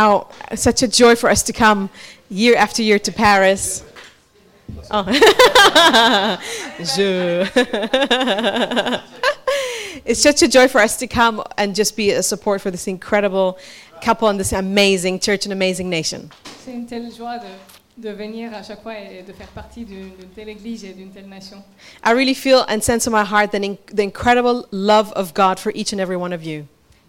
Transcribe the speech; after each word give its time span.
Now, 0.00 0.28
such 0.54 0.82
a 0.82 0.88
joy 0.88 1.14
for 1.14 1.28
us 1.28 1.42
to 1.48 1.52
come 1.52 1.90
year 2.30 2.56
after 2.56 2.80
year 2.82 2.98
to 2.98 3.12
Paris. 3.12 3.84
Oh. 4.90 5.04
Je. 6.94 7.44
it's 10.06 10.22
such 10.22 10.40
a 10.40 10.48
joy 10.48 10.68
for 10.68 10.80
us 10.80 10.96
to 11.02 11.06
come 11.06 11.42
and 11.58 11.74
just 11.74 11.92
be 11.96 12.12
a 12.12 12.22
support 12.22 12.62
for 12.62 12.70
this 12.70 12.86
incredible 12.86 13.58
couple 14.00 14.28
and 14.28 14.40
this 14.40 14.54
amazing 14.54 15.20
church 15.20 15.44
and 15.44 15.52
amazing 15.52 15.90
nation. 15.90 16.30
C'est 16.64 16.72
une 16.72 16.86
telle 16.86 17.10
joie 17.14 17.38
de, 17.38 17.50
de 17.98 18.10
venir 18.14 18.54
à 18.54 18.62
chaque 18.62 18.82
fois 18.82 18.94
et 18.98 19.22
de 19.22 19.34
faire 19.34 19.48
partie 19.48 19.84
d'une 19.84 20.12
telle 20.34 20.48
église 20.48 20.82
et 20.82 20.94
d'une 20.94 21.10
telle 21.10 21.28
nation. 21.28 21.62
I 22.02 22.12
really 22.12 22.34
feel 22.34 22.64
and 22.68 22.80
sense 22.82 23.06
in 23.06 23.12
my 23.12 23.24
heart 23.24 23.52
the, 23.52 23.76
the 23.92 24.02
incredible 24.02 24.66
love 24.70 25.12
of 25.12 25.34
God 25.34 25.60
for 25.60 25.72
each 25.74 25.92
and 25.92 26.00
every 26.00 26.16
one 26.16 26.32
of 26.32 26.42
you. 26.42 26.64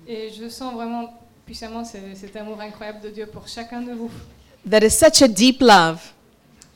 Et 0.08 0.30
je 0.38 0.50
sens 0.50 0.74
vraiment 0.74 1.21
puissamment 1.46 1.84
cet 1.86 2.36
amour 2.36 2.60
incroyable 2.62 3.02
de 3.02 3.10
Dieu 3.10 3.26
pour 3.26 3.48
chacun 3.48 3.82
de 3.82 3.94
vous. 3.94 4.10
That 4.70 4.80
is 4.86 4.92
such 4.92 5.22
a 5.22 5.28
deep 5.28 5.62
love 5.62 6.00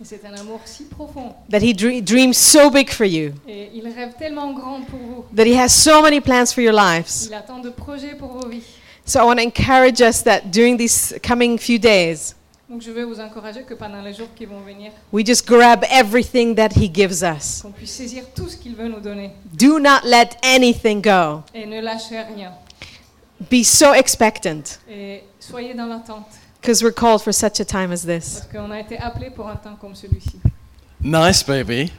c'est 0.04 0.26
un 0.26 0.34
amour 0.34 0.60
si 0.66 0.84
profond. 0.84 1.34
that 1.50 1.60
He 1.62 1.74
dre- 1.74 2.02
dreams 2.04 2.34
so 2.34 2.70
big 2.70 2.90
for 2.90 3.06
you, 3.06 3.32
Et 3.48 3.70
il 3.74 3.84
rêve 3.88 4.14
tellement 4.20 4.52
grand 4.52 4.82
pour 4.82 5.00
vous. 5.00 5.26
that 5.34 5.46
He 5.46 5.58
has 5.58 5.70
so 5.70 6.02
many 6.02 6.20
plans 6.20 6.48
for 6.54 6.62
your 6.62 6.74
lives. 6.74 7.28
Il 7.30 7.34
a 7.34 7.40
tant 7.42 7.60
de 7.60 7.70
projets 7.70 8.14
pour 8.16 8.28
vos 8.34 8.50
vies. 8.50 8.64
So 9.06 9.20
I 9.20 9.24
want 9.24 9.38
to 9.38 9.44
encourage 9.44 10.02
us 10.02 10.22
that 10.24 10.42
during 10.52 10.78
these 10.78 11.16
coming 11.26 11.58
few 11.58 11.78
days, 11.80 12.36
Donc 12.68 12.82
je 12.82 12.92
veux 12.92 13.06
vous 13.06 13.20
encourager 13.22 13.62
que 13.64 13.74
pendant 13.76 14.02
les 14.02 14.14
jours 14.14 14.28
qui 14.36 14.46
vont 14.46 14.60
venir, 14.60 14.92
we 15.14 15.24
just 15.26 15.48
grab 15.48 15.86
everything 15.90 16.56
that 16.56 16.70
He 16.76 16.90
gives 16.94 17.22
us. 17.24 17.62
qu'on 17.62 17.72
puisse 17.72 17.92
saisir 17.92 18.26
tout 18.36 18.50
ce 18.50 18.58
qu'il 18.58 18.76
veut 18.76 18.90
nous 18.90 19.00
donner. 19.00 19.32
Do 19.54 19.80
not 19.80 20.00
let 20.04 20.32
anything 20.44 21.02
go. 21.02 21.42
Et 21.54 21.66
ne 21.66 21.80
lâchez 21.80 22.20
rien. 22.20 22.52
Be 23.50 23.64
so 23.64 23.94
expectant 23.94 24.80
Et 24.90 25.24
soyez 25.40 25.74
dans 25.74 25.88
l'attente. 25.88 26.26
because 26.62 26.82
we're 26.82 26.92
called 26.94 27.22
for 27.22 27.34
such 27.34 27.60
a 27.60 27.66
time 27.66 27.92
as 27.92 28.04
this. 28.06 28.40
Parce 28.40 28.48
qu'on 28.52 28.72
a 28.72 28.80
été 28.80 28.98
appelés 28.98 29.30
pour 29.30 29.48
un 29.48 29.56
temps 29.58 29.76
comme 29.80 29.94
celui-ci. 29.94 30.40
Nice, 31.02 31.44
baby. 31.44 31.92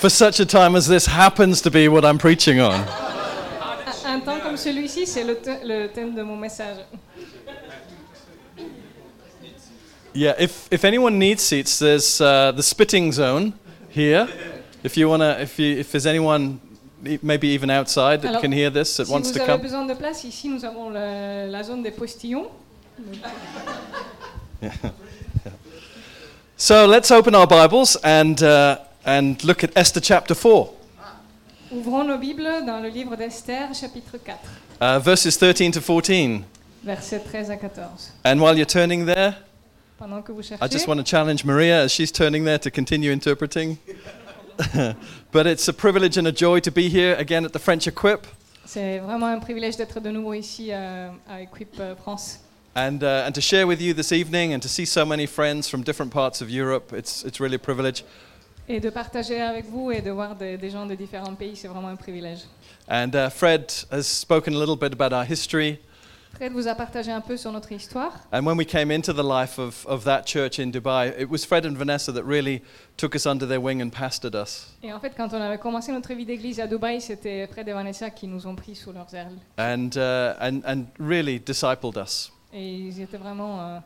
For 0.00 0.08
such 0.10 0.40
a 0.40 0.46
time 0.46 0.76
as 0.76 0.86
this 0.86 1.06
happens 1.06 1.60
to 1.62 1.70
be 1.70 1.88
what 1.88 2.04
I'm 2.04 2.18
preaching 2.18 2.60
on. 2.60 2.72
Un, 2.74 4.14
un 4.14 4.20
temps 4.20 4.40
comme 4.40 4.56
celui-ci, 4.56 5.06
c'est 5.06 5.24
le, 5.24 5.34
th- 5.40 5.60
le 5.64 5.88
thème 5.88 6.14
de 6.14 6.22
mon 6.22 6.36
message. 6.36 6.78
Yeah, 10.14 10.34
if, 10.38 10.68
if 10.72 10.84
anyone 10.84 11.18
needs 11.18 11.42
seats, 11.42 11.78
there's 11.78 12.20
uh, 12.20 12.52
the 12.52 12.62
spitting 12.62 13.12
zone 13.12 13.52
here. 13.90 14.26
If 14.82 14.96
you 14.96 15.08
wanna, 15.08 15.38
if 15.40 15.58
you, 15.58 15.76
if 15.78 15.92
there's 15.92 16.06
anyone, 16.06 16.60
maybe 17.22 17.48
even 17.48 17.70
outside 17.70 18.20
that 18.22 18.28
Alors, 18.30 18.40
can 18.40 18.52
hear 18.52 18.70
this 18.70 18.96
that 18.96 19.06
Si 19.06 19.12
wants 19.12 19.28
vous 19.28 19.34
to 19.34 19.40
avez 19.42 19.52
come. 19.52 19.62
besoin 19.62 19.86
de 19.86 19.94
place, 19.94 20.24
ici 20.24 20.48
nous 20.48 20.64
avons 20.64 20.90
le- 20.90 21.48
la 21.50 21.62
zone 21.62 21.82
des 21.82 21.90
postillons. 21.92 22.48
So 26.56 26.86
let's 26.86 27.10
open 27.12 27.34
our 27.36 27.46
Bibles 27.46 27.96
and 28.02 28.42
uh, 28.42 28.78
and 29.04 29.42
look 29.44 29.62
at 29.62 29.70
Esther 29.76 30.00
chapter 30.00 30.34
four, 30.34 30.74
Ouvrons 31.70 32.02
nos 32.04 32.18
Bibles 32.18 32.64
dans 32.66 32.80
le 32.82 32.88
livre 32.88 33.14
d'Esther, 33.16 33.72
chapitre 33.74 34.18
4, 34.18 34.38
uh, 34.80 34.98
verses 34.98 35.36
13 35.38 35.70
to 35.72 35.80
14. 35.80 36.42
versets 36.82 37.20
13 37.20 37.50
à 37.52 37.56
14. 37.56 38.12
And 38.24 38.40
while 38.40 38.56
you're 38.56 38.66
turning 38.66 39.06
there, 39.06 39.34
Pendant 39.98 40.22
que 40.22 40.32
vous 40.32 40.42
I 40.60 40.66
just 40.68 40.88
want 40.88 40.98
to 40.98 41.04
challenge 41.04 41.44
Maria 41.44 41.82
as 41.84 41.92
she's 41.92 42.10
turning 42.10 42.44
there 42.44 42.58
to 42.58 42.70
continue 42.70 43.12
interpreting. 43.12 43.78
but 45.32 45.46
it's 45.46 45.68
a 45.68 45.72
privilege 45.72 46.18
and 46.18 46.26
a 46.26 46.32
joy 46.32 46.60
to 46.60 46.70
be 46.70 46.88
here 46.88 47.14
again 47.18 47.44
at 47.44 47.52
the 47.52 47.60
French 47.60 47.86
Equip 47.86 48.26
c'est 48.64 48.98
vraiment 48.98 49.26
un 49.26 49.38
privilège 49.38 49.76
d'être 49.76 50.00
de 50.00 50.10
nouveau 50.10 50.34
ici 50.34 50.68
euh, 50.72 51.08
à 51.28 51.40
Equip 51.40 51.80
euh, 51.80 51.94
France 51.96 52.40
and, 52.74 53.02
uh, 53.02 53.26
and 53.26 53.32
to 53.32 53.40
share 53.40 53.66
with 53.66 53.80
you 53.80 53.94
this 53.94 54.12
evening 54.12 54.52
and 54.52 54.60
to 54.60 54.68
see 54.68 54.84
so 54.84 55.04
many 55.04 55.26
friends 55.26 55.68
from 55.68 55.82
different 55.82 56.12
parts 56.12 56.40
of 56.40 56.50
Europe. 56.50 56.92
It's, 56.92 57.24
it's 57.24 57.40
really 57.40 57.56
a 57.56 57.58
privilege. 57.58 58.04
et 58.68 58.80
de 58.80 58.90
partager 58.90 59.40
avec 59.40 59.64
vous 59.64 59.90
et 59.90 60.02
de 60.02 60.10
voir 60.10 60.36
des, 60.36 60.58
des 60.58 60.70
gens 60.70 60.84
de 60.84 60.94
différents 60.94 61.34
pays, 61.34 61.56
c'est 61.56 61.68
vraiment 61.68 61.88
un 61.88 61.96
privilège. 61.96 62.40
And 62.88 63.14
uh, 63.14 63.30
Fred 63.30 63.72
has 63.90 64.02
spoken 64.06 64.54
a 64.54 64.58
little 64.58 64.76
bit 64.76 64.92
about 64.92 65.14
our 65.14 65.24
history. 65.24 65.78
Fred 66.34 66.52
vous 66.52 66.68
a 66.68 66.74
partagé 66.74 67.10
un 67.10 67.20
peu 67.20 67.36
sur 67.36 67.50
notre 67.50 67.72
histoire. 67.72 68.12
And 68.32 68.44
when 68.46 68.56
we 68.56 68.64
came 68.66 68.92
into 68.92 69.12
the 69.12 69.24
life 69.24 69.58
of, 69.58 69.84
of 69.88 70.04
that 70.04 70.22
church 70.24 70.58
in 70.60 70.70
Dubai, 70.70 71.12
it 71.18 71.28
was 71.28 71.44
Fred 71.44 71.66
and 71.66 71.74
Vanessa 71.76 72.12
that 72.12 72.22
really 72.24 72.62
took 72.96 73.16
us 73.16 73.26
under 73.26 73.46
their 73.46 73.60
wing 73.60 73.82
and 73.82 73.90
pastored 73.90 74.34
us. 74.36 74.68
Et 74.82 74.92
en 74.92 75.00
fait, 75.00 75.14
quand 75.16 75.32
on 75.32 75.40
avait 75.40 75.58
commencé 75.58 75.90
notre 75.90 76.14
vie 76.14 76.24
d'église 76.24 76.60
à 76.60 76.66
Dubaï, 76.68 77.00
c'était 77.00 77.46
Fred 77.48 77.68
et 77.68 77.72
Vanessa 77.72 78.10
qui 78.10 78.28
nous 78.28 78.46
ont 78.46 78.54
pris 78.54 78.76
sous 78.76 78.92
leurs 78.92 79.12
ailes. 79.14 79.36
and, 79.58 79.90
uh, 79.96 80.34
and, 80.40 80.60
and 80.64 80.84
really 81.00 81.40
discipled 81.40 81.96
us. 81.96 82.30
Et 82.52 82.72
ils 82.72 83.00
étaient 83.00 83.18
vraiment. 83.18 83.60
euh, 83.60 83.78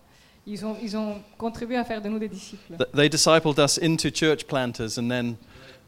ils, 0.47 0.64
ont, 0.66 0.76
ils 0.82 0.94
ont 0.97 1.22
contribué 1.38 1.76
à 1.76 1.84
faire 1.84 2.03
de 2.03 2.09
nous 2.09 2.19
des 2.19 2.28
disciples. 2.28 2.76
Th- 2.76 2.91
They 2.94 3.09
discipled 3.09 3.59
us 3.59 3.78
into 3.78 4.10
church 4.12 4.44
planters 4.47 4.98
and 4.98 5.09
then, 5.09 5.36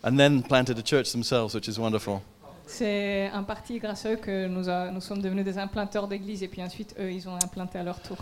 and 0.02 0.16
then 0.16 0.42
planted 0.42 0.78
a 0.78 0.82
church 0.82 1.12
themselves, 1.12 1.54
which 1.54 1.68
is 1.68 1.78
wonderful. 1.78 2.22
C'est 2.66 3.30
en 3.32 3.44
partie 3.44 3.78
grâce 3.78 4.06
à 4.06 4.12
eux 4.12 4.16
que 4.16 4.46
nous, 4.46 4.68
a- 4.68 4.90
nous 4.90 5.00
sommes 5.00 5.20
devenus 5.20 5.44
des 5.44 5.58
implanteurs 5.58 6.08
d'église 6.08 6.42
et 6.42 6.48
puis 6.48 6.62
ensuite, 6.62 6.94
eux, 6.98 7.10
ils 7.12 7.28
ont 7.28 7.36
implanté 7.36 7.78
à 7.78 7.82
leur 7.82 8.00
tour. 8.00 8.16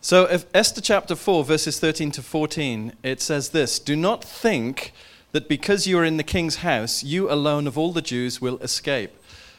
So, 0.00 0.26
if 0.30 0.44
Esther 0.52 0.82
chapter 0.84 1.14
4, 1.16 1.44
verses 1.44 1.78
13 1.80 2.10
to 2.12 2.22
14, 2.22 2.92
it 3.02 3.20
says 3.22 3.50
this 3.50 3.78
Do 3.78 3.96
not 3.96 4.18
think 4.22 4.92
that 5.32 5.48
because 5.48 5.86
you 5.86 5.98
are 5.98 6.04
in 6.06 6.18
the 6.18 6.24
king's 6.24 6.56
house, 6.62 7.02
you 7.02 7.30
alone 7.30 7.66
of 7.66 7.78
all 7.78 7.92
the 7.92 8.02
Jews 8.02 8.40
will 8.42 8.58
escape. 8.62 9.10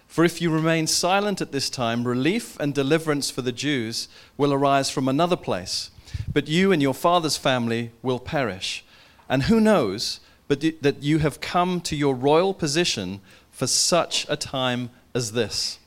For 0.07 0.23
if 0.23 0.39
you 0.41 0.51
remain 0.51 0.85
silent 0.85 1.41
at 1.41 1.51
this 1.51 1.69
time, 1.69 2.03
relief 2.07 2.57
and 2.59 2.73
deliverance 2.75 3.31
for 3.31 3.41
the 3.41 3.51
Jews 3.51 4.07
will 4.37 4.53
arise 4.53 4.89
from 4.91 5.07
another 5.07 5.35
place. 5.35 5.89
But 6.31 6.47
you 6.47 6.71
and 6.71 6.79
your 6.81 6.93
father's 6.93 7.37
family 7.37 7.91
will 8.03 8.19
perish. 8.19 8.85
And 9.27 9.43
who 9.43 9.59
knows 9.59 10.19
but 10.47 10.61
that 10.81 11.01
you 11.01 11.17
have 11.19 11.41
come 11.41 11.81
to 11.81 11.95
your 11.95 12.13
royal 12.13 12.53
position 12.53 13.19
for 13.55 13.67
such 13.67 14.25
a 14.29 14.35
time 14.35 14.89
as 15.13 15.31
this? 15.31 15.79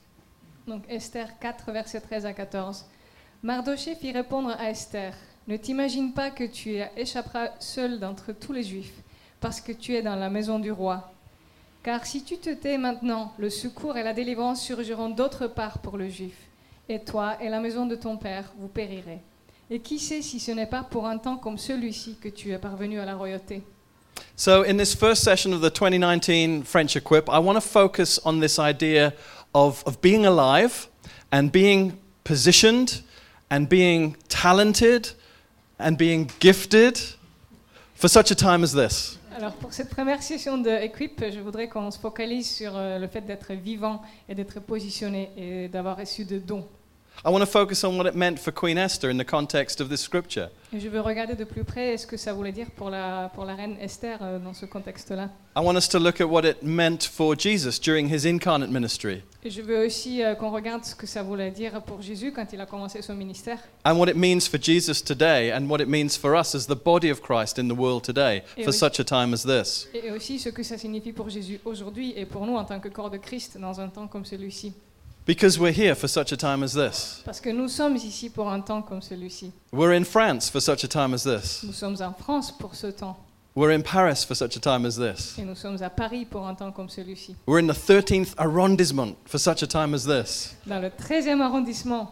Donc 0.67 0.85
Esther 0.89 1.29
4, 1.39 1.71
versets 1.71 2.01
13 2.01 2.27
à 2.27 2.33
14. 2.33 2.87
Mardoché 3.43 3.95
fit 3.95 4.13
répondre 4.13 4.51
à 4.59 4.71
Esther 4.71 5.15
Ne 5.47 5.57
t'imagine 5.57 6.13
pas 6.13 6.31
que 6.31 6.45
tu 6.45 6.79
échapperas 6.97 7.51
seul 7.61 8.01
d'entre 8.01 8.33
tous 8.33 8.53
les 8.53 8.63
Juifs, 8.63 9.03
parce 9.41 9.61
que 9.61 9.73
tu 9.73 9.95
es 9.95 10.03
dans 10.03 10.17
la 10.17 10.31
maison 10.31 10.59
du 10.59 10.73
roi. 10.73 11.13
Car 11.83 12.05
si 12.07 12.25
tu 12.25 12.39
te 12.39 12.51
tais 12.51 12.77
maintenant, 12.77 13.33
le 13.39 13.51
secours 13.51 13.97
et 13.97 14.03
la 14.03 14.13
délivrance 14.13 14.63
surgiront 14.63 15.11
d'autre 15.11 15.47
part 15.47 15.79
pour 15.79 15.97
le 15.97 16.09
Juif. 16.09 16.37
Et 16.89 17.01
toi 17.01 17.37
et 17.41 17.51
la 17.51 17.61
maison 17.61 17.87
de 17.87 17.95
ton 17.95 18.17
père, 18.17 18.53
vous 18.59 18.69
périrez. 18.69 19.21
Et 19.71 19.81
qui 19.81 19.99
sait 19.99 20.23
si 20.23 20.41
ce 20.41 20.51
n'est 20.51 20.67
pas 20.67 20.83
pour 20.83 21.07
un 21.07 21.19
temps 21.19 21.37
comme 21.37 21.59
celui-ci 21.59 22.17
que 22.17 22.29
tu 22.29 22.51
es 22.51 22.59
parvenu 22.59 22.99
à 22.99 23.05
la 23.05 23.15
royauté? 23.15 23.63
So, 24.37 24.63
in 24.63 24.77
this 24.77 24.95
first 24.95 25.23
session 25.23 25.53
of 25.53 25.61
the 25.61 25.71
2019 25.71 26.63
French 26.63 26.97
Equip, 26.97 27.29
I 27.29 27.39
want 27.39 27.57
to 27.57 27.61
focus 27.61 28.19
on 28.25 28.41
this 28.41 28.59
idea 28.59 29.13
of, 29.55 29.83
of 29.87 30.01
being 30.01 30.27
alive 30.27 30.89
and 31.33 31.51
being 31.51 31.99
positioned 32.25 33.03
and 33.51 33.69
being 33.69 34.17
talented 34.29 35.11
and 35.79 35.97
being 35.97 36.31
gifted 36.41 37.01
for 37.95 38.09
such 38.09 38.31
a 38.31 38.35
time 38.35 38.63
as 38.63 38.73
this. 38.73 39.19
Alors 39.37 39.53
pour 39.53 39.73
cette 39.73 39.91
première 39.91 40.21
session 40.21 40.59
de 40.59 40.71
Equip, 40.71 41.31
je 41.33 41.39
voudrais 41.39 41.69
qu'on 41.69 41.93
se 41.93 41.99
focalise 41.99 42.51
sur 42.51 42.77
euh, 42.77 42.99
le 42.99 43.07
fait 43.07 43.21
d'être 43.21 43.53
vivant 43.53 44.03
et 44.29 44.35
d'être 44.35 44.59
positionné 44.61 45.31
et 45.37 45.69
d'avoir 45.69 45.97
reçu 45.97 46.25
de 46.25 46.39
dons. 46.39 46.67
I 47.25 47.31
want 47.31 47.41
to 47.41 47.47
focus 47.47 47.85
on 47.85 47.97
what 47.97 48.07
it 48.07 48.15
meant 48.15 48.39
for 48.39 48.53
Queen 48.53 48.79
Esther 48.79 49.11
in 49.11 49.17
the 49.17 49.25
context 49.25 49.81
of 49.81 49.89
this 49.89 50.01
scripture. 50.01 50.51
Et 50.71 50.81
je 50.81 50.89
veux 50.91 51.01
regarder 51.01 51.35
de 51.35 51.45
plus 51.45 51.65
près 51.65 51.97
ce 51.97 52.07
que 52.07 52.19
ça 52.19 52.35
voulait 52.35 52.53
dire 52.53 52.67
pour 52.77 52.91
la, 52.91 53.31
pour 53.35 53.47
la 53.47 53.55
reine 53.55 53.77
Esther 53.81 54.19
euh, 54.21 54.39
dans 54.39 54.53
ce 54.53 54.67
contexte-là. 54.67 55.31
I 55.57 55.61
want 55.61 55.77
us 55.77 55.89
to 55.89 55.99
look 55.99 56.21
at 56.21 56.27
what 56.27 56.45
it 56.45 56.63
meant 56.63 57.05
for 57.11 57.35
Jesus 57.39 57.81
during 57.81 58.07
his 58.13 58.27
incarnate 58.29 58.69
ministry 58.71 59.23
Et 59.43 59.49
je 59.51 59.63
veux 59.63 59.87
aussi 59.87 60.23
euh, 60.23 60.35
qu'on 60.35 60.51
regarde 60.51 60.85
ce 60.85 60.95
que 60.95 61.07
ça 61.07 61.23
voulait 61.23 61.51
dire 61.51 61.81
pour 61.83 62.03
Jésus 62.03 62.33
quand 62.33 62.45
il 62.53 62.61
a 62.61 62.67
commencé 62.67 63.01
son 63.01 63.15
ministère 63.15 63.59
and 63.87 63.97
what 63.97 64.09
it 64.11 64.17
means 64.17 64.41
for 64.41 64.61
Jesus 64.61 65.03
today 65.03 65.51
and 65.53 65.67
what 65.71 65.81
it 65.81 65.89
means 65.89 66.11
for 66.21 66.39
us 66.39 66.55
as 66.55 66.67
the 66.67 66.77
body 66.77 67.11
of 67.11 67.23
Christ 67.23 67.59
in 67.59 67.67
the 67.69 67.77
world 67.77 68.03
today 68.05 68.43
Et 68.59 68.63
for 68.65 68.71
oui. 68.71 68.79
such 68.79 69.01
a 69.01 69.05
time 69.05 69.33
as 69.33 69.45
this. 69.45 69.89
et 69.95 70.11
aussi 70.13 70.39
ce 70.39 70.51
que 70.51 70.63
ça 70.63 70.77
signifie 70.77 71.13
pour 71.13 71.31
Jésus 71.31 71.61
aujourd'hui 71.65 72.13
et 72.15 72.27
pour 72.27 72.45
nous 72.45 72.57
en 72.57 72.65
tant 72.65 72.79
que 72.79 72.89
corps 72.89 73.11
de 73.11 73.17
Christ 73.19 73.57
dans 73.59 73.81
un 73.81 73.89
temps 73.89 74.07
comme 74.07 74.27
celui-ci. 74.27 74.75
Because 75.29 75.59
we're 75.59 75.73
here 75.73 75.95
for 75.95 76.09
such 76.09 76.33
a 76.33 76.39
time 76.39 76.63
as 76.63 76.73
this. 76.73 77.21
Parce 77.23 77.39
que 77.39 77.51
nous 77.53 77.69
sommes 77.69 77.97
ici 77.97 78.31
pour 78.31 78.49
un 78.49 78.63
temps 78.63 78.81
comme 78.81 79.03
celui-ci. 79.03 79.53
We're 79.73 79.93
in 79.93 80.05
France 80.05 80.49
for 80.49 80.59
such 80.59 80.85
a 80.85 80.89
time 80.89 81.13
as 81.13 81.23
this. 81.23 81.63
Nous 81.65 81.75
sommes 81.75 82.01
en 82.01 82.15
France 82.15 82.51
pour 82.51 82.75
ce 82.75 82.87
temps 82.87 83.15
We're 83.55 83.73
in 83.75 83.83
Paris 83.83 84.25
for 84.27 84.35
such 84.35 84.57
a 84.57 84.59
time 84.59 84.87
as 84.87 84.97
this. 84.97 85.39
et 85.39 85.43
nous 85.45 85.55
sommes 85.55 85.83
à 85.83 85.91
Paris 85.91 86.25
pour 86.25 86.47
un 86.47 86.55
temps 86.55 86.73
comme 86.73 86.89
celui-ci. 86.89 87.37
We're 87.47 87.59
in 87.59 87.67
the 87.67 87.75
13th 87.77 88.37
arrondissement 88.39 89.17
for 89.27 89.37
such 89.39 89.63
a 89.63 89.67
time 89.67 89.93
as 89.93 90.07
this. 90.07 90.55
Dans 90.67 90.81
le 90.81 90.89
13e 90.89 91.43
arrondissement, 91.43 92.09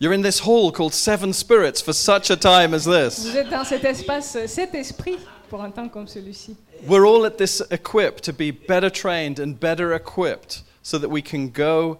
You're 0.00 0.12
in 0.12 0.22
this 0.22 0.40
hall 0.40 0.72
called 0.72 0.92
Seven 0.92 1.32
Spirits 1.32 1.80
for 1.80 1.92
such 1.92 2.30
a 2.30 2.36
time 2.36 2.74
as 2.74 2.84
this. 2.84 3.28
vous 3.28 3.36
êtes 3.36 3.48
dans 3.48 3.64
cet 3.64 3.84
espace, 3.84 4.36
cet 4.48 4.74
esprit 4.74 5.18
pour 5.48 5.62
un 5.62 5.70
temps 5.70 5.88
comme 5.88 6.08
celui-ci. 6.08 6.56
We're 6.88 7.06
all 7.06 7.24
at 7.26 7.38
this 7.38 7.62
equipped 7.70 8.24
to 8.24 8.32
be 8.32 8.50
better 8.50 8.90
trained 8.90 9.38
and 9.38 9.54
better 9.54 9.94
equipped 9.94 10.64
so 10.82 10.98
that 10.98 11.08
we 11.08 11.22
can 11.22 11.46
go 11.50 11.98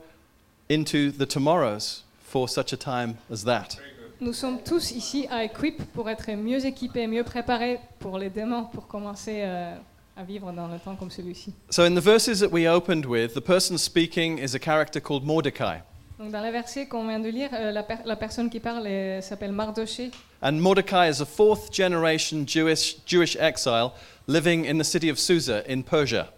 into 0.68 1.10
the 1.10 1.26
tomorrows 1.26 2.04
for 2.24 2.48
such 2.48 2.72
a 2.72 2.76
time 2.76 3.16
as 3.30 3.44
that. 3.44 3.76
Nous 4.20 4.32
sommes 4.32 4.58
tous 4.64 4.92
ici 4.92 5.26
à 5.30 5.44
Equip 5.44 5.82
pour 5.92 6.08
être 6.08 6.30
mieux 6.32 6.64
équipés, 6.64 7.06
mieux 7.06 7.22
préparés 7.24 7.78
pour 7.98 8.18
les 8.18 8.30
démons, 8.30 8.64
pour 8.64 8.86
commencer 8.86 9.42
euh, 9.44 9.74
à 10.16 10.24
vivre 10.24 10.50
dans 10.52 10.68
le 10.68 10.78
temps 10.78 10.96
comme 10.96 11.10
celui-ci. 11.10 11.52
So, 11.70 11.82
in 11.84 11.94
the 11.94 12.00
verses 12.02 12.40
that 12.40 12.48
we 12.50 12.66
opened 12.66 13.04
with, 13.04 13.34
the 13.34 13.42
person 13.42 13.76
speaking 13.76 14.38
is 14.38 14.54
a 14.54 14.58
character 14.58 15.00
called 15.00 15.24
Mordecai. 15.24 15.82
Donc 16.18 16.30
dans 16.32 16.40
les 16.42 16.50
versets 16.50 16.86
qu'on 16.86 17.06
vient 17.06 17.20
de 17.20 17.28
lire, 17.28 17.50
euh, 17.52 17.70
la, 17.72 17.82
per- 17.82 17.98
la 18.06 18.16
personne 18.16 18.48
qui 18.48 18.58
parle 18.58 18.86
est- 18.86 19.20
s'appelle 19.20 19.52
Mardoché. 19.52 20.10
And 20.40 20.52
Mordecai 20.62 21.10
is 21.10 21.20
a 21.20 21.26
fourth 21.26 21.70
generation 21.70 22.46
Jewish, 22.46 22.96
Jewish 23.04 23.36
exile 23.36 23.90
living 24.26 24.64
in 24.64 24.78
the 24.78 24.84
city 24.84 25.10
of 25.10 25.18
Susa 25.18 25.62
in 25.70 25.82
Persia. 25.82 26.28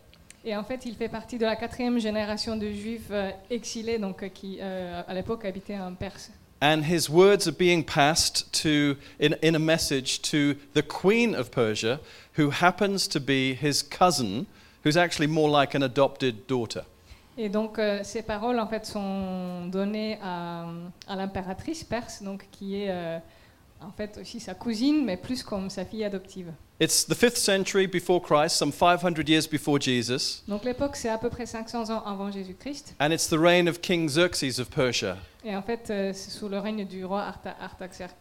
Et 0.49 0.57
en 0.57 0.65
fait, 0.65 0.87
il 0.87 0.95
fait 0.95 1.11
partie 1.11 1.37
de 1.37 1.45
la 1.45 1.57
quatrième 1.57 1.99
génération 1.99 2.57
de 2.57 2.71
juifs 2.71 3.11
euh, 3.11 3.31
exilés, 3.51 3.99
donc 3.99 4.23
euh, 4.23 4.29
qui 4.31 4.57
euh, 4.63 5.03
à 5.07 5.13
l'époque 5.13 5.45
habitaient 5.45 5.79
en 5.79 5.93
Perse. 5.93 6.31
And 6.63 6.85
his 6.85 7.11
words 7.11 7.47
are 7.47 7.53
being 7.53 7.85
passed 7.85 8.51
to, 8.63 8.97
in, 9.21 9.35
in 9.43 9.55
a 9.55 9.59
message 9.59 10.23
to 10.23 10.55
the 10.73 10.83
queen 10.83 11.35
of 11.35 11.51
Persia, 11.51 12.01
who 12.39 12.49
happens 12.49 13.07
to 13.09 13.21
be 13.21 13.53
his 13.53 13.83
cousin, 13.83 14.47
who's 14.87 14.97
actually 14.97 15.31
more 15.31 15.51
like 15.51 15.75
an 15.75 15.83
adopted 15.83 16.47
daughter. 16.47 16.81
Et 17.37 17.51
donc 17.51 17.79
euh, 17.79 18.01
ces 18.03 18.23
paroles 18.23 18.59
en 18.59 18.69
fait 18.69 18.87
sont 18.87 19.67
données 19.67 20.19
à, 20.23 20.65
à 21.07 21.15
l'impératrice 21.15 21.85
perse, 21.85 22.23
donc 22.23 22.47
qui 22.51 22.83
est 22.83 22.91
euh, 22.91 23.19
en 23.83 23.93
fait 23.93 24.17
aussi 24.19 24.41
sa 24.41 24.55
cousine, 24.55 25.05
mais 25.05 25.19
plus 25.19 25.43
comme 25.43 25.69
sa 25.69 25.85
fille 25.85 26.05
adoptive. 26.05 26.55
It's 26.81 27.03
the 27.05 27.17
fifth 27.17 27.39
century 27.39 27.87
before 27.87 28.21
Christ, 28.21 28.57
some 28.57 28.71
500 28.71 29.29
years 29.29 29.49
before 29.49 29.81
Jesus, 29.81 30.43
Donc 30.47 30.65
l'époque 30.65 30.95
c'est 30.95 31.09
à 31.09 31.19
peu 31.19 31.29
près 31.29 31.45
500 31.45 31.91
ans 31.91 32.03
avant 32.07 32.31
Jésus-Christ. 32.31 32.95
and 33.01 33.11
it's 33.13 33.27
the 33.29 33.39
reign 33.39 33.67
of 33.69 33.81
King 33.83 34.09
Xerxes 34.09 34.61
of 34.61 34.71
Persia. 34.71 35.17
Et 35.45 35.57
en 35.57 35.63
fait, 35.63 35.91
euh, 35.91 36.13
c'est 36.15 36.31
sous 36.31 36.49
le 36.49 36.59
règne 36.61 36.87
du 36.87 37.05
roi 37.05 37.23
Arta- 37.23 37.57
Artaxerxes. 37.61 38.15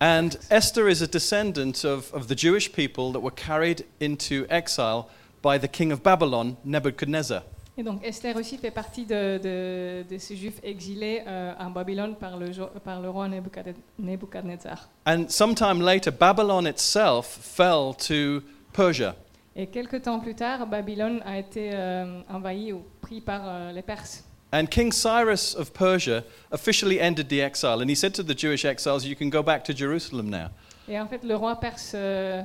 And 0.00 0.30
Esther 0.50 0.88
is 0.88 1.00
a 1.02 1.06
descendant 1.06 1.84
of, 1.84 2.12
of 2.12 2.26
the 2.26 2.36
Jewish 2.36 2.70
people 2.72 3.12
that 3.12 3.20
were 3.20 3.30
carried 3.34 3.84
into 4.00 4.44
exile 4.50 5.08
by 5.42 5.58
the 5.58 5.68
king 5.68 5.90
of 5.92 6.02
Babylon, 6.02 6.56
Nebuchadnezzar. 6.64 7.42
Et 7.82 7.84
donc 7.84 7.98
Esther 8.06 8.36
aussi 8.36 8.58
fait 8.58 8.70
partie 8.70 9.04
de, 9.04 9.38
de- 9.42 10.04
de 10.08 10.16
ces 10.18 10.36
juifs 10.36 10.60
exilés 10.62 11.20
euh, 11.26 11.52
en 11.58 11.68
Babylone 11.70 12.14
par 12.14 12.36
le, 12.36 12.46
par 12.84 13.00
le 13.00 13.10
roi 13.10 13.26
Nebuchadne- 13.26 13.74
Nebuchadnezzar. 13.98 14.88
And 15.04 15.24
sometime 15.28 15.82
later, 15.82 16.12
Babylon 16.12 16.64
itself 16.68 17.26
fell 17.26 17.90
to 18.06 18.40
Persia. 18.72 19.16
Et 19.56 19.66
quelques 19.66 20.00
temps 20.02 20.20
plus 20.20 20.36
tard, 20.36 20.64
Babylone 20.68 21.22
a 21.26 21.36
été 21.40 21.70
euh, 21.74 22.20
envahie 22.32 22.72
ou 22.72 22.84
pris 23.00 23.20
par 23.20 23.40
euh, 23.44 23.72
les 23.72 23.82
Perses. 23.82 24.22
And 24.52 24.66
King 24.66 24.92
Cyrus 24.92 25.56
of 25.56 25.72
Persia 25.72 26.22
officially 26.52 27.00
ended 27.00 27.26
the 27.26 27.40
exile. 27.40 27.82
And 27.82 27.88
he 27.88 27.96
said 27.96 28.12
to 28.12 28.22
the 28.22 28.38
Jewish 28.38 28.64
exiles, 28.64 29.04
You 29.04 29.16
can 29.16 29.28
go 29.28 29.42
back 29.42 29.64
to 29.64 29.72
Jerusalem 29.76 30.30
now. 30.30 30.50
Et 30.88 31.00
en 31.00 31.08
fait, 31.08 31.24
le 31.24 31.34
roi 31.34 31.56
perse 31.56 31.94
euh, 31.96 32.42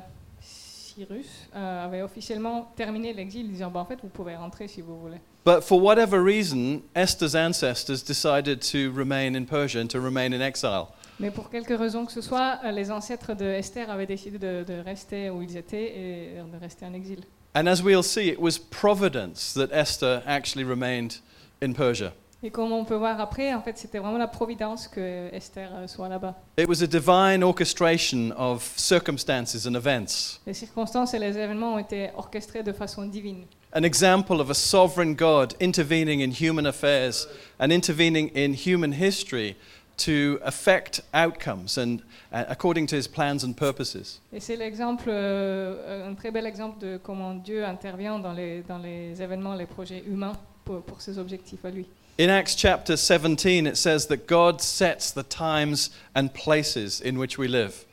Cyrus 0.97 1.27
euh, 1.55 1.85
avait 1.85 2.01
officiellement 2.01 2.71
terminé 2.75 3.13
l'exil, 3.13 3.47
disant 3.47 3.69
bah, 3.69 3.81
en 3.81 3.85
fait, 3.85 3.99
vous 4.01 4.09
pouvez 4.09 4.35
rentrer 4.35 4.67
si 4.67 4.81
vous 4.81 4.99
voulez. 4.99 5.19
But 5.45 5.61
for 5.61 5.79
whatever 5.79 6.19
reason, 6.19 6.81
Esther's 6.95 7.35
ancestors 7.35 8.03
decided 8.03 8.61
to 8.71 8.91
remain 8.91 9.35
in 9.35 9.45
Persia 9.45 9.79
and 9.79 9.87
to 9.89 9.99
remain 9.99 10.33
in 10.33 10.41
exile. 10.41 10.87
Mais 11.19 11.29
pour 11.29 11.51
quelque 11.51 11.73
raison 11.73 12.05
que 12.05 12.11
ce 12.11 12.21
soit, 12.21 12.59
euh, 12.63 12.71
les 12.71 12.89
ancêtres 12.89 13.35
de 13.35 13.45
Esther 13.45 13.91
avaient 13.91 14.07
décidé 14.07 14.39
de, 14.39 14.63
de 14.63 14.79
rester 14.83 15.29
où 15.29 15.43
ils 15.43 15.55
étaient 15.55 15.85
et 15.85 16.27
de 16.51 16.57
rester 16.59 16.85
en 16.85 16.93
exil. 16.95 17.19
And 17.55 17.67
as 17.67 17.83
we'll 17.83 18.03
see, 18.03 18.29
it 18.29 18.39
was 18.39 18.57
providence 18.57 19.53
that 19.53 19.71
Esther 19.71 20.23
actually 20.25 20.63
remained 20.63 21.21
in 21.61 21.73
Persia. 21.73 22.13
Et 22.43 22.51
comme 22.51 22.71
on 22.71 22.85
peut 22.85 22.95
voir 22.95 23.19
après, 23.19 23.51
en 23.55 23.61
fait, 23.63 23.77
c'était 23.79 23.97
vraiment 23.97 24.19
la 24.19 24.27
providence 24.27 24.87
que 24.87 25.33
Esther 25.33 25.69
euh, 25.73 25.87
soit 25.87 26.07
là-bas. 26.07 26.35
It 26.59 26.67
was 26.67 26.83
a 26.83 26.87
divine 26.87 27.43
orchestration 27.43 28.31
of 28.37 28.61
circumstances 28.77 29.65
and 29.65 29.73
events, 29.75 30.39
Les 30.45 30.53
circonstances 30.53 31.15
et 31.15 31.19
les 31.19 31.35
événements 31.35 31.73
ont 31.75 31.79
été 31.79 32.11
orchestrés 32.15 32.61
de 32.61 32.71
façon 32.73 33.05
divine. 33.07 33.45
an 33.73 33.83
example 33.83 34.39
of 34.39 34.49
a 34.51 34.53
sovereign 34.53 35.15
God 35.15 35.55
intervening 35.59 36.21
in 36.21 36.31
human 36.31 36.67
affairs 36.67 37.27
and 37.59 37.71
intervening 37.71 38.29
in 38.35 38.53
human 38.53 38.91
history 38.93 39.55
to 39.97 40.39
affect 40.43 41.01
outcomes 41.15 41.77
and 41.79 42.01
uh, 42.31 42.45
according 42.49 42.85
to 42.87 42.95
his 42.95 43.07
plans 43.07 43.43
and 43.43 43.53
purposes. 43.53 44.21
Et 44.31 44.39
c'est 44.39 44.55
l'exemple, 44.55 45.05
euh, 45.09 46.07
un 46.07 46.13
très 46.13 46.29
bel 46.29 46.45
exemple 46.45 46.77
de 46.79 46.97
comment 47.03 47.33
Dieu 47.33 47.65
intervient 47.65 48.19
dans 48.19 48.33
les, 48.33 48.61
dans 48.61 48.77
les 48.77 49.19
événements, 49.23 49.55
les 49.55 49.65
projets 49.65 50.03
humains 50.07 50.33
pour, 50.65 50.81
pour 50.83 51.01
ses 51.01 51.17
objectifs 51.17 51.65
à 51.65 51.71
lui. 51.71 51.87
In 52.19 52.31
Acts 52.31 52.55
chapter 52.55 52.97
17, 52.97 53.67
it 53.67 53.77
says 53.77 54.07
that 54.07 54.25
God 54.25 54.59
sets 54.59 55.11
the 55.11 55.21
times 55.21 55.91
and 56.15 56.29
places 56.33 56.99
in 56.99 57.19
which 57.19 57.37
we 57.37 57.47
live. 57.47 57.85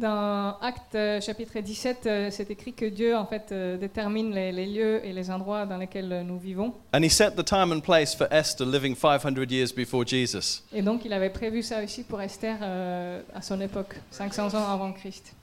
Dans 0.00 0.56
Actes 0.62 1.22
chapitre 1.22 1.60
17, 1.60 2.06
euh, 2.06 2.30
c'est 2.30 2.50
écrit 2.50 2.72
que 2.72 2.86
Dieu 2.86 3.14
en 3.14 3.26
fait 3.26 3.52
euh, 3.52 3.76
détermine 3.76 4.32
les, 4.32 4.52
les 4.52 4.64
lieux 4.64 5.04
et 5.04 5.12
les 5.12 5.28
endroits 5.30 5.66
dans 5.66 5.76
lesquels 5.76 6.10
euh, 6.10 6.22
nous 6.22 6.38
vivons. 6.38 6.72
And 6.94 7.02
he 7.02 7.10
set 7.10 7.36
the 7.36 7.44
time 7.44 7.70
and 7.72 7.80
place 7.80 8.14
for 8.14 8.26
Esther 8.30 8.64
living 8.64 8.94
500 8.94 9.36
years 9.50 9.70
before 9.70 10.06
Jesus. 10.06 10.62
Et 10.72 10.80
donc 10.80 11.04
il 11.04 11.12
avait 11.12 11.28
prévu 11.28 11.62
ça 11.62 11.82
aussi 11.82 12.04
pour 12.04 12.22
Esther 12.22 12.56
euh, 12.62 13.20
à 13.34 13.42
son 13.42 13.60
époque, 13.60 13.96
500 14.12 14.54
ans 14.54 14.72
avant 14.72 14.92
Christ. 14.94 15.34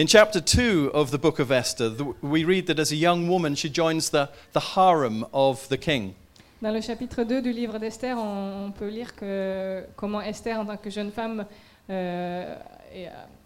In 0.00 0.06
chapter 0.08 0.40
2 0.40 0.90
of 0.94 1.12
the 1.12 1.18
book 1.18 1.38
of 1.38 1.52
Esther, 1.52 1.90
th- 1.90 2.14
we 2.22 2.44
read 2.44 2.66
that 2.66 2.80
as 2.80 2.90
a 2.90 2.96
young 2.96 3.28
woman, 3.28 3.54
she 3.54 3.68
joins 3.72 4.10
the, 4.10 4.28
the 4.52 4.74
harem 4.74 5.26
of 5.32 5.68
the 5.68 5.76
king. 5.78 6.14
Dans 6.60 6.72
le 6.72 6.80
chapitre 6.80 7.22
2 7.22 7.40
du 7.40 7.52
livre 7.52 7.78
d'Esther, 7.78 8.18
on, 8.18 8.72
peut 8.76 8.88
lire 8.88 9.14
que 9.14 9.84
comment 9.94 10.20
Esther, 10.20 10.58
en 10.58 10.66
tant 10.66 10.76
que 10.76 10.90
jeune 10.90 11.12
femme, 11.12 11.46
euh, 11.88 12.56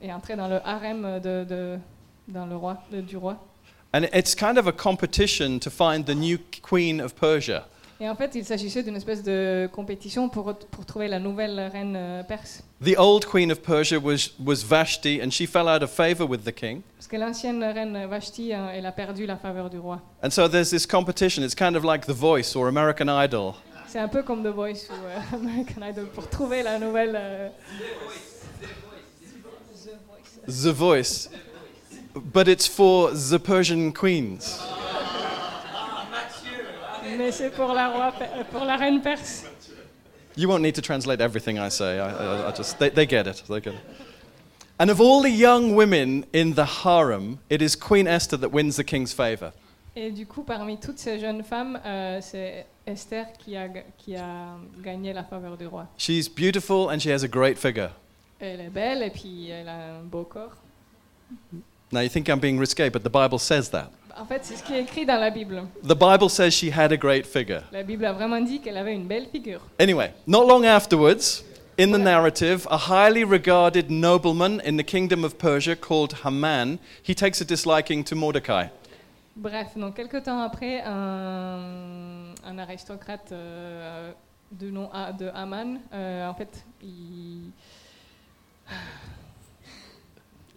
est, 0.00 0.10
entrée 0.10 0.34
dans 0.34 0.48
le 0.48 0.66
harem 0.66 1.20
de, 1.20 1.78
dans 2.26 2.46
le 2.46 2.56
roi, 2.56 2.78
du 2.90 3.18
roi. 3.18 3.36
And 3.92 4.04
it's 4.14 4.34
kind 4.34 4.56
of 4.56 4.66
a 4.66 4.72
competition 4.72 5.58
to 5.58 5.68
find 5.68 6.06
the 6.06 6.14
new 6.14 6.38
queen 6.62 7.02
of 7.02 7.14
Persia. 7.14 7.66
Et 8.02 8.08
en 8.08 8.16
fait, 8.16 8.32
il 8.34 8.44
s'agissait 8.44 8.82
d'une 8.82 8.96
espèce 8.96 9.22
de 9.22 9.70
compétition 9.72 10.28
pour, 10.28 10.52
pour 10.72 10.84
trouver 10.84 11.06
la 11.06 11.20
nouvelle 11.20 11.70
reine 11.72 11.94
euh, 11.96 12.24
perse. 12.24 12.64
The 12.84 12.98
old 12.98 13.24
queen 13.24 13.52
of 13.52 13.62
Persia 13.62 13.96
was, 13.96 14.30
was 14.44 14.64
Vashti, 14.64 15.20
and 15.22 15.30
she 15.30 15.46
fell 15.46 15.68
out 15.68 15.84
of 15.84 15.90
favor 15.92 16.26
with 16.28 16.42
the 16.44 16.50
king. 16.50 16.82
Parce 16.96 17.06
que 17.06 17.16
l'ancienne 17.16 17.62
reine 17.62 18.06
Vashti, 18.10 18.52
euh, 18.52 18.72
elle 18.74 18.86
a 18.86 18.90
perdu 18.90 19.24
la 19.24 19.36
faveur 19.36 19.70
du 19.70 19.78
roi. 19.78 20.00
And 20.20 20.30
so 20.30 20.48
there's 20.48 20.70
this 20.70 20.84
competition. 20.84 21.44
It's 21.44 21.54
kind 21.54 21.76
of 21.76 21.84
like 21.84 22.06
The 22.06 22.12
Voice 22.12 22.56
or 22.56 22.66
American 22.66 23.06
Idol. 23.08 23.54
C'est 23.86 24.00
un 24.00 24.08
peu 24.08 24.24
comme 24.24 24.42
The 24.42 24.52
Voice 24.52 24.88
ou 24.90 24.94
euh, 24.94 25.36
American 25.36 25.88
Idol 25.88 26.06
pour 26.06 26.28
trouver 26.28 26.64
la 26.64 26.80
nouvelle. 26.80 27.14
euh, 27.14 27.48
The 30.48 30.72
Voice. 30.72 31.28
But 32.16 32.48
it's 32.48 32.66
for 32.66 33.12
the 33.12 33.38
Persian 33.38 33.92
queens. 33.92 34.58
Mais 37.16 37.32
c'est 37.32 37.50
pour 37.50 37.72
la, 37.72 37.88
roi, 37.88 38.12
euh, 38.20 38.44
pour 38.50 38.64
la 38.64 38.76
reine 38.76 39.00
perse. 39.00 39.44
You 40.36 40.48
won't 40.48 40.62
need 40.62 40.74
to 40.74 40.80
translate 40.80 41.20
everything 41.20 41.58
I 41.58 41.68
say. 41.68 41.98
I, 41.98 42.08
I, 42.08 42.48
I 42.48 42.52
just, 42.56 42.78
they, 42.78 42.90
they 42.90 43.06
get 43.06 43.26
it. 43.26 43.42
They 43.48 43.60
get 43.60 43.74
it. 43.74 43.80
And 44.78 44.90
of 44.90 45.00
all 45.00 45.22
the 45.22 45.30
young 45.30 45.74
women 45.76 46.24
in 46.32 46.54
the 46.54 46.64
harem, 46.64 47.38
it 47.50 47.60
is 47.60 47.76
Queen 47.76 48.06
Esther 48.06 48.38
that 48.38 48.50
wins 48.50 48.76
the 48.76 48.84
king's 48.84 49.12
favor. 49.12 49.52
Et 49.94 50.10
du 50.10 50.24
coup, 50.26 50.42
parmi 50.42 50.78
toutes 50.78 50.98
ces 50.98 51.20
jeunes 51.20 51.42
femmes, 51.42 51.78
euh, 51.84 52.18
c'est 52.22 52.64
Esther 52.86 53.26
qui 53.38 53.56
a, 53.56 53.68
qui 53.98 54.16
a 54.16 54.56
gagné 54.82 55.12
la 55.12 55.22
faveur 55.22 55.56
du 55.58 55.66
roi. 55.66 55.86
She's 55.98 56.28
beautiful 56.28 56.88
and 56.90 56.98
she 56.98 57.10
has 57.10 57.22
a 57.22 57.28
great 57.28 57.58
figure. 57.58 57.90
Elle 58.40 58.60
est 58.60 58.70
belle 58.70 59.02
et 59.02 59.10
puis 59.10 59.50
elle 59.50 59.68
a 59.68 59.96
un 59.98 60.02
beau 60.02 60.24
corps. 60.24 60.56
Now 61.92 62.00
you 62.00 62.08
think 62.08 62.28
I'm 62.28 62.40
being 62.40 62.58
risque, 62.58 62.90
but 62.90 63.04
the 63.04 63.10
Bible 63.10 63.38
says 63.38 63.68
that. 63.70 63.90
En 64.22 64.24
fait, 64.24 64.44
c'est 64.44 64.54
ce 64.54 64.62
qui 64.62 64.72
est 64.72 64.82
écrit 64.82 65.04
dans 65.04 65.18
la 65.18 65.30
Bible. 65.30 65.64
The 65.82 65.96
Bible 65.96 66.30
says 66.30 66.52
she 66.52 66.70
had 66.70 66.92
a 66.92 66.96
great 66.96 67.26
figure. 67.26 67.64
La 67.72 67.82
Bible 67.82 68.04
a 68.04 68.12
vraiment 68.12 68.40
dit 68.40 68.60
qu'elle 68.60 68.76
avait 68.76 68.94
une 68.94 69.08
belle 69.08 69.26
figure. 69.26 69.60
Anyway, 69.80 70.12
not 70.28 70.46
long 70.46 70.64
afterwards, 70.64 71.42
in 71.76 71.90
the 71.90 71.98
narrative, 71.98 72.64
a 72.70 72.78
highly 72.88 73.24
regarded 73.24 73.90
nobleman 73.90 74.60
in 74.64 74.76
the 74.76 74.84
kingdom 74.84 75.24
of 75.24 75.38
Persia 75.38 75.74
called 75.74 76.20
Haman, 76.22 76.78
he 77.02 77.16
takes 77.16 77.40
a 77.40 77.44
disliking 77.44 78.04
to 78.04 78.14
Mordecai. 78.14 78.68
Bref, 79.34 79.76
donc 79.76 79.96
quelques 79.96 80.22
temps 80.22 80.40
après, 80.40 80.82
un, 80.86 82.32
un 82.46 82.58
aristocrate 82.58 83.32
euh, 83.32 84.12
de 84.52 84.70
nom 84.70 84.88
de 85.18 85.30
Haman, 85.34 85.80
euh, 85.92 86.28
en 86.28 86.34
fait, 86.34 86.64
il, 86.80 87.50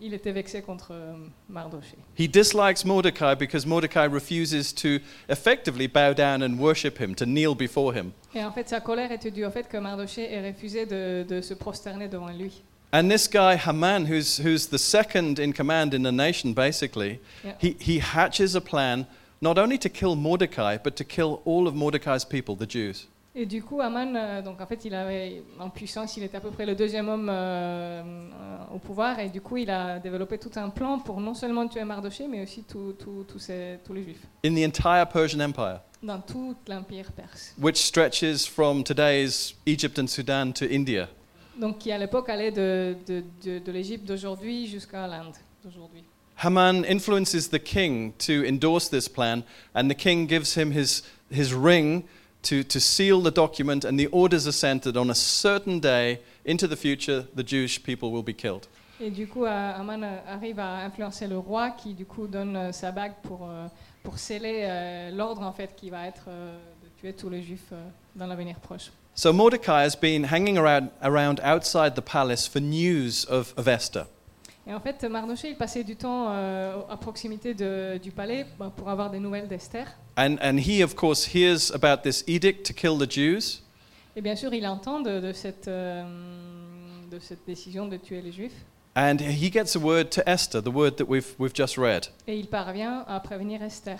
il 0.05 0.13
était 0.13 0.31
vexé 0.31 0.61
contre 0.61 0.91
euh, 0.91 1.13
Mardoché. 1.49 1.97
He 2.17 2.27
dislikes 2.27 2.85
Mordecai 2.85 3.35
because 3.35 3.65
Mordecai 3.65 4.05
refuses 4.07 4.71
to 4.73 4.99
effectively 5.29 5.87
bow 5.87 6.13
down 6.13 6.43
and 6.43 6.59
worship 6.59 6.99
him, 6.99 7.15
to 7.15 7.25
kneel 7.25 7.55
before 7.55 7.93
him. 7.93 8.11
Et 8.35 8.43
en 8.43 8.51
fait, 8.51 8.69
sa 8.69 8.79
colère 8.79 9.11
était 9.11 9.31
due 9.31 9.45
au 9.45 9.51
fait 9.51 9.67
que 9.67 9.77
Mardoché 9.77 10.31
ait 10.31 10.47
refusé 10.51 10.85
de, 10.85 11.25
de 11.27 11.41
se 11.41 11.53
prosterner 11.55 12.07
devant 12.07 12.29
lui. 12.29 12.61
And 12.93 13.09
this 13.09 13.27
guy, 13.27 13.55
Haman, 13.57 14.05
who's, 14.05 14.37
who's 14.39 14.67
the 14.67 14.77
second 14.77 15.39
in 15.39 15.51
command 15.53 15.93
in 15.93 16.03
the 16.03 16.11
nation, 16.11 16.53
basically, 16.53 17.19
Yeah. 17.43 17.53
he, 17.59 17.75
he 17.79 17.99
hatches 17.99 18.55
a 18.55 18.61
plan 18.61 19.05
not 19.41 19.57
only 19.57 19.77
to 19.79 19.89
kill 19.89 20.15
Mordecai, 20.15 20.77
but 20.77 20.95
to 20.95 21.03
kill 21.03 21.41
all 21.45 21.67
of 21.67 21.75
Mordecai's 21.75 22.23
people, 22.23 22.55
the 22.55 22.65
Jews. 22.67 23.07
Et 23.37 23.45
du 23.45 23.61
coup, 23.61 23.81
Aman, 23.81 24.15
euh, 24.15 24.41
donc 24.41 24.61
en 24.61 24.65
fait, 24.65 24.85
il 24.85 24.95
avait 24.95 25.43
en 25.59 25.69
puissance, 25.69 26.15
il 26.15 26.23
était 26.23 26.37
à 26.37 26.39
peu 26.39 26.51
près 26.51 26.65
le 26.65 26.73
deuxième 26.73 27.09
homme 27.09 27.27
euh, 27.29 28.01
au 28.73 28.77
pouvoir, 28.79 29.19
et 29.19 29.27
du 29.29 29.41
coup, 29.41 29.57
il 29.57 29.69
a 29.69 29.99
développé 29.99 30.37
tout 30.37 30.51
un 30.55 30.69
plan 30.69 30.99
pour 30.99 31.19
non 31.19 31.33
seulement 31.33 31.67
tuer 31.67 31.83
Mardoché, 31.83 32.27
mais 32.29 32.41
aussi 32.43 32.63
tout- 32.63 32.95
tout- 32.97 33.25
tous 33.27 33.39
ces- 33.39 33.79
tous 33.85 33.93
les 33.93 34.03
juifs, 34.03 34.21
in 34.45 34.55
the 34.55 34.65
entire 34.65 35.05
Persian 35.11 35.41
Empire, 35.41 35.81
dans 36.01 36.19
tout 36.21 36.55
l'empire 36.69 37.11
perse. 37.11 37.53
which 37.61 37.75
stretches 37.75 38.45
from 38.47 38.83
today's 38.85 39.53
Egypt 39.65 39.99
and 39.99 40.07
Sudan 40.07 40.53
to 40.53 40.65
India. 40.71 41.09
Donc 41.59 41.79
qui 41.79 41.91
à 41.91 41.97
l'époque 41.97 42.29
allait 42.29 42.51
de, 42.51 42.95
de, 43.05 43.21
de- 43.43 43.59
de 43.59 43.71
l'Égypte 43.73 44.05
d'aujourd'hui 44.05 44.67
jusqu'à 44.67 45.07
l'Inde 45.07 45.35
d'aujourd'hui. 45.61 46.03
Haman 46.37 46.83
influences 46.85 47.49
the 47.49 47.61
king 47.61 48.13
to 48.17 48.45
endorse 48.45 48.89
this 48.89 49.09
plan, 49.09 49.41
and 49.73 49.89
the 49.89 49.95
king 49.95 50.25
gives 50.27 50.55
him 50.57 50.71
his, 50.71 51.03
his 51.31 51.53
ring 51.53 52.03
to, 52.49 52.63
to 52.63 52.79
seal 52.79 53.21
the 53.21 53.31
document, 53.31 53.85
and 53.85 53.97
the 53.97 54.07
orders 54.11 54.47
are 54.47 54.51
sent 54.53 54.81
that 54.83 54.95
on 54.97 55.09
a 55.09 55.15
certain 55.15 55.79
day 55.79 56.19
into 56.45 56.67
the 56.67 56.75
future, 56.75 57.25
the 57.35 57.43
Jewish 57.43 57.81
people 57.83 58.11
will 58.11 58.23
be 58.23 58.33
killed. 58.35 58.67
Et 59.01 59.11
du 59.11 59.27
coup, 59.27 59.43
euh, 59.43 59.73
Aman 59.79 60.03
euh, 60.03 60.17
arrive 60.25 60.57
à 60.59 60.85
influencer 60.85 61.27
le 61.27 61.37
roi 61.37 61.71
qui 61.71 61.93
du 61.93 62.05
coup 62.05 62.27
donne 62.27 62.55
euh, 62.55 62.71
sa 62.71 62.91
bague 62.91 63.15
pour, 63.23 63.49
pour 64.03 64.17
sceller 64.17 65.11
l'ordre 65.13 65.41
en 65.41 65.51
fait 65.51 65.75
qui 65.75 65.89
va 65.89 66.07
être 66.07 66.27
de 66.27 66.89
tuer 66.97 67.11
tous 67.13 67.29
les 67.29 67.41
juifs 67.43 67.73
dans 68.15 68.27
l'avenir 68.27 68.55
proche. 68.59 68.91
So 69.15 69.33
Mordecai 69.33 69.83
has 69.85 69.95
been 69.95 70.23
hanging 70.25 70.57
around, 70.57 70.89
around 71.01 71.39
outside 71.41 71.95
the 71.95 72.01
palace 72.01 72.47
for 72.47 72.61
news 72.61 73.25
of, 73.29 73.53
of 73.57 73.67
Esther. 73.67 74.05
Et 74.67 74.73
en 74.73 74.79
fait, 74.79 75.03
Mardoché, 75.03 75.49
il 75.49 75.57
passait 75.57 75.83
du 75.83 75.95
temps 75.95 76.27
à 76.29 76.97
proximité 76.97 77.53
de- 77.53 77.97
du 78.01 78.11
palais 78.11 78.45
bah, 78.57 78.71
pour 78.75 78.89
avoir 78.89 79.09
des 79.11 79.19
nouvelles 79.19 79.47
d'Esther. 79.47 79.85
And, 80.17 80.37
and 80.41 80.59
he, 80.59 80.81
of 80.81 80.95
course, 80.95 81.25
hears 81.33 81.69
about 81.71 82.03
this 82.03 82.23
edict 82.27 82.65
to 82.67 82.73
kill 82.73 82.97
the 82.97 83.09
Jews. 83.09 83.61
Et 84.15 84.21
bien 84.21 84.35
sûr, 84.35 84.53
il 84.53 84.65
entend 84.65 85.01
de, 85.01 85.19
de 85.19 85.33
cette, 85.33 85.67
euh, 85.67 86.03
de 87.11 87.19
cette 87.19 87.45
décision 87.45 87.87
de 87.87 87.97
tuer 87.97 88.21
les 88.21 88.31
juifs. 88.31 88.65
And 88.95 89.19
he 89.19 89.49
gets 89.51 89.75
a 89.75 89.79
word 89.79 90.09
to 90.11 90.23
Esther, 90.25 90.61
the 90.61 90.71
word 90.71 90.95
that 90.97 91.09
we've, 91.09 91.35
we've 91.37 91.53
just 91.53 91.77
read. 91.77 92.07
Et 92.27 92.39
il 92.39 92.47
parvient 92.47 93.03
à 93.07 93.19
prévenir 93.19 93.61
Esther. 93.61 93.99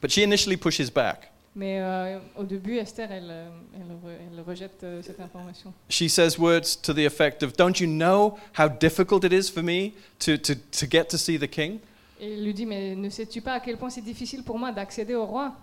But 0.00 0.12
she 0.12 0.22
initially 0.22 0.56
pushes 0.56 0.90
back. 0.90 1.30
Mais 1.56 1.80
euh, 1.80 2.20
au 2.36 2.44
début, 2.44 2.76
Esther, 2.76 3.10
elle, 3.10 3.28
euh, 3.28 3.48
elle, 3.74 4.12
elle 4.32 4.40
rejette 4.42 4.84
euh, 4.84 5.02
cette 5.02 5.18
information. 5.18 5.74
She 5.88 6.08
says 6.08 6.38
words 6.38 6.76
to 6.80 6.94
the 6.94 7.04
effect 7.04 7.42
of, 7.42 7.56
Don't 7.56 7.80
you 7.80 7.88
know 7.88 8.38
how 8.56 8.68
difficult 8.68 9.24
it 9.24 9.32
is 9.32 9.50
for 9.50 9.62
me 9.62 9.92
to, 10.20 10.36
to, 10.36 10.54
to 10.54 10.86
get 10.86 11.08
to 11.08 11.18
see 11.18 11.36
the 11.36 11.48
king? 11.48 11.80
Et 12.20 12.34
il 12.34 12.44
lui 12.44 12.52
dit, 12.52 12.66
mais 12.66 12.94
ne 12.94 13.08
sais-tu 13.08 13.40
pas 13.40 13.54
à 13.54 13.60
quel 13.60 13.78
point 13.78 13.88
c'est 13.88 14.02
difficile 14.02 14.42
pour 14.42 14.58
moi 14.58 14.72
d'accéder 14.72 15.14
au 15.14 15.24
roi? 15.24 15.54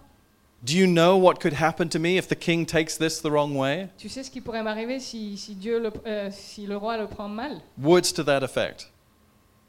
Do 0.63 0.73
you 0.73 0.87
know 0.87 1.15
what 1.15 1.35
could 1.35 1.53
happen 1.53 1.87
to 1.89 1.99
me 1.99 2.17
if 2.17 2.27
the 2.27 2.35
king 2.35 2.65
takes 2.65 2.97
this 2.97 3.21
the 3.21 3.29
wrong 3.29 3.55
way? 3.55 3.89
Tu 3.95 4.09
sais 4.09 4.23
ce 4.23 4.31
qui 4.31 4.41
pourrait 4.41 4.63
m'arriver 4.63 4.99
si, 4.99 5.37
si, 5.37 5.53
Dieu 5.53 5.79
le, 5.79 5.91
euh, 6.07 6.29
si 6.31 6.65
le 6.65 6.75
roi 6.77 6.97
le 6.97 7.05
prend 7.05 7.29
mal? 7.29 7.61
Words 7.79 8.13
to 8.15 8.23
that 8.23 8.43
effect. 8.43 8.89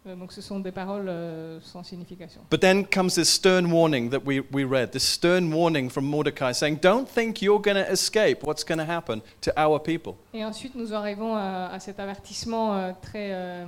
Euh, 0.09 0.17
Donc 0.17 0.33
ce 0.33 0.41
sont 0.41 0.61
des 0.61 0.73
paroles 0.73 1.09
euh, 1.09 1.61
sans 1.61 1.83
signification. 1.83 2.41
But 2.51 2.61
then 2.61 2.87
comes 2.87 3.11
this 3.15 3.29
stern 3.29 3.71
warning 3.71 4.11
that 4.11 4.21
we, 4.25 4.41
we 4.53 4.65
read, 4.65 4.93
this 4.93 5.05
stern 5.05 5.53
warning 5.53 5.91
from 5.91 6.05
Mordecai 6.05 6.53
saying, 6.53 6.79
Don't 6.83 7.07
think 7.07 7.43
you're 7.43 7.61
going 7.61 7.77
to 7.77 7.91
escape 7.91 8.43
what's 8.43 8.65
going 8.65 8.79
to 8.79 8.91
happen 8.91 9.23
to 9.43 9.53
our 9.57 9.79
people. 9.81 10.17
Et 10.33 10.45
ensuite, 10.45 10.75
nous 10.75 10.93
arrivons 10.95 11.35
à, 11.35 11.71
à 11.73 11.81
cet 11.81 12.01
avertissement 12.01 12.75
euh, 12.75 12.93
très, 13.01 13.31
euh, 13.33 13.65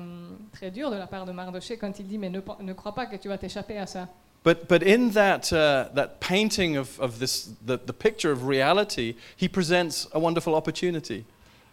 très 0.52 0.70
dur 0.70 0.90
de 0.90 0.96
la 0.96 1.06
part 1.06 1.26
de 1.26 1.32
Mardoché 1.32 1.76
quand 1.76 1.98
il 1.98 2.06
dit 2.06 2.18
Mais 2.18 2.30
ne, 2.30 2.40
ne 2.60 2.72
crois 2.72 2.94
pas 2.94 3.06
que 3.06 3.16
tu 3.16 3.28
vas 3.28 3.38
t'échapper 3.38 3.78
à 3.78 3.86
ça. 3.86 4.08
But, 4.42 4.68
but 4.68 4.82
in 4.82 5.10
that, 5.10 5.52
uh, 5.52 5.94
that 5.94 6.18
painting 6.20 6.78
of, 6.78 6.98
of 6.98 7.18
this, 7.18 7.50
the, 7.66 7.76
the 7.76 7.92
picture 7.92 8.32
of 8.32 8.46
reality, 8.46 9.14
he 9.36 9.48
presents 9.48 10.08
a 10.14 10.18
wonderful 10.18 10.54
opportunity. 10.54 11.26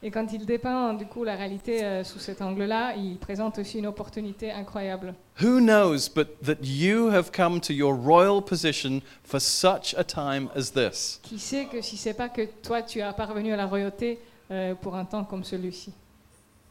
Et 0.04 0.12
quand 0.12 0.32
il 0.32 0.46
dépeint 0.46 0.94
du 0.94 1.06
coup 1.08 1.24
la 1.24 1.36
réalité 1.36 1.84
euh, 1.84 2.04
sous 2.04 2.20
cet 2.20 2.42
angle-là, 2.42 2.94
il 2.96 3.18
présente 3.18 3.58
aussi 3.58 3.80
une 3.80 3.88
opportunité 3.88 4.52
incroyable. 4.52 5.16
Who 5.42 5.60
knows 5.60 6.08
but 6.16 6.28
that 6.44 6.58
you 6.62 7.10
have 7.10 7.32
come 7.32 7.60
to 7.62 7.74
your 7.74 7.96
royal 7.96 8.42
position 8.42 9.02
for 9.24 9.42
such 9.42 9.96
a 9.98 10.04
time 10.04 10.50
as 10.56 10.72
this? 10.72 11.20
Qui 11.24 11.40
sait 11.40 11.66
que 11.66 11.82
si 11.82 11.98
c'est 11.98 12.14
pas 12.14 12.30
que 12.30 12.44
toi 12.62 12.84
tu 12.84 13.02
as 13.02 13.12
parvenu 13.12 13.54
à 13.54 13.56
la 13.56 13.66
royauté 13.66 14.20
euh, 14.52 14.76
pour 14.76 14.96
un 14.96 15.06
temps 15.06 15.24
comme 15.24 15.44
celui-ci? 15.44 15.92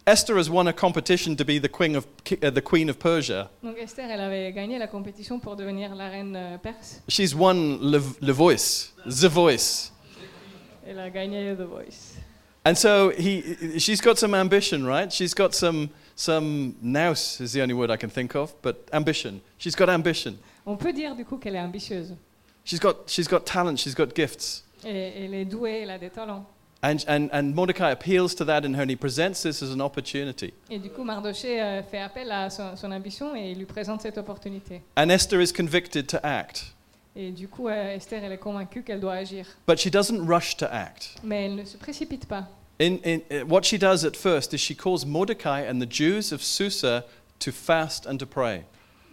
Esther 0.06 0.36
has 0.36 0.48
won 0.48 0.68
a 0.68 0.72
competition 0.72 1.34
to 1.34 1.44
be 1.44 1.60
the 1.60 1.68
queen 1.68 1.96
of, 1.96 2.06
uh, 2.30 2.48
the 2.52 2.62
queen 2.62 2.88
of 2.88 2.96
Persia. 2.96 3.50
Donc 3.64 3.76
Esther, 3.76 4.08
elle 4.08 4.20
avait 4.20 4.52
gagné 4.52 4.78
la 4.78 4.86
compétition 4.86 5.40
pour 5.40 5.56
devenir 5.56 5.96
la 5.96 6.08
reine 6.08 6.36
euh, 6.36 6.58
perse. 6.58 7.02
She's 7.08 7.34
won 7.34 7.80
le, 7.82 8.00
le 8.22 8.32
voice, 8.32 8.94
the 9.04 9.26
voice. 9.26 9.90
Elle 10.88 11.00
a 11.00 11.10
gagné 11.10 11.56
The 11.56 11.62
Voice. 11.62 12.14
And 12.66 12.76
so 12.76 13.10
he, 13.10 13.78
she's 13.78 14.00
got 14.00 14.18
some 14.18 14.34
ambition, 14.34 14.84
right? 14.84 15.12
She's 15.12 15.34
got 15.34 15.54
some, 15.54 15.88
some 16.16 16.74
nous 16.82 17.40
is 17.40 17.52
the 17.52 17.62
only 17.62 17.74
word 17.74 17.92
I 17.92 17.96
can 17.96 18.10
think 18.10 18.34
of, 18.34 18.60
but 18.60 18.88
ambition. 18.92 19.40
She's 19.56 19.76
got 19.76 19.88
ambition. 19.88 20.36
On 20.66 20.76
peut 20.76 20.92
dire 20.92 21.14
du 21.14 21.24
coup 21.24 21.38
qu'elle 21.38 21.54
est 21.54 21.60
ambitieuse. 21.60 22.16
She's 22.64 22.80
got, 22.80 23.08
she's 23.08 23.28
got 23.28 23.46
talent, 23.46 23.78
she's 23.78 23.94
got 23.94 24.16
gifts. 24.16 24.64
Et, 24.84 25.24
elle 25.24 25.34
est 25.34 25.44
douée, 25.44 25.82
elle 25.82 25.90
a 25.90 25.98
des 25.98 26.10
talents. 26.10 26.44
And, 26.82 27.04
and, 27.06 27.30
and 27.32 27.54
Mordecai 27.54 27.92
appeals 27.92 28.34
to 28.34 28.44
that 28.46 28.64
in 28.64 28.74
her 28.74 28.82
and 28.82 28.90
he 28.90 28.96
presents 28.96 29.44
this 29.44 29.62
as 29.62 29.70
an 29.70 29.80
opportunity. 29.80 30.52
Et 30.68 30.80
du 30.80 30.90
coup, 30.90 31.04
Mardoché 31.04 31.62
euh, 31.62 31.84
fait 31.84 32.00
appel 32.00 32.32
à 32.32 32.50
son, 32.50 32.74
son 32.74 32.90
ambition 32.90 33.36
et 33.36 33.52
il 33.52 33.58
lui 33.58 33.66
présente 33.66 34.02
cette 34.02 34.18
opportunité. 34.18 34.82
And 34.96 35.10
Esther 35.10 35.40
is 35.40 35.52
convicted 35.52 36.08
to 36.08 36.18
act. 36.24 36.74
Et 37.16 37.30
du 37.30 37.48
coup, 37.48 37.68
euh, 37.68 37.94
Esther, 37.94 38.22
elle 38.22 38.32
est 38.32 38.38
convaincue 38.38 38.82
qu'elle 38.82 39.00
doit 39.00 39.14
agir. 39.14 39.46
But 39.66 39.78
she 39.78 39.90
doesn't 39.90 40.26
rush 40.26 40.56
to 40.58 40.66
act. 40.70 41.14
Mais 41.24 41.46
elle 41.46 41.54
ne 41.54 41.64
se 41.64 41.78
précipite 41.78 42.26
pas. 42.26 42.46
In, 42.78 42.98
in, 43.06 43.20
uh, 43.30 43.46
what 43.48 43.62
she 43.62 43.78
does 43.78 44.04
at 44.04 44.14
first 44.14 44.52
is 44.52 44.58
she 44.58 44.76
calls 44.76 45.06
Mordecai 45.06 45.66
and 45.66 45.80
the 45.80 45.90
Jews 45.90 46.30
of 46.30 46.42
Susa 46.42 47.04
to 47.38 47.50
fast 47.50 48.06
and 48.06 48.18
to 48.18 48.26
pray. 48.26 48.64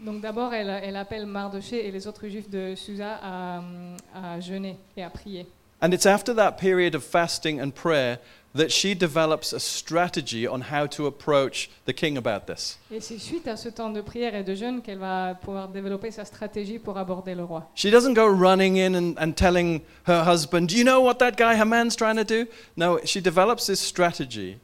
Donc 0.03 0.19
d'abord, 0.19 0.53
elle, 0.53 0.69
elle 0.69 0.98
appelle 0.98 1.25
Mardoché 1.25 1.88
et 1.88 1.91
les 1.91 2.05
autres 2.05 2.27
juifs 2.27 2.50
de 2.50 2.75
Susa 2.75 3.19
à, 3.24 3.60
hum, 3.60 3.95
à 4.13 4.41
jeûner 4.41 4.77
et 4.98 5.03
à 5.03 5.10
prier. 5.10 5.48
And 5.81 5.93
it's 5.93 6.05
after 6.05 6.33
that 6.36 6.57
period 6.57 6.95
of 6.95 7.03
fasting 7.05 7.62
and 7.62 7.72
prayer 7.72 8.19
that 8.55 8.69
she 8.69 8.93
develops 8.95 9.51
a 9.53 9.60
strategy 9.60 10.48
on 10.48 10.62
how 10.72 10.86
to 10.88 11.07
approach 11.07 11.69
the 11.86 11.93
king 11.93 12.17
about 12.17 12.45
this. 12.45 12.77
Et 12.91 13.00
c'est 13.01 13.17
suite 13.17 13.48
à 13.48 13.57
ce 13.57 13.69
temps 13.69 13.89
de 13.89 14.01
prière 14.01 14.36
et 14.36 14.43
de 14.43 14.53
jeûne 14.55 14.81
qu'elle 14.81 15.00
va 15.00 15.36
pouvoir 15.36 15.67
développer 15.69 16.12
sa 16.12 16.24
stratégie 16.25 16.79
pour 16.79 16.98
aborder 16.98 17.33
le 17.36 17.43
roi. 17.43 17.69
She 17.75 17.88
doesn't 17.91 18.13
go 18.13 18.27
running 18.27 18.77
in 18.77 18.93
and, 18.95 19.15
and 19.17 19.33
telling 19.33 19.81
her 20.07 20.24
husband, 20.27 20.67
Do 20.67 20.75
you 20.75 20.83
know 20.83 21.01
what 21.01 21.15
that 21.15 21.31
guy 21.38 21.55
Haman's 21.55 21.95
trying 21.95 22.17
to 22.17 22.24
do? 22.24 22.45
No, 22.77 23.00
she 23.05 23.22
develops 23.22 23.65
this 23.65 23.79
strategy 23.79 24.57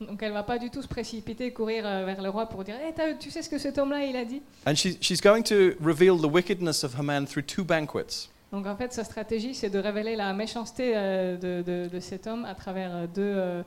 Donc 0.00 0.20
elle 0.22 0.32
va 0.32 0.42
pas 0.42 0.58
du 0.58 0.68
tout 0.68 0.82
se 0.82 0.88
précipiter 0.88 1.52
courir 1.52 1.84
euh, 1.86 2.04
vers 2.04 2.20
le 2.20 2.28
roi 2.28 2.46
pour 2.46 2.64
dire 2.64 2.74
Eh, 2.88 2.92
t'as- 2.92 3.14
Tu 3.14 3.30
sais 3.30 3.40
ce 3.40 3.48
que 3.48 3.58
cet 3.58 3.78
homme-là, 3.78 4.04
il 4.04 4.16
a 4.16 4.24
dit 4.24 4.42
and 4.66 4.74
she, 4.74 4.96
she's 5.00 5.20
going 5.20 5.42
to 5.44 5.74
reveal 5.80 6.16
the 6.20 6.26
wickedness 6.32 6.82
of 6.82 6.94
Haman 6.98 7.24
through 7.26 7.44
two 7.46 7.62
banquets. 7.64 8.28
Donc 8.52 8.66
en 8.66 8.76
fait, 8.76 8.92
sa 8.92 9.02
stratégie, 9.04 9.54
c'est 9.54 9.70
de 9.70 9.78
révéler 9.78 10.14
la 10.14 10.32
méchanceté 10.34 10.92
euh, 10.94 11.36
de, 11.36 11.62
de- 11.62 11.88
de 11.88 12.00
cet 12.00 12.26
homme 12.26 12.44
à 12.44 12.54
travers 12.54 12.90
euh, 12.94 13.06
deux 13.06 13.62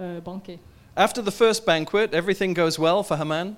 euh, 0.00 0.20
banquets. 0.20 0.58
After 0.96 1.22
the 1.22 1.30
first 1.30 1.66
banquet, 1.66 2.08
everything 2.12 2.54
goes 2.54 2.78
well 2.78 3.04
for 3.04 3.20
Haman, 3.20 3.54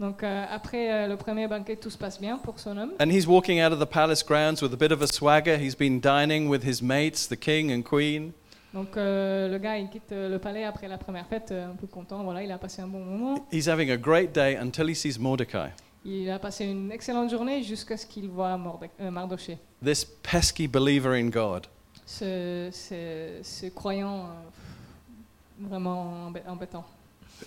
Donc 0.00 0.22
euh, 0.22 0.44
après 0.50 0.90
euh, 0.92 1.06
le 1.08 1.16
premier 1.16 1.46
banquet, 1.46 1.76
tout 1.76 1.90
se 1.90 1.98
passe 1.98 2.20
bien 2.20 2.38
pour 2.38 2.58
son 2.58 2.76
homme. 2.76 2.92
and 3.00 3.10
he's 3.10 3.26
walking 3.26 3.60
out 3.62 3.72
of 3.72 3.78
the 3.78 3.86
palace 3.90 4.22
grounds 4.24 4.60
with 4.62 4.72
a 4.72 4.76
bit 4.76 4.90
of 4.92 5.00
a 5.02 5.06
swagger. 5.06 5.56
He's 5.56 5.76
been 5.76 6.00
dining 6.00 6.48
with 6.48 6.64
his 6.64 6.82
mates, 6.82 7.28
the 7.28 7.36
king 7.38 7.70
and 7.72 7.82
queen. 7.82 8.32
Donc 8.74 8.96
euh, 8.96 9.48
le 9.48 9.58
gars, 9.58 9.78
il 9.78 9.88
quitte 9.88 10.10
le 10.12 10.38
palais 10.38 10.64
après 10.64 10.88
la 10.88 10.96
première 10.98 11.26
fête, 11.26 11.52
un 11.52 11.74
peu 11.76 11.86
content. 11.86 12.22
Voilà, 12.24 12.42
il 12.42 12.50
a 12.52 12.58
passé 12.58 12.82
un 12.82 12.86
bon 12.88 13.00
moment. 13.04 13.46
He's 13.52 13.68
having 13.68 13.90
a 13.90 13.96
great 13.96 14.32
day 14.34 14.56
until 14.56 14.88
he 14.88 14.94
sees 14.94 15.18
Mordecai, 15.18 15.70
Il 16.04 16.30
a 16.30 16.38
passé 16.38 16.64
une 16.64 16.90
excellente 16.92 17.30
journée 17.30 17.62
jusqu'à 17.62 17.96
ce 17.96 18.06
qu'il 18.06 18.28
voit 18.28 18.58
euh, 19.00 19.10
Mardoché, 19.10 19.58
this 19.84 20.04
pesky 20.04 20.66
believer 20.66 21.12
in 21.12 21.28
God. 21.28 21.66
ce, 22.06 22.70
ce- 22.72 23.40
ce 23.42 23.66
croyant 23.66 24.24
euh, 24.24 25.68
vraiment 25.68 26.30
embê- 26.30 26.42
embêtant, 26.48 26.84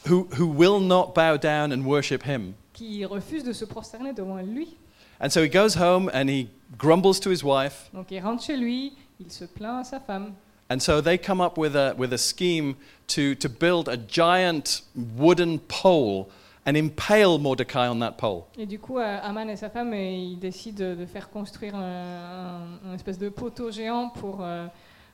who, 0.08 0.28
who 0.38 0.46
will 0.46 0.80
not 0.80 1.14
bow 1.16 1.38
down 1.38 1.72
and 1.74 1.84
worship 1.84 2.24
him. 2.24 2.54
qui 2.74 3.06
refuse 3.06 3.44
de 3.44 3.54
se 3.54 3.66
prosterner 3.66 4.14
devant 4.14 4.38
lui. 4.38 4.78
And 5.20 5.30
so 5.30 5.42
he 5.42 5.50
goes 5.50 5.76
home 5.76 6.10
and 6.14 6.28
he 6.30 6.48
grumbles 6.78 7.20
to 7.22 7.30
his 7.32 7.44
wife. 7.44 7.90
Donc 7.94 8.12
il 8.12 8.20
rentre 8.20 8.44
chez 8.44 8.58
lui, 8.58 8.94
il 9.20 9.32
se 9.32 9.46
plaint 9.46 9.82
à 9.82 9.84
sa 9.84 10.00
femme. 10.00 10.34
And 10.70 10.80
so 10.80 11.02
they 11.02 11.18
come 11.18 11.42
up 11.42 11.58
with 11.58 11.76
a, 11.76 11.94
with 11.98 12.14
a 12.14 12.18
scheme 12.18 12.76
to, 13.08 13.36
to 13.36 13.50
build 13.50 13.88
a 13.90 13.98
giant 13.98 14.84
wooden 15.18 15.60
pole 15.60 16.28
and 16.66 16.76
impale 16.76 17.38
Mordecai 17.40 17.88
on 17.90 18.00
that 18.00 18.14
pole. 18.14 18.44
Et 18.58 18.66
du 18.66 18.80
coup, 18.80 18.98
euh, 19.00 19.20
Aman 19.22 19.50
et 19.50 19.56
sa 19.58 19.70
femme, 19.70 19.94
euh, 19.94 19.98
ils 19.98 20.40
décident 20.40 20.96
de, 20.96 21.06
faire 21.06 21.30
construire 21.30 21.76
un, 21.76 22.80
un- 22.88 22.94
espèce 22.96 23.18
de 23.18 23.30
poteau 23.30 23.70
géant 23.72 24.10
pour, 24.10 24.40
euh, 24.42 24.66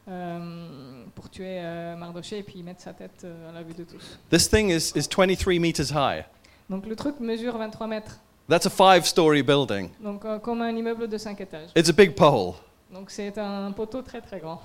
euh, 0.10 1.03
pour 1.15 1.29
tuer 1.29 1.60
euh, 1.62 1.96
Mardoché 1.96 2.39
et 2.39 2.44
puis 2.44 2.62
mettre 2.63 2.82
sa 2.82 2.94
tête 2.94 3.22
euh, 3.24 3.50
à 3.50 3.53
la 3.53 3.63
vue 3.63 3.74
de 3.74 3.84
tous. 3.84 4.20
This 4.29 4.50
thing 4.50 4.70
is, 4.70 4.91
is 4.96 5.08
23 5.08 5.60
meters 5.60 5.91
high. 5.91 6.24
Donc 6.70 6.86
le 6.86 6.96
truc 6.96 7.20
mesure 7.20 7.58
23 7.58 7.88
mètres, 7.88 8.20
That's 8.48 8.65
a 8.65 8.70
five 8.72 9.06
story 9.06 9.44
building. 9.44 9.89
donc 10.03 10.25
euh, 10.25 10.39
comme 10.39 10.62
un 10.62 10.75
immeuble 10.75 11.08
de 11.08 11.18
5 11.18 11.39
étages. 11.41 11.70
It's 11.75 11.89
a 11.89 11.94
big 11.94 12.15
pole. 12.15 12.53
Donc 12.91 13.12
c'est 13.12 13.38
un 13.38 13.72
poteau 13.72 14.01
très 14.01 14.22
très 14.22 14.39
grand. 14.39 14.62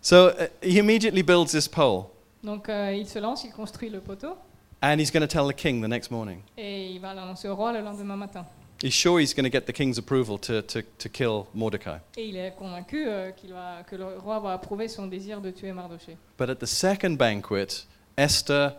So 0.00 0.30
uh, 0.30 0.48
he 0.60 0.78
immediately 0.78 1.22
builds 1.22 1.52
this 1.52 1.68
pole 1.68 2.04
Donc 2.42 2.68
euh, 2.68 2.92
il 2.92 3.06
se 3.08 3.20
lance, 3.20 3.44
il 3.44 3.52
construit 3.52 3.88
le 3.90 4.00
poteau 4.00 4.34
and 4.82 5.00
he's 5.00 5.10
going 5.10 5.26
to 5.26 5.32
tell 5.32 5.46
the 5.46 5.54
king 5.54 5.80
the 5.80 5.88
next 5.88 6.10
morning. 6.10 6.42
et 6.58 6.90
il 6.90 6.98
va 7.00 7.14
l'annoncer 7.14 7.48
au 7.48 7.54
roi 7.56 7.72
le 7.72 7.80
lendemain 7.80 8.16
matin. 8.16 8.44
He's 8.82 8.92
sure 8.92 9.20
he's 9.20 9.32
going 9.32 9.44
to 9.44 9.50
get 9.50 9.66
the 9.66 9.72
king's 9.72 9.96
approval 9.96 10.38
to, 10.38 10.60
to, 10.62 10.82
to 10.98 11.08
kill 11.08 11.46
Mordecai. 11.54 11.98
Et 12.16 12.26
il 12.30 12.36
est 12.36 12.52
convaincu 12.58 13.06
euh, 13.06 13.30
qu'il 13.30 13.52
va, 13.52 13.84
que 13.88 13.94
le 13.94 14.18
roi 14.18 14.40
va 14.40 14.54
approuver 14.54 14.88
son 14.88 15.06
désir 15.06 15.40
de 15.40 15.52
tuer 15.52 15.72
Mardoché. 15.72 16.16
But 16.36 16.50
at 16.50 16.56
the 16.56 16.66
second 16.66 17.16
banquet, 17.16 17.86
Esther 18.18 18.74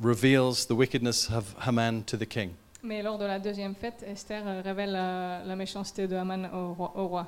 reveals 0.00 0.66
the 0.66 0.74
wickedness 0.74 1.30
of 1.30 1.54
Haman 1.66 2.02
to 2.04 2.16
the 2.16 2.24
king. 2.26 2.54
Mais 2.82 3.02
lors 3.02 3.18
de 3.18 3.26
la 3.26 3.38
deuxième 3.38 3.74
fête, 3.74 4.02
Esther 4.06 4.42
euh, 4.46 4.62
révèle 4.64 4.92
la, 4.92 5.42
la 5.44 5.56
méchanceté 5.56 6.06
de 6.08 6.16
Haman 6.16 6.48
au 6.54 6.72
roi. 6.72 6.92
au 6.96 7.06
roi. 7.08 7.26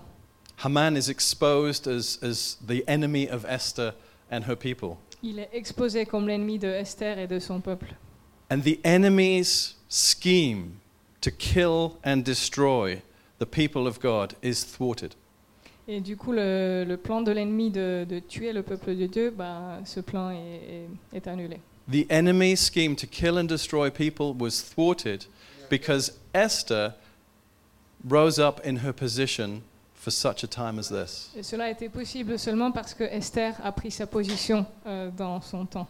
Haman 0.65 0.97
is 0.97 1.11
exposed 1.11 1.87
as, 1.87 2.19
as 2.23 2.57
the 2.67 2.83
enemy 2.89 3.29
of 3.29 3.45
Esther 3.45 3.93
and 4.31 4.41
her 4.49 4.57
people. 4.57 4.97
Il 5.23 5.39
est 5.41 5.49
exposé 5.53 6.07
comme 6.07 6.29
l'ennemi 6.29 6.59
de 6.59 6.69
Esther 6.69 7.19
et 7.19 7.27
de 7.27 7.39
son 7.39 7.61
peuple. 7.61 7.95
And 8.51 8.61
the 8.61 8.79
enemy's 8.85 9.77
scheme 9.89 10.79
to 11.21 11.31
kill 11.31 11.97
and 12.05 12.19
destroy 12.25 13.03
the 13.39 13.47
people 13.47 13.87
of 13.87 13.99
God 14.01 14.35
is 14.43 14.65
thwarted. 14.65 15.15
Et 15.89 16.01
du 16.01 16.17
coup, 16.17 16.33
le, 16.33 16.85
le 16.87 16.97
plan 16.97 17.23
de 17.23 17.33
l'ennemi 17.33 17.71
de, 17.71 18.05
de 18.09 18.19
tuer 18.21 18.53
le 18.53 18.63
peuple 18.63 18.95
de 18.95 19.07
Dieu, 19.07 19.31
bah, 19.31 19.81
ce 19.85 20.01
plan 20.01 20.31
est, 20.31 20.37
est- 21.15 21.17
est 21.17 21.27
annulé. 21.27 21.59
The 21.91 22.07
enemy's 22.11 22.61
scheme 22.61 22.95
to 22.97 23.07
kill 23.07 23.39
and 23.39 23.45
destroy 23.49 23.91
people 23.91 24.35
was 24.39 24.61
thwarted 24.63 25.25
because 25.71 26.13
Esther 26.35 26.93
rose 28.07 28.39
up 28.39 28.61
in 28.65 28.77
her 28.85 28.93
position 28.93 29.63
for 30.09 30.11
such 30.11 30.43
a 30.43 30.47
time 30.47 30.79
as 30.79 30.89
this. 30.89 31.31
Et 31.37 31.43
cela 31.43 31.65
a 31.65 31.71
été 31.71 31.89
possible 31.91 32.39
seulement 32.39 32.73
parce 32.73 32.95
que 32.95 33.05
Esther 33.05 33.55
a 33.63 33.73
pris 33.73 33.91
sa 33.91 34.07
position 34.07 34.65
euh, 34.87 35.11
dans 35.17 35.41
son 35.43 35.67
temps. 35.67 35.87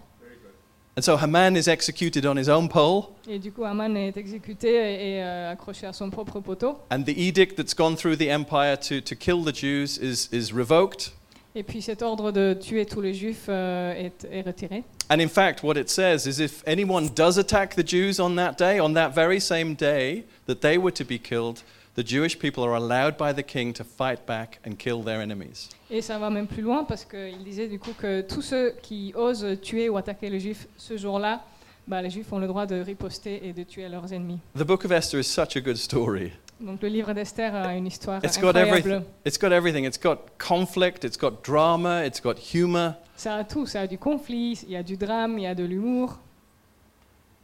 And 0.96 1.02
so 1.02 1.16
Haman 1.16 1.54
is 1.56 1.68
executed 1.68 2.26
on 2.26 2.36
his 2.36 2.48
own 2.48 2.68
pole, 2.68 3.04
Et 3.28 3.38
du 3.38 3.52
coup, 3.52 3.64
Haman 3.64 3.96
est 3.96 4.16
exécuté 4.16 4.68
et, 4.70 5.18
et, 5.18 5.22
euh, 5.22 5.52
accroché 5.52 5.86
à 5.86 5.92
son 5.92 6.10
propre 6.10 6.40
poteau. 6.40 6.78
and 6.90 7.04
the 7.04 7.16
edict 7.16 7.56
that's 7.56 7.72
gone 7.74 7.94
through 7.94 8.16
the 8.16 8.28
empire 8.28 8.76
to, 8.76 9.00
to 9.00 9.14
kill 9.14 9.44
the 9.44 9.54
Jews 9.54 9.96
is, 9.98 10.28
is 10.32 10.52
revoked. 10.52 11.12
Et 11.54 11.62
puis 11.62 11.80
cet 11.80 12.02
ordre 12.02 12.32
de 12.32 12.54
tuer 12.60 12.84
tous 12.84 13.00
les 13.00 13.14
juifs 13.14 13.46
euh, 13.48 13.92
est, 13.94 14.26
est 14.30 14.42
retiré. 14.42 14.82
And 15.10 15.20
in 15.20 15.28
fact, 15.28 15.62
what 15.62 15.76
it 15.76 15.88
says 15.88 16.26
is 16.26 16.40
if 16.42 16.64
anyone 16.66 17.08
does 17.14 17.38
attack 17.38 17.76
the 17.76 17.86
Jews 17.86 18.18
on 18.18 18.34
that 18.34 18.54
day, 18.58 18.80
on 18.80 18.92
that 18.94 19.10
very 19.14 19.40
same 19.40 19.74
day 19.76 20.24
that 20.46 20.56
they 20.60 20.76
were 20.76 20.92
to 20.92 21.04
be 21.04 21.18
killed, 21.20 21.62
the 21.98 22.06
Jewish 22.06 22.38
people 22.38 22.62
are 22.64 22.76
allowed 22.76 23.16
by 23.16 23.32
the 23.32 23.42
king 23.42 23.72
to 23.72 23.82
fight 23.82 24.24
back 24.24 24.60
and 24.64 24.74
kill 24.78 25.02
their 25.02 25.20
enemies. 25.20 25.68
Et 25.90 26.00
ça 26.00 26.16
va 26.18 26.30
même 26.30 26.46
plus 26.46 26.62
loin 26.62 26.84
parce 26.84 27.04
qu'il 27.04 27.42
disait 27.42 27.66
du 27.66 27.80
coup 27.80 27.92
que 27.98 28.20
tous 28.20 28.40
ceux 28.42 28.74
qui 28.82 29.12
osent 29.16 29.58
tuer 29.60 29.88
ou 29.88 29.96
attaquer 29.96 30.30
les 30.30 30.38
juifs 30.38 30.68
ce 30.76 30.96
jour-là, 30.96 31.42
bah, 31.88 32.00
les 32.00 32.10
juifs 32.10 32.32
ont 32.32 32.38
le 32.38 32.46
droit 32.46 32.66
de 32.66 32.80
riposter 32.80 33.48
et 33.48 33.52
de 33.52 33.64
tuer 33.64 33.88
leurs 33.88 34.12
ennemis. 34.12 34.38
The 34.56 34.62
book 34.62 34.84
of 34.84 34.92
Esther 34.92 35.18
is 35.18 35.24
such 35.24 35.56
a 35.56 35.60
good 35.60 35.76
story. 35.76 36.30
Donc 36.60 36.82
le 36.82 36.88
livre 36.88 37.12
d'Esther 37.12 37.52
a 37.54 37.74
une 37.74 37.86
histoire 37.88 38.24
It's 38.24 38.38
got 38.38 38.50
incroyable. 38.50 38.78
everything. 38.78 39.04
It's 39.24 39.38
got 39.38 39.52
everything. 39.52 39.84
It's 39.84 39.98
got 39.98 40.18
conflict, 40.38 41.04
it's 41.04 41.18
got 41.18 41.42
drama, 41.44 42.04
it's 42.04 42.20
got 42.20 42.34
humor. 42.38 42.94
Ça 43.16 43.34
a 43.34 43.44
tout, 43.44 43.66
ça 43.66 43.80
a 43.82 43.86
du 43.88 43.98
conflit, 43.98 44.60
il 44.64 44.70
y 44.70 44.76
a 44.76 44.84
du 44.84 44.96
drame, 44.96 45.38
il 45.38 45.42
y 45.42 45.46
a 45.46 45.54
de 45.56 45.64
l'humour. 45.64 46.18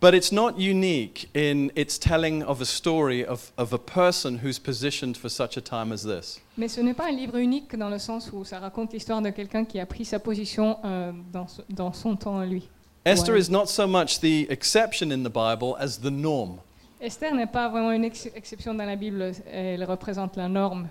But 0.04 0.12
it's 0.12 0.32
not 0.32 0.58
unique 0.58 1.30
in 1.32 1.72
its 1.74 1.96
telling 1.96 2.42
of 2.42 2.60
a 2.60 2.66
story 2.66 3.24
of, 3.24 3.52
of 3.56 3.72
a 3.72 3.78
person 3.78 4.40
who's 4.42 4.58
positioned 4.58 5.16
for 5.16 5.30
such 5.30 5.56
a 5.56 5.62
time 5.62 5.92
as 5.92 6.02
this. 6.02 6.40
Mais 6.58 6.68
ce 6.68 6.82
n'est 6.82 6.92
pas 6.92 7.06
un 7.06 7.16
livre 7.16 7.38
unique 7.38 7.74
dans 7.74 7.88
le 7.88 7.98
sens 7.98 8.30
où 8.30 8.44
ça 8.44 8.58
raconte 8.58 8.92
l'histoire 8.92 9.22
de 9.22 9.30
quelqu'un 9.30 9.64
qui 9.64 9.80
a 9.80 9.86
pris 9.86 10.04
sa 10.04 10.18
position 10.18 10.76
euh, 10.84 11.10
dans, 11.32 11.46
dans 11.70 11.94
son 11.94 12.16
temps 12.16 12.38
à 12.38 12.44
lui. 12.44 12.68
Esther 13.06 13.34
is 13.34 13.50
not 13.50 13.64
so 13.64 13.86
much 13.86 14.20
the 14.20 14.46
exception 14.50 15.10
in 15.10 15.22
the 15.22 15.32
Bible 15.32 15.74
as 15.78 15.96
the 15.96 16.10
norm. 16.10 16.58
Esther 17.00 17.34
n'est 17.34 17.50
pas 17.50 17.70
vraiment 17.70 17.92
une 17.92 18.04
ex- 18.04 18.28
exception 18.36 18.74
dans 18.74 18.84
la 18.84 18.96
Bible, 18.96 19.32
elle 19.50 19.84
représente 19.84 20.36
la 20.36 20.50
norme. 20.50 20.90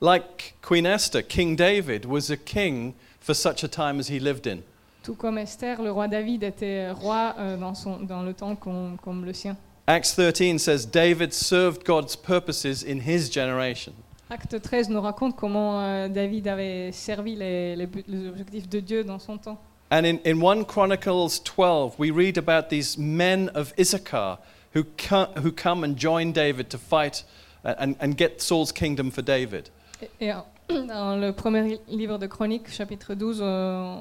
Like 0.00 0.54
Queen 0.62 0.86
Esther, 0.86 1.22
King 1.22 1.54
David 1.54 2.06
was 2.06 2.30
a 2.30 2.36
king 2.38 2.94
for 3.20 3.34
such 3.34 3.62
a 3.62 3.68
time 3.68 4.00
as 4.00 4.08
he 4.08 4.18
lived 4.18 4.46
in. 4.46 4.62
Tout 5.04 5.14
comme 5.14 5.36
Esther, 5.36 5.82
le 5.82 5.92
roi 5.92 6.08
David 6.08 6.42
était 6.44 6.90
roi 6.90 7.34
euh, 7.38 7.58
dans, 7.58 7.74
son, 7.74 8.00
dans 8.00 8.22
le 8.22 8.32
temps 8.32 8.56
com- 8.56 8.96
comme 9.02 9.24
le 9.26 9.34
sien. 9.34 9.54
Acts 9.86 10.16
13 10.16 10.56
says 10.58 10.86
David 10.86 11.34
served 11.34 11.84
God's 11.84 12.16
purposes 12.16 12.82
in 12.82 13.00
his 13.06 13.30
generation. 13.30 13.92
Acte 14.30 14.62
13 14.62 14.88
nous 14.88 15.02
raconte 15.02 15.36
comment 15.36 15.78
euh, 15.82 16.08
David 16.08 16.48
avait 16.48 16.90
servi 16.90 17.36
les, 17.36 17.76
les 17.76 17.86
buts- 17.86 18.04
les 18.08 18.28
objectifs 18.28 18.66
de 18.66 18.80
Dieu 18.80 19.04
dans 19.04 19.18
son 19.18 19.36
temps. 19.36 19.58
And 19.90 20.06
in, 20.06 20.16
in 20.24 20.40
1 20.42 20.64
Chronicles 20.64 21.38
12, 21.44 21.96
we 21.98 22.10
read 22.10 22.38
about 22.38 22.70
these 22.70 22.96
men 22.98 23.50
of 23.54 23.74
Issachar 23.78 24.38
who, 24.74 24.84
co- 24.96 25.28
who 25.36 25.52
come 25.52 25.84
and 25.84 25.96
join 25.98 26.32
David 26.32 26.70
to 26.70 26.78
fight 26.78 27.24
uh, 27.66 27.74
and, 27.78 27.94
and 28.00 28.16
get 28.16 28.40
Saul's 28.40 28.72
kingdom 28.72 29.10
for 29.10 29.20
David. 29.22 29.68
Et, 30.00 30.08
et, 30.30 30.32
dans 30.88 31.20
le 31.20 31.32
premier 31.32 31.78
livre 31.88 32.16
de 32.18 32.26
Chroniques, 32.26 32.70
chapitre 32.70 33.14
12, 33.14 33.40
euh, 33.42 33.96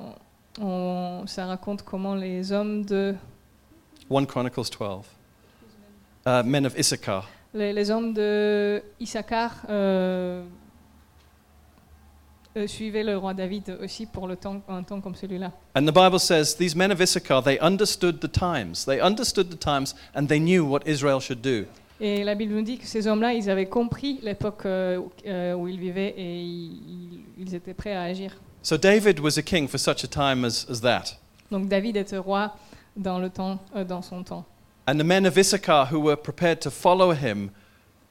on- 0.60 1.24
ça 1.28 1.46
raconte 1.46 1.84
comment 1.84 2.16
les 2.16 2.52
hommes 2.52 2.84
de 2.86 3.16
1 4.10 4.26
Chronicles 4.26 4.70
12. 4.78 5.06
Uh, 6.26 6.42
men 6.46 6.66
of 6.66 6.78
Issachar. 6.78 7.30
les, 7.54 7.74
les 7.74 7.92
hommes 7.92 8.14
de 8.14 8.82
Issachar 9.00 9.52
euh, 9.70 10.44
euh, 12.56 12.68
suivaient 12.68 13.04
le 13.04 13.18
roi 13.18 13.34
David 13.34 13.78
aussi 13.82 14.06
pour 14.06 14.28
le 14.28 14.36
temps, 14.36 14.62
un 14.70 14.84
temps 14.84 15.02
comme 15.02 15.16
celui-là. 15.16 15.52
And 15.76 15.86
the 15.86 15.94
Bible 15.94 16.20
says 16.20 16.56
these 16.58 16.76
men 16.76 16.92
of 16.92 17.02
Issachar, 17.02 17.44
they 17.44 17.58
understood 17.60 18.20
the 18.20 18.32
times. 18.32 18.86
They 18.86 19.02
understood 19.02 19.50
the 19.50 19.58
times 19.60 19.96
and 20.16 20.28
they 20.28 20.40
knew 20.40 20.64
what 20.66 20.82
Israel 20.86 21.20
should 21.20 21.42
do. 21.42 21.66
Et 22.00 22.24
la 22.24 22.36
Bible 22.36 22.54
nous 22.54 22.62
dit 22.64 22.78
que 22.78 22.86
ces 22.86 23.08
hommes-là, 23.08 23.34
ils 23.34 23.50
avaient 23.50 23.68
compris 23.70 24.20
l'époque 24.24 24.66
euh, 24.66 25.02
euh, 25.26 25.54
où 25.56 25.68
ils 25.68 25.80
vivaient 25.80 26.14
et 26.18 26.42
ils, 26.42 27.24
ils 27.38 27.56
étaient 27.56 27.74
prêts 27.74 27.94
à 27.94 28.04
agir. 28.04 28.36
So 28.64 28.78
David 28.78 29.20
was 29.20 29.38
a 29.38 29.44
king 29.44 29.68
for 29.68 29.78
such 29.78 30.06
a 30.06 30.08
time 30.08 30.46
as, 30.46 30.66
as 30.70 30.80
that. 30.82 31.18
Donc 31.52 31.68
David 31.68 31.98
était 31.98 32.18
roi 32.18 32.50
dans, 32.96 33.20
le 33.20 33.30
temps, 33.30 33.60
euh, 33.76 33.84
dans 33.84 34.02
son 34.02 34.24
temps. 34.24 34.46
And 34.88 34.98
the 34.98 35.04
men 35.04 35.26
of 35.26 35.38
Issachar 35.38 35.88
who 35.92 36.00
were 36.00 36.16
prepared 36.16 36.62
to 36.62 36.72
follow 36.72 37.12
him 37.12 37.52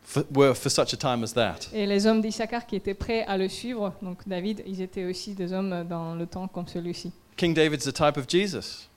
for, 0.02 0.24
were 0.30 0.54
for 0.54 0.68
such 0.68 0.92
a 0.92 0.96
time 0.96 1.22
as 1.22 1.32
that. 1.32 1.68
Et 1.72 1.86
les 1.86 2.06
hommes 2.06 2.20
d'Issachar 2.20 2.66
qui 2.66 2.76
étaient 2.76 2.94
prêts 2.94 3.24
à 3.24 3.38
le 3.38 3.48
suivre, 3.48 3.94
donc 4.02 4.18
David, 4.26 4.62
ils 4.66 4.82
étaient 4.82 5.04
aussi 5.04 5.32
des 5.34 5.54
hommes 5.54 5.86
dans 5.88 6.14
le 6.14 6.26
temps 6.26 6.48
comme 6.48 6.68
celui-ci. 6.68 7.12
King 7.36 7.54
David's 7.54 7.86
a 7.86 7.92
type 7.92 8.18
of 8.18 8.28
Jesus. 8.28 8.88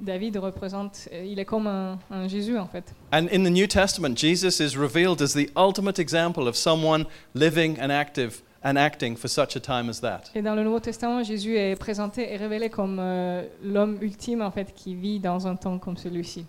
David 0.00 0.36
représente, 0.38 1.08
euh, 1.12 1.24
il 1.24 1.38
est 1.38 1.44
comme 1.44 1.68
un, 1.68 1.98
un 2.10 2.26
Jésus 2.26 2.58
en 2.58 2.66
fait. 2.66 2.92
And 3.12 3.28
in 3.32 3.44
the 3.44 3.50
New 3.50 3.68
Testament, 3.68 4.16
Jesus 4.16 4.58
is 4.58 4.76
revealed 4.76 5.22
as 5.22 5.32
the 5.32 5.48
ultimate 5.56 6.00
example 6.00 6.48
of 6.48 6.56
someone 6.56 7.06
living 7.34 7.78
and 7.78 7.92
active 7.92 8.42
and 8.64 8.76
acting 8.76 9.16
for 9.16 9.28
such 9.28 9.56
a 9.56 9.60
time 9.60 9.88
as 9.88 10.00
that. 10.00 10.30
Et 10.34 10.42
dans 10.42 10.54
le 10.54 10.64
Nouveau 10.64 10.80
Testament, 10.80 11.22
Jésus 11.22 11.56
est 11.56 11.76
présenté 11.76 12.32
et 12.32 12.36
révélé 12.36 12.70
comme 12.70 12.98
euh, 12.98 13.44
l'homme 13.62 13.98
ultime 14.00 14.42
en 14.42 14.50
fait 14.50 14.74
qui 14.74 14.94
vit 14.94 15.20
dans 15.20 15.46
un 15.46 15.54
temps 15.54 15.78
comme 15.78 15.96
celui-ci. 15.96 16.46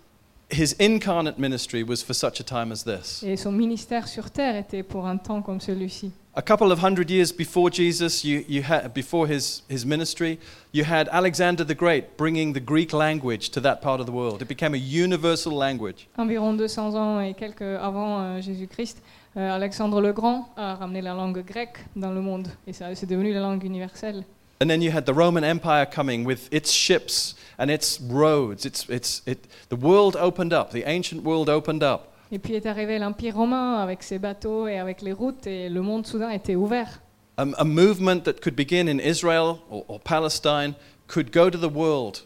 His 0.48 0.76
incarnate 0.80 1.38
ministry 1.38 1.82
was 1.82 2.02
for 2.04 2.14
such 2.14 2.40
a 2.40 2.44
time 2.44 2.70
as 2.70 2.84
this. 2.84 3.22
Et 3.24 3.36
son 3.36 3.50
ministère 3.50 4.06
sur 4.06 4.30
terre 4.30 4.56
était 4.56 4.84
pour 4.84 5.06
un 5.06 5.16
temps 5.16 5.42
comme 5.42 5.60
celui-ci. 5.60 6.12
A 6.38 6.42
couple 6.42 6.70
of 6.70 6.84
hundred 6.84 7.10
years 7.10 7.32
before 7.32 7.70
Jesus, 7.70 8.22
you, 8.22 8.44
you 8.46 8.62
had, 8.62 8.92
before 8.94 9.26
his, 9.26 9.62
his 9.68 9.84
ministry, 9.84 10.38
you 10.70 10.84
had 10.84 11.08
Alexander 11.10 11.64
the 11.64 11.74
Great 11.74 12.16
bringing 12.16 12.52
the 12.52 12.60
Greek 12.60 12.92
language 12.92 13.50
to 13.50 13.60
that 13.62 13.80
part 13.80 14.00
of 14.00 14.06
the 14.06 14.12
world. 14.12 14.40
It 14.40 14.48
became 14.48 14.74
a 14.74 14.78
universal 14.78 15.52
language. 15.52 16.06
Environ 16.16 16.56
200 16.56 16.94
ans 16.94 17.20
et 17.20 17.34
quelques 17.34 17.62
avant 17.62 18.20
euh, 18.20 18.40
Jésus-Christ, 18.40 19.02
euh, 19.36 19.54
Alexandre 19.54 20.00
le 20.00 20.12
Grand 20.12 20.48
a 20.56 20.74
ramené 20.74 21.02
la 21.02 21.14
langue 21.14 21.44
grecque 21.44 21.78
dans 21.94 22.10
le 22.10 22.20
monde 22.20 22.48
et 22.66 22.72
ça 22.72 22.94
c'est 22.94 23.06
devenu 23.06 23.32
la 23.32 23.40
langue 23.40 23.64
universelle. 23.64 24.24
And 24.60 24.68
then 24.68 24.80
you 24.80 24.90
had 24.90 25.04
the 25.04 25.12
Roman 25.14 25.44
Empire 25.44 25.84
coming 25.84 26.24
with 26.24 26.48
its 26.50 26.72
ships 26.72 27.36
and 27.58 27.68
its 27.68 28.00
roads. 28.10 28.64
It's, 28.64 28.88
it's, 28.88 29.22
it, 29.26 29.46
the 29.68 29.76
world 29.76 30.16
opened 30.16 30.54
up, 30.54 30.70
the 30.70 30.84
ancient 30.86 31.22
world 31.22 31.50
opened 31.50 31.82
up. 31.82 32.12
Et 32.32 32.38
puis 32.38 32.54
est 32.54 32.66
arrivé 32.66 32.98
l'Empire 32.98 33.36
romain 33.36 33.74
avec 33.74 34.02
ses 34.02 34.18
bateaux 34.18 34.66
et 34.66 34.78
avec 34.78 35.02
les 35.02 35.12
routes 35.12 35.46
et 35.46 35.68
le 35.68 35.82
monde 35.82 36.06
soudain 36.06 36.30
était 36.30 36.56
ouvert. 36.56 37.00
A, 37.36 37.44
a 37.58 37.64
movement 37.64 38.24
that 38.24 38.40
could 38.40 38.56
begin 38.56 38.88
in 38.88 38.98
Israel 38.98 39.58
or, 39.70 39.84
or 39.88 40.00
Palestine 40.00 40.74
could 41.06 41.30
go 41.30 41.50
to 41.50 41.58
the 41.58 41.70
world 41.70 42.24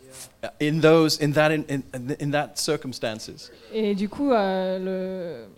in, 0.60 0.80
those, 0.80 1.18
in, 1.20 1.32
that, 1.32 1.50
in, 1.50 1.64
in, 1.68 1.82
in 2.18 2.30
that 2.30 2.56
circumstances. 2.56 3.50
Et 3.74 3.94
du 3.94 4.08
coup, 4.08 4.30
euh, 4.30 4.78
le, 4.78 5.48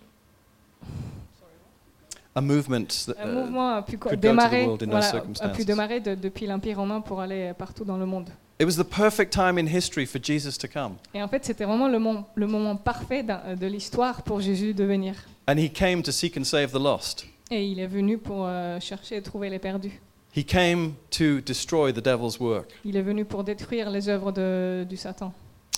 A 2.35 2.41
movement 2.41 2.87
that, 3.05 3.13
un 3.23 3.29
uh, 3.29 3.35
mouvement 3.35 3.75
a 3.77 3.81
pu 3.83 3.97
co- 3.97 4.09
could 4.09 4.15
go 4.15 4.15
to 4.15 4.17
the 4.17 4.21
démarrer, 4.21 4.65
world 4.65 4.81
in 4.83 4.87
those 4.87 4.91
voilà, 4.91 5.07
a 5.07 5.11
circumstances. 5.11 5.55
pu 5.57 5.65
démarrer 5.65 5.99
de- 5.99 6.15
depuis 6.15 6.47
l'Empire 6.47 6.77
romain 6.77 6.99
pour 7.01 7.21
aller 7.21 7.53
partout 7.57 7.85
dans 7.85 7.97
le 7.97 8.05
monde. 8.07 8.29
it 8.59 8.65
was 8.65 8.75
the 8.75 8.83
perfect 8.83 9.31
time 9.33 9.57
in 9.59 9.67
history 9.67 10.05
for 10.07 10.19
Jesus 10.23 10.57
to 10.57 10.67
come. 10.67 10.93
Et 11.13 11.21
en 11.21 11.27
fait, 11.27 11.45
c'était 11.45 11.65
vraiment 11.65 11.87
le, 11.87 11.99
mon- 11.99 12.25
le 12.33 12.47
moment 12.47 12.75
parfait 12.75 13.21
d'un- 13.23 13.55
de 13.55 13.67
l'histoire 13.67 14.23
pour 14.23 14.41
Jésus 14.41 14.73
de 14.73 14.83
venir. 14.83 15.15
And 15.47 15.57
he 15.57 15.71
came 15.71 16.01
to 16.01 16.11
seek 16.11 16.37
and 16.37 16.43
save 16.43 16.71
the 16.71 16.79
lost. 16.79 17.25
Et 17.51 17.67
il 17.67 17.79
est 17.79 17.87
venu 17.87 18.17
pour 18.17 18.45
euh, 18.47 18.79
chercher 18.79 19.17
et 19.17 19.21
trouver 19.21 19.49
les 19.51 19.59
perdus. 19.59 20.01
He 20.35 20.43
came 20.43 20.93
to 21.11 21.41
destroy 21.45 21.93
the 21.93 22.03
devil's 22.03 22.39
work. 22.39 22.71
Il 22.83 22.97
est 22.97 23.01
venu 23.03 23.25
pour 23.25 23.43
détruire 23.43 23.91
les 23.91 24.09
œuvres 24.09 24.31
de- 24.31 24.85
du 24.89 24.97
Satan. 24.97 25.31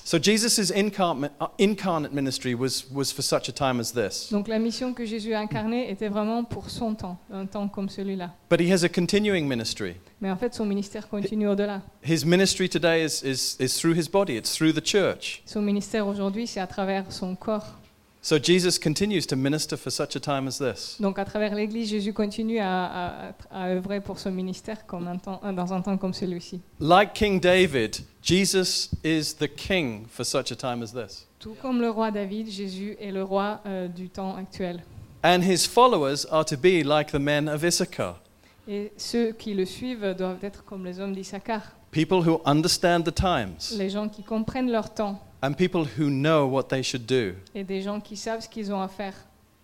So 0.07 0.19
Jesus' 0.19 0.69
incarnate, 0.69 1.31
uh, 1.41 1.47
incarnate 1.57 2.13
ministry 2.13 2.53
was, 2.53 2.85
was 2.91 3.11
for 3.11 3.23
such 3.23 3.49
a 3.49 3.51
time 3.51 3.79
as 3.79 3.91
this. 3.91 4.29
Donc 4.29 4.47
la 4.47 4.59
mission 4.59 4.93
que 4.93 5.03
Jésus 5.03 5.33
a 5.33 5.39
incarnée 5.39 5.89
était 5.89 6.09
vraiment 6.09 6.43
pour 6.43 6.69
son 6.69 6.93
temps, 6.93 7.17
un 7.33 7.47
temps 7.47 7.67
comme 7.67 7.89
celui-là. 7.89 8.29
But 8.47 8.59
he 8.59 8.71
has 8.71 8.83
a 8.83 8.87
continuing 8.87 9.47
ministry. 9.47 9.95
Mais 10.21 10.29
en 10.29 10.37
fait, 10.37 10.53
son 10.53 10.65
ministère 10.67 11.09
continue 11.09 11.47
au-delà. 11.47 11.81
His 12.03 12.23
ministry 12.23 12.69
today 12.69 13.03
is, 13.03 13.23
is, 13.23 13.57
is 13.59 13.79
through 13.79 13.97
his 13.97 14.07
body, 14.07 14.37
it's 14.37 14.55
through 14.55 14.73
the 14.73 14.85
church. 14.85 15.41
Son 15.47 15.63
ministère 15.63 16.05
aujourd'hui, 16.05 16.45
c'est 16.45 16.59
à 16.59 16.67
travers 16.67 17.11
son 17.11 17.35
corps. 17.35 17.79
So 18.25 18.39
Jesus 18.39 18.79
continues 18.79 19.27
to 19.27 19.35
minister 19.35 19.77
for 19.77 19.91
such 19.91 20.15
a 20.15 20.19
time 20.19 20.47
as 20.47 20.57
this. 20.57 20.97
Donc 20.99 21.19
à 21.19 21.25
travers 21.25 21.53
l'Église, 21.53 21.89
Jésus 21.89 22.11
continue 22.11 22.57
à, 22.57 22.85
à, 22.85 23.33
à 23.51 23.67
œuvrer 23.67 24.01
pour 24.01 24.17
son 24.17 24.31
ministère 24.31 24.88
comme 24.88 25.07
un 25.07 25.17
temps, 25.17 25.39
dans 25.53 25.71
un 25.71 25.81
temps 25.81 25.95
comme 25.95 26.11
celui-ci. 26.11 26.59
Like 26.79 27.13
King 27.13 27.39
David, 27.39 27.97
Jesus 28.23 28.89
is 29.03 29.35
the 29.35 29.47
king 29.47 30.07
for 30.09 30.25
such 30.25 30.51
a 30.51 30.55
time 30.55 30.81
as 30.81 30.91
this. 30.91 31.27
Tout 31.38 31.55
comme 31.61 31.79
le 31.79 31.91
roi 31.91 32.09
David, 32.09 32.49
Jésus 32.49 32.97
est 32.99 33.11
le 33.11 33.21
roi 33.21 33.61
euh, 33.67 33.88
du 33.88 34.09
temps 34.09 34.35
actuel. 34.35 34.83
And 35.23 35.41
his 35.43 35.67
followers 35.67 36.25
are 36.31 36.45
to 36.45 36.57
be 36.57 36.83
like 36.83 37.11
the 37.11 37.19
men 37.19 37.47
of 37.47 37.63
Issachar, 37.63 38.19
Et 38.67 38.91
ceux 38.97 39.33
qui 39.33 39.53
le 39.53 39.65
suivent 39.65 40.15
doivent 40.17 40.43
être 40.43 40.65
comme 40.65 40.83
les 40.83 40.99
hommes 40.99 41.13
d'Issachar, 41.13 41.61
people 41.91 42.27
who 42.27 42.41
understand 42.43 43.03
the 43.03 43.13
times 43.13 43.77
les 43.77 43.91
gens 43.91 44.09
qui 44.09 44.23
comprennent 44.23 44.71
leur 44.71 44.91
temps 44.91 45.21
and 45.41 45.53
people 45.53 45.85
who 45.97 46.09
know 46.09 46.45
what 46.47 46.63
they 46.69 46.81
should 46.83 47.05
do. 47.05 47.33
et 47.53 47.63
des 47.63 47.81
gens 47.81 47.99
qui 47.99 48.17
savent 48.17 48.41
ce 48.41 48.49
qu'ils 48.49 48.71
ont 48.73 48.81
à 48.81 48.87
faire. 48.87 49.13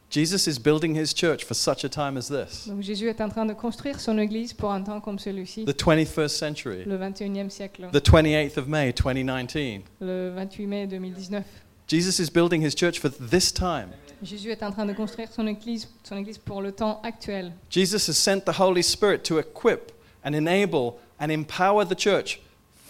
Jesus 0.09 0.45
is 0.49 0.59
building 0.59 0.93
his 0.93 1.13
church 1.15 1.45
for 1.45 1.55
such 1.55 1.85
a 1.85 1.89
time 1.89 2.17
as 2.17 2.27
this, 2.27 2.67
Donc 2.67 2.81
Jésus 2.81 3.07
est 3.07 3.21
en 3.21 3.29
train 3.29 3.45
de 3.45 3.53
construire 3.53 3.97
son 3.99 4.17
Église 4.17 4.51
pour 4.51 4.71
un 4.71 4.81
temps 4.81 4.99
comme 4.99 5.17
celui-ci, 5.17 5.63
the 5.63 5.73
21st 5.73 6.27
century, 6.27 6.83
le 6.85 6.97
21e 6.97 7.49
siècle, 7.49 7.87
the 7.93 8.01
28th 8.01 8.57
of 8.57 8.67
May 8.67 8.91
2019. 8.91 9.83
le 10.01 10.31
28 10.35 10.67
mai 10.67 10.87
2019. 10.87 11.43
Jesus 11.87 12.19
is 12.21 12.29
building 12.29 12.61
his 12.61 12.75
church 12.75 12.99
for 12.99 13.09
this 13.09 13.53
time. 13.53 13.87
Jésus 14.21 14.51
est 14.51 14.63
en 14.63 14.71
train 14.71 14.85
de 14.85 14.93
construire 14.93 15.31
son 15.31 15.47
Église, 15.47 15.87
son 16.03 16.17
église 16.17 16.37
pour 16.37 16.61
le 16.61 16.73
temps 16.73 16.99
actuel. 17.03 17.53
Jesus 17.69 18.09
has 18.09 18.13
sent 18.17 18.41
the 18.41 18.59
Holy 18.59 18.83
Spirit 18.83 19.19
to 19.23 19.39
equip 19.39 19.93
and 20.25 20.33
enable 20.33 20.95
and 21.19 21.29
empower 21.31 21.85
the 21.85 21.97
church 21.97 22.39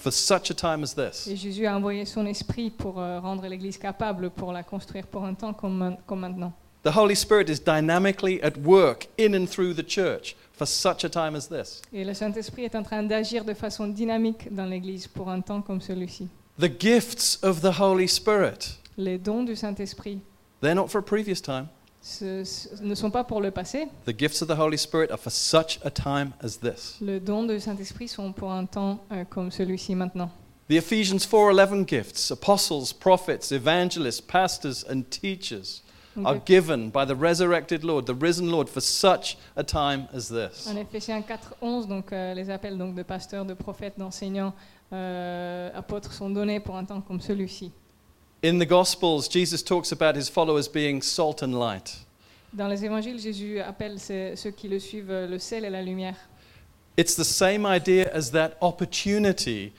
for 0.01 0.11
such 0.11 0.49
a 0.49 0.53
time 0.53 0.83
as 0.83 0.93
this. 0.95 1.27
Et 1.27 1.35
Jésus 1.35 1.65
a 1.65 1.75
envoyé 1.75 2.05
son 2.05 2.25
esprit 2.25 2.69
pour 2.69 2.99
euh, 2.99 3.19
rendre 3.19 3.47
l'Église 3.47 3.77
capable 3.77 4.29
pour 4.31 4.51
la 4.51 4.63
construire 4.63 5.05
pour 5.05 5.23
un 5.23 5.33
temps 5.33 5.53
comme, 5.53 5.95
comme 6.05 6.19
maintenant. 6.19 6.53
The 6.83 6.95
Holy 6.95 7.15
Spirit 7.15 7.49
is 7.49 7.59
dynamically 7.59 8.41
at 8.41 8.57
work 8.57 9.07
in 9.19 9.35
and 9.35 9.45
through 9.45 9.75
the 9.75 9.87
church 9.87 10.35
for 10.53 10.65
such 10.65 11.03
a 11.05 11.09
time 11.09 11.35
as 11.35 11.47
this. 11.47 11.81
Et 11.93 12.03
le 12.03 12.13
Saint-Esprit 12.15 12.63
est 12.63 12.75
en 12.75 12.81
train 12.81 13.03
d'agir 13.03 13.45
de 13.45 13.53
façon 13.53 13.87
dynamique 13.87 14.53
dans 14.53 14.65
l'Église 14.65 15.07
pour 15.07 15.29
un 15.29 15.41
temps 15.41 15.61
comme 15.61 15.79
celui-ci. 15.79 16.27
The 16.59 16.71
gifts 16.79 17.39
of 17.43 17.61
the 17.61 17.79
Holy 17.79 18.07
Spirit, 18.07 18.79
Les 18.97 19.19
dons 19.19 19.43
du 19.43 19.55
Saint-Esprit 19.55 20.19
they're 20.61 20.75
not 20.75 20.89
for 20.89 20.99
a 20.99 21.03
previous 21.03 21.41
time. 21.41 21.69
Ce- 22.01 22.43
ce- 22.43 22.81
ne 22.83 22.95
sont 22.95 23.11
pas 23.11 23.23
pour 23.23 23.41
le 23.41 23.51
passé. 23.51 23.87
The 24.05 24.17
gifts 24.17 24.41
of 24.41 24.47
the 24.47 24.57
Holy 24.59 24.77
Spirit 24.77 25.11
are 25.11 25.19
for 25.19 25.31
such 25.31 25.79
a 25.83 25.91
time 25.91 26.31
as 26.43 26.57
this. 26.59 26.97
Les 27.01 27.19
dons 27.19 27.43
du 27.43 27.59
Saint-Esprit 27.59 28.07
sont 28.07 28.31
pour 28.33 28.51
un 28.51 28.65
temps 28.65 28.99
euh, 29.11 29.23
comme 29.29 29.51
celui-ci 29.51 29.95
maintenant. 29.95 30.29
The 30.69 30.73
Ephesians 30.75 31.19
4:11 31.29 31.85
gifts, 31.87 32.31
apostles, 32.31 32.93
prophets, 32.97 33.51
evangelists, 33.51 34.21
pastors 34.21 34.85
and 34.89 35.03
teachers 35.09 35.83
Donc, 36.15 36.25
are 36.27 36.39
given 36.45 36.89
by 36.89 37.05
the 37.05 37.15
resurrected 37.17 37.83
Lord, 37.83 38.05
the 38.05 38.15
risen 38.19 38.49
Lord 38.49 38.67
for 38.69 38.81
such 38.81 39.37
a 39.55 39.63
time 39.63 40.07
as 40.13 40.27
this. 40.29 40.67
En 40.67 40.75
Éphésiens 40.77 41.21
4, 41.21 41.55
11, 41.61 41.87
donc, 41.87 42.11
euh, 42.13 42.33
les 42.33 42.49
appels 42.49 42.77
donc, 42.77 42.95
de 42.95 43.03
pasteurs, 43.03 43.45
de 43.45 43.53
prophètes, 43.53 43.93
d'enseignants, 43.97 44.53
euh, 44.93 45.69
apôtres 45.73 46.11
sont 46.13 46.29
donnés 46.29 46.59
pour 46.59 46.75
un 46.75 46.83
temps 46.85 47.01
comme 47.01 47.21
celui-ci. 47.21 47.71
In 48.43 48.57
the 48.57 48.65
Gospels, 48.65 49.27
Jesus 49.27 49.61
talks 49.61 49.91
about 49.91 50.15
his 50.15 50.27
followers 50.27 50.67
being 50.67 51.03
salt 51.03 51.43
and 51.43 51.53
light. 51.59 51.95
Dans 52.51 52.67
les 52.67 52.83
évangiles, 52.83 53.19
Jésus 53.19 53.59
appelle 53.59 53.99
ceux 53.99 54.49
qui 54.49 54.67
le 54.67 54.79
suivent 54.79 55.27
le 55.29 55.37
sel 55.37 55.63
et 55.63 55.69
la 55.69 55.83
lumière. 55.83 56.15
It's 56.97 57.15
the 57.15 57.23
same 57.23 57.67
idea 57.67 58.09
as 58.11 58.31
that 58.31 58.53
opportunity 58.59 59.73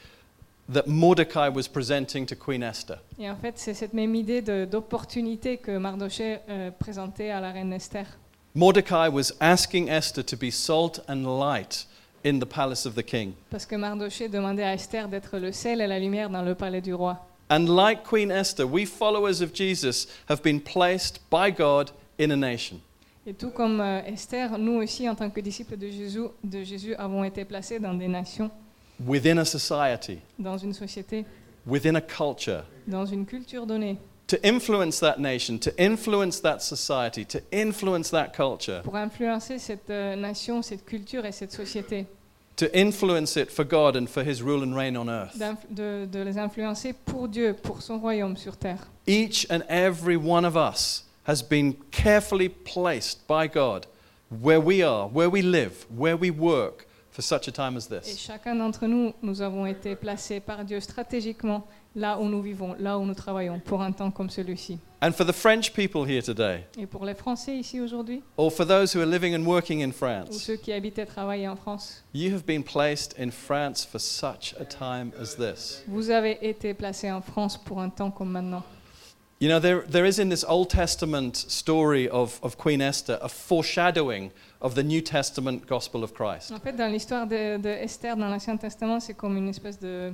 that 0.72 0.86
Mordecai 0.86 1.48
was 1.48 1.66
presenting 1.66 2.24
to 2.24 2.36
Queen 2.36 2.62
Esther. 2.62 3.00
Et 3.18 3.28
en 3.28 3.34
fait, 3.34 3.58
c'est 3.58 3.74
cette 3.74 3.94
même 3.94 4.14
idée 4.14 4.42
d'opportunité 4.42 5.56
que 5.56 5.76
Mardoché 5.76 6.38
euh, 6.48 6.70
présentait 6.70 7.30
à 7.30 7.40
la 7.40 7.50
reine 7.50 7.72
Esther. 7.72 8.06
Mordecai 8.54 9.08
was 9.08 9.32
asking 9.40 9.88
Esther 9.88 10.24
to 10.24 10.36
be 10.36 10.52
salt 10.52 11.00
and 11.08 11.24
light 11.24 11.88
in 12.24 12.38
the 12.38 12.46
palace 12.46 12.86
of 12.86 12.94
the 12.94 13.02
king. 13.02 13.32
Parce 13.50 13.66
que 13.66 13.74
Mardoché 13.74 14.28
demandait 14.28 14.62
à 14.62 14.74
Esther 14.74 15.08
d'être 15.08 15.38
le 15.38 15.50
sel 15.50 15.80
et 15.80 15.88
la 15.88 15.98
lumière 15.98 16.30
dans 16.30 16.42
le 16.42 16.54
palais 16.54 16.80
du 16.80 16.94
roi. 16.94 17.26
And 17.52 17.68
like 17.68 18.02
Queen 18.02 18.30
Esther, 18.30 18.66
we 18.66 18.86
followers 18.86 19.42
of 19.42 19.52
Jesus 19.52 20.06
have 20.26 20.42
been 20.42 20.58
placed 20.58 21.20
by 21.28 21.50
God 21.50 21.90
in 22.16 22.30
a 22.30 22.36
nation. 22.36 22.80
Et 23.26 23.34
tout 23.34 23.50
comme 23.50 23.78
euh, 23.78 24.00
Esther, 24.06 24.56
nous 24.56 24.80
aussi, 24.82 25.06
en 25.06 25.14
tant 25.14 25.28
que 25.28 25.42
disciples 25.42 25.76
de 25.76 25.90
Jésus, 25.90 26.30
de 26.42 26.64
Jésus, 26.64 26.94
avons 26.94 27.22
été 27.24 27.44
placés 27.44 27.78
dans 27.78 27.92
des 27.92 28.08
nations, 28.08 28.50
within 29.06 29.36
a 29.36 29.44
society, 29.44 30.18
dans 30.38 30.56
une 30.56 30.72
société, 30.72 31.26
within 31.66 31.94
a 31.94 32.00
culture, 32.00 32.64
dans 32.86 33.04
une 33.04 33.26
culture 33.26 33.66
donnée, 33.66 33.98
to 34.28 34.38
influence 34.42 34.98
that 35.00 35.18
nation, 35.18 35.58
to 35.58 35.70
influence 35.78 36.40
that 36.40 36.60
society, 36.60 37.26
to 37.26 37.38
influence 37.52 38.10
that 38.10 38.28
culture, 38.34 38.80
pour 38.82 38.96
influencer 38.96 39.58
cette 39.58 39.90
euh, 39.90 40.16
nation, 40.16 40.62
cette 40.62 40.86
culture 40.86 41.26
et 41.26 41.32
cette 41.32 41.52
société, 41.52 42.06
to 42.56 42.66
influence 42.78 43.36
it 43.36 43.50
for 43.50 43.64
God 43.64 43.96
and 43.96 44.08
for 44.08 44.22
His 44.22 44.42
rule 44.42 44.62
and 44.62 44.74
reign 44.76 44.96
on 44.96 45.08
earth. 45.08 45.38
de, 45.70 46.06
de 46.06 46.22
les 46.22 46.36
influencer 46.38 46.92
pour 46.92 47.28
Dieu, 47.28 47.54
pour 47.54 47.80
son 47.82 47.98
royaume 47.98 48.36
sur 48.36 48.56
terre. 48.56 48.88
Each 49.06 49.46
and 49.50 49.62
every 49.68 50.16
one 50.16 50.44
of 50.44 50.56
us 50.56 51.04
has 51.24 51.42
been 51.42 51.76
carefully 51.90 52.48
placed 52.48 53.26
by 53.26 53.46
God 53.46 53.86
where 54.28 54.60
we 54.60 54.82
are, 54.82 55.08
where 55.08 55.30
we 55.30 55.42
live, 55.42 55.86
where 55.96 56.16
we 56.16 56.30
work 56.30 56.86
for 57.10 57.22
such 57.22 57.46
a 57.48 57.52
time 57.52 57.76
as 57.76 57.86
Et 57.92 58.00
this. 58.00 58.18
chacun 58.18 58.54
d'entre 58.56 58.86
nous, 58.86 59.12
nous 59.22 59.42
avons 59.42 59.66
été 59.66 59.94
placés 59.96 60.40
par 60.40 60.64
Dieu 60.64 60.80
stratégiquement 60.80 61.66
là 61.94 62.18
où 62.18 62.24
nous 62.28 62.40
vivons, 62.42 62.74
là 62.78 62.98
où 62.98 63.04
nous 63.04 63.14
travaillons, 63.14 63.60
pour 63.60 63.82
un 63.82 63.92
temps 63.92 64.10
comme 64.10 64.30
celui-ci. 64.30 64.78
And 65.00 65.12
for 65.12 65.26
the 65.26 65.32
French 65.32 65.72
people 65.72 66.04
here 66.08 66.22
today, 66.22 66.64
Et 66.78 66.86
pour 66.86 67.04
les 67.04 67.14
Français 67.14 67.56
ici 67.56 67.80
aujourd'hui, 67.80 68.22
or 68.36 68.52
for 68.52 68.64
those 68.64 68.94
who 68.94 69.00
are 69.00 69.06
living 69.06 69.34
and 69.34 69.44
working 69.44 69.82
in 69.82 69.88
ou 69.88 69.92
France, 69.92 70.38
ceux 70.38 70.56
qui 70.56 70.72
habitent 70.72 70.98
et 70.98 71.06
travaillent 71.06 71.48
en 71.48 71.56
France, 71.56 72.04
you 72.14 72.32
have 72.32 72.44
been 72.44 72.62
placed 72.62 73.14
in 73.18 73.30
France 73.30 73.84
for 73.84 74.00
such 74.00 74.54
a 74.60 74.64
time 74.64 75.12
as 75.20 75.34
this. 75.36 75.82
vous 75.88 76.10
avez 76.10 76.38
été 76.40 76.72
placés 76.72 77.10
en 77.10 77.20
France 77.20 77.58
pour 77.58 77.80
un 77.80 77.90
temps 77.90 78.10
comme 78.10 78.30
maintenant. 78.30 78.62
You 79.40 79.48
know, 79.48 79.58
there, 79.58 79.82
there 79.90 80.06
is 80.06 80.20
in 80.20 80.28
this 80.28 80.44
Old 80.48 80.70
Testament 80.70 81.34
story 81.34 82.08
of, 82.08 82.38
of 82.44 82.56
Queen 82.56 82.80
Esther 82.80 83.18
a 83.20 83.28
foreshadowing 83.28 84.30
of 84.60 84.76
the 84.76 84.84
New 84.84 85.00
Testament 85.00 85.66
gospel 85.66 86.04
of 86.04 86.14
Christ. 86.14 86.52
En 86.52 86.60
fait, 86.60 86.74
dans 86.76 86.86
l'histoire 86.86 87.26
de, 87.26 87.56
de 87.56 87.68
Esther 87.68 88.16
dans 88.16 88.28
l'Ancien 88.28 88.56
Testament, 88.56 89.00
c'est 89.00 89.14
comme 89.14 89.36
une 89.36 89.48
espèce 89.48 89.80
de 89.80 90.12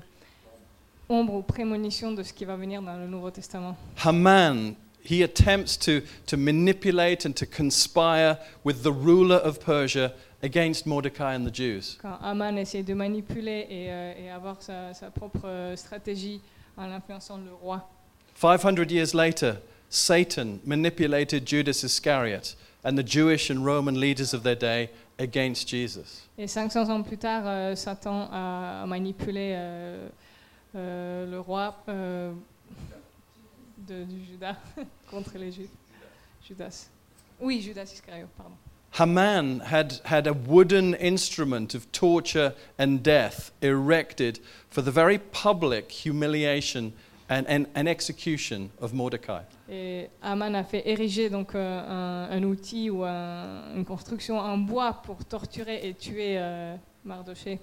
ombre 1.09 1.35
ou 1.35 1.43
prémonition 1.43 2.13
de 2.13 2.23
ce 2.23 2.33
qui 2.33 2.45
va 2.45 2.57
venir 2.57 2.83
dans 2.83 2.97
le 2.97 3.07
Nouveau 3.07 3.31
Testament. 3.31 3.77
Haman, 4.05 4.75
he 5.03 5.23
attempts 5.23 5.77
to, 5.77 6.01
to 6.27 6.37
manipulate 6.37 7.25
and 7.25 7.33
to 7.33 7.47
conspire 7.47 8.39
with 8.65 8.83
the 8.83 8.93
ruler 8.93 9.37
of 9.37 9.59
Persia 9.61 10.13
against 10.43 10.87
Mordecai 10.87 11.35
and 11.35 11.45
the 11.45 11.55
Jews. 11.55 11.97
Quand 12.01 12.19
Haman 12.21 12.59
essaie 12.59 12.83
de 12.83 12.95
manipuler 12.95 13.67
et, 13.69 13.91
euh, 13.91 14.13
et 14.19 14.31
avoir 14.31 14.61
sa, 14.63 14.93
sa 14.95 15.11
propre 15.11 15.47
euh, 15.47 15.77
stratégie 15.77 16.41
en 16.77 16.91
influençant 16.91 17.39
le 17.39 17.53
roi. 17.55 17.89
500 18.35 18.91
years 18.91 19.15
later, 19.15 19.57
Satan 19.91 20.61
manipulated 20.65 21.47
Judas 21.47 21.83
Iscariot 21.83 22.55
and 22.85 22.97
the 22.97 23.03
Jewish 23.03 23.51
and 23.51 23.65
Roman 23.65 23.99
leaders 23.99 24.33
of 24.33 24.43
their 24.43 24.55
day 24.55 24.91
against 25.19 25.69
Jesus. 25.69 26.29
Et 26.39 26.47
500 26.47 26.89
ans 26.91 27.03
plus 27.03 27.19
tard, 27.19 27.43
euh, 27.47 27.75
Satan 27.75 28.29
a 28.31 28.85
manipulé 28.87 29.55
euh, 29.57 30.09
euh, 30.79 31.27
le 31.31 31.41
roi 31.41 31.77
euh, 31.89 32.33
de, 33.87 34.05
du 34.05 34.25
Judas 34.25 34.57
contre 35.11 35.37
les 35.39 35.53
Juifs. 35.53 35.71
Judas. 36.47 36.89
Oui, 37.41 37.61
Judas 37.61 37.85
Iscariot, 37.93 38.29
pardon. 38.37 38.55
Haman 38.99 39.61
had, 39.61 40.01
had 40.05 40.27
a 40.27 40.33
wooden 40.33 40.95
instrument 40.95 41.75
of 41.75 41.91
torture 41.93 42.55
and 42.79 43.03
death 43.03 43.53
erected 43.61 44.41
for 44.71 44.83
the 44.83 44.91
very 44.91 45.19
public 45.19 45.91
humiliation 45.93 46.93
and, 47.29 47.45
and, 47.49 47.67
and 47.75 47.87
execution 47.87 48.71
of 48.81 48.95
Mordecai. 48.95 49.43
Et 49.71 50.09
Haman 50.23 50.55
a 50.55 50.65
fait 50.65 50.83
ériger 50.89 51.29
donc 51.29 51.55
euh, 51.55 51.81
un, 51.87 52.31
un 52.35 52.43
outil 52.45 52.89
ou 52.89 53.05
un- 53.05 53.75
une 53.77 53.85
construction 53.85 54.39
en 54.39 54.57
bois 54.57 54.95
pour 55.05 55.23
torturer 55.27 55.87
et 55.87 55.93
tuer 55.95 56.39
euh, 56.39 56.75
Mardoché. 57.05 57.61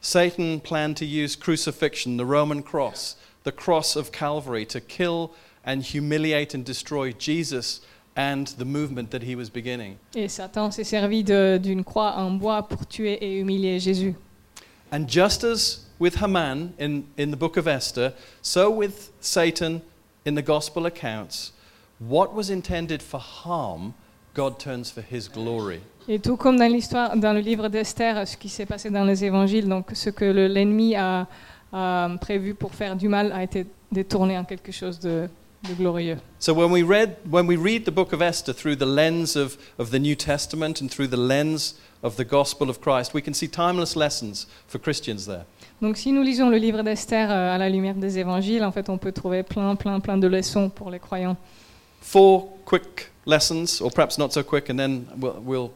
Satan 0.00 0.60
planned 0.60 0.96
to 0.96 1.04
use 1.04 1.36
crucifixion, 1.36 2.16
the 2.16 2.24
Roman 2.24 2.62
cross, 2.62 3.16
the 3.44 3.52
cross 3.52 3.96
of 3.96 4.12
Calvary, 4.12 4.64
to 4.66 4.80
kill 4.80 5.32
and 5.64 5.82
humiliate 5.82 6.54
and 6.54 6.64
destroy 6.64 7.12
Jesus 7.12 7.80
and 8.16 8.48
the 8.48 8.64
movement 8.64 9.10
that 9.10 9.22
he 9.22 9.34
was 9.34 9.50
beginning. 9.50 9.98
Et 10.14 10.28
Satan 10.28 10.70
s'est 10.70 10.84
servi 10.84 11.22
d'une 11.22 11.84
croix 11.84 12.14
en 12.16 12.38
bois 12.38 12.62
pour 12.62 12.86
tuer 12.86 13.18
et 13.20 13.40
humilier 13.40 13.78
Jésus. 13.78 14.14
And 14.90 15.06
just 15.06 15.44
as 15.44 15.86
with 15.98 16.16
Haman 16.16 16.74
in, 16.78 17.06
in 17.16 17.30
the 17.30 17.36
book 17.36 17.56
of 17.56 17.68
Esther, 17.68 18.14
so 18.42 18.70
with 18.70 19.12
Satan 19.20 19.82
in 20.24 20.34
the 20.34 20.42
gospel 20.42 20.86
accounts, 20.86 21.52
what 21.98 22.34
was 22.34 22.50
intended 22.50 23.02
for 23.02 23.20
harm, 23.20 23.94
God 24.34 24.58
turns 24.58 24.90
for 24.90 25.02
his 25.02 25.28
glory. 25.28 25.82
Et 26.12 26.18
tout 26.18 26.36
comme 26.36 26.58
dans 26.58 26.66
l'histoire, 26.66 27.16
dans 27.16 27.32
le 27.32 27.38
livre 27.38 27.68
d'Esther, 27.68 28.26
ce 28.26 28.36
qui 28.36 28.48
s'est 28.48 28.66
passé 28.66 28.90
dans 28.90 29.04
les 29.04 29.24
évangiles, 29.24 29.68
donc 29.68 29.90
ce 29.94 30.10
que 30.10 30.24
le- 30.24 30.48
l'ennemi 30.48 30.96
a, 30.96 31.28
a 31.72 32.08
prévu 32.20 32.54
pour 32.54 32.74
faire 32.74 32.96
du 32.96 33.06
mal 33.06 33.30
a 33.30 33.44
été 33.44 33.64
détourné 33.92 34.36
en 34.36 34.42
quelque 34.44 34.72
chose 34.72 34.98
de, 34.98 35.28
de 35.68 35.74
glorieux. 35.74 36.16
So 36.40 36.52
when 36.52 36.72
we, 36.72 36.82
read, 36.82 37.14
when 37.30 37.46
we 37.46 37.56
read 37.56 37.84
the 37.84 37.92
book 37.92 38.12
of 38.12 38.20
Esther 38.22 38.52
through 38.52 38.76
the 38.76 38.86
lens 38.86 39.36
of, 39.36 39.56
of 39.78 39.90
the 39.92 40.00
New 40.00 40.16
Testament 40.16 40.80
and 40.82 40.88
through 40.88 41.08
the 41.08 41.16
lens 41.16 41.76
of 42.02 42.16
the 42.16 42.24
gospel 42.24 42.68
of 42.68 42.80
Christ, 42.80 43.14
we 43.14 43.22
can 43.22 43.32
see 43.32 43.46
timeless 43.48 43.94
lessons 43.94 44.48
for 44.66 44.80
Christians 44.80 45.26
there. 45.26 45.44
Donc 45.80 45.96
si 45.96 46.10
nous 46.10 46.22
lisons 46.24 46.50
le 46.50 46.56
livre 46.56 46.82
d'Esther 46.82 47.30
euh, 47.30 47.54
à 47.54 47.56
la 47.56 47.68
lumière 47.68 47.94
des 47.94 48.18
évangiles, 48.18 48.64
en 48.64 48.72
fait, 48.72 48.88
on 48.88 48.98
peut 48.98 49.12
trouver 49.12 49.44
plein, 49.44 49.76
plein, 49.76 50.00
plein 50.00 50.18
de 50.18 50.26
leçons 50.26 50.70
pour 50.70 50.90
les 50.90 50.98
croyants. 50.98 51.36
Four 52.00 52.48
quick 52.64 53.12
lessons, 53.26 53.80
or 53.80 53.92
perhaps 53.92 54.18
not 54.18 54.30
so 54.32 54.42
quick, 54.42 54.68
and 54.70 54.76
then 54.76 55.04
we'll, 55.16 55.36
we'll 55.44 55.70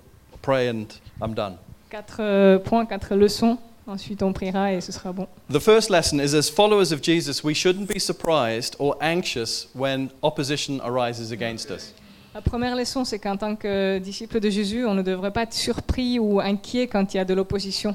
pray 0.44 0.68
and 0.68 0.86
I'm 1.22 1.34
done. 1.34 1.56
Quatre 1.90 2.20
euh, 2.20 2.58
points, 2.58 2.86
quatre 2.86 3.14
leçons. 3.14 3.58
Ensuite, 3.86 4.22
on 4.22 4.32
priera 4.32 4.72
et 4.72 4.80
ce 4.80 4.92
sera 4.92 5.12
bon. 5.12 5.26
The 5.50 5.58
first 5.58 5.90
lesson 5.90 6.18
is 6.18 6.34
as 6.34 6.48
followers 6.48 6.90
of 6.92 7.02
Jesus, 7.02 7.44
we 7.44 7.54
shouldn't 7.54 7.86
be 7.86 7.98
surprised 7.98 8.76
or 8.78 8.96
anxious 9.00 9.68
when 9.74 10.08
opposition 10.22 10.80
arises 10.80 11.32
against 11.32 11.70
us. 11.70 11.92
La 12.34 12.40
première 12.40 12.74
leçon, 12.74 13.04
c'est 13.04 13.18
qu'en 13.18 13.36
tant 13.36 13.54
que 13.56 13.98
disciple 13.98 14.40
de 14.40 14.48
Jésus, 14.48 14.86
on 14.86 14.94
ne 14.94 15.02
devrait 15.02 15.30
pas 15.30 15.42
être 15.42 15.54
surpris 15.54 16.18
ou 16.18 16.40
inquiet 16.40 16.86
quand 16.88 17.12
il 17.12 17.18
y 17.18 17.20
a 17.20 17.24
de 17.24 17.34
l'opposition. 17.34 17.94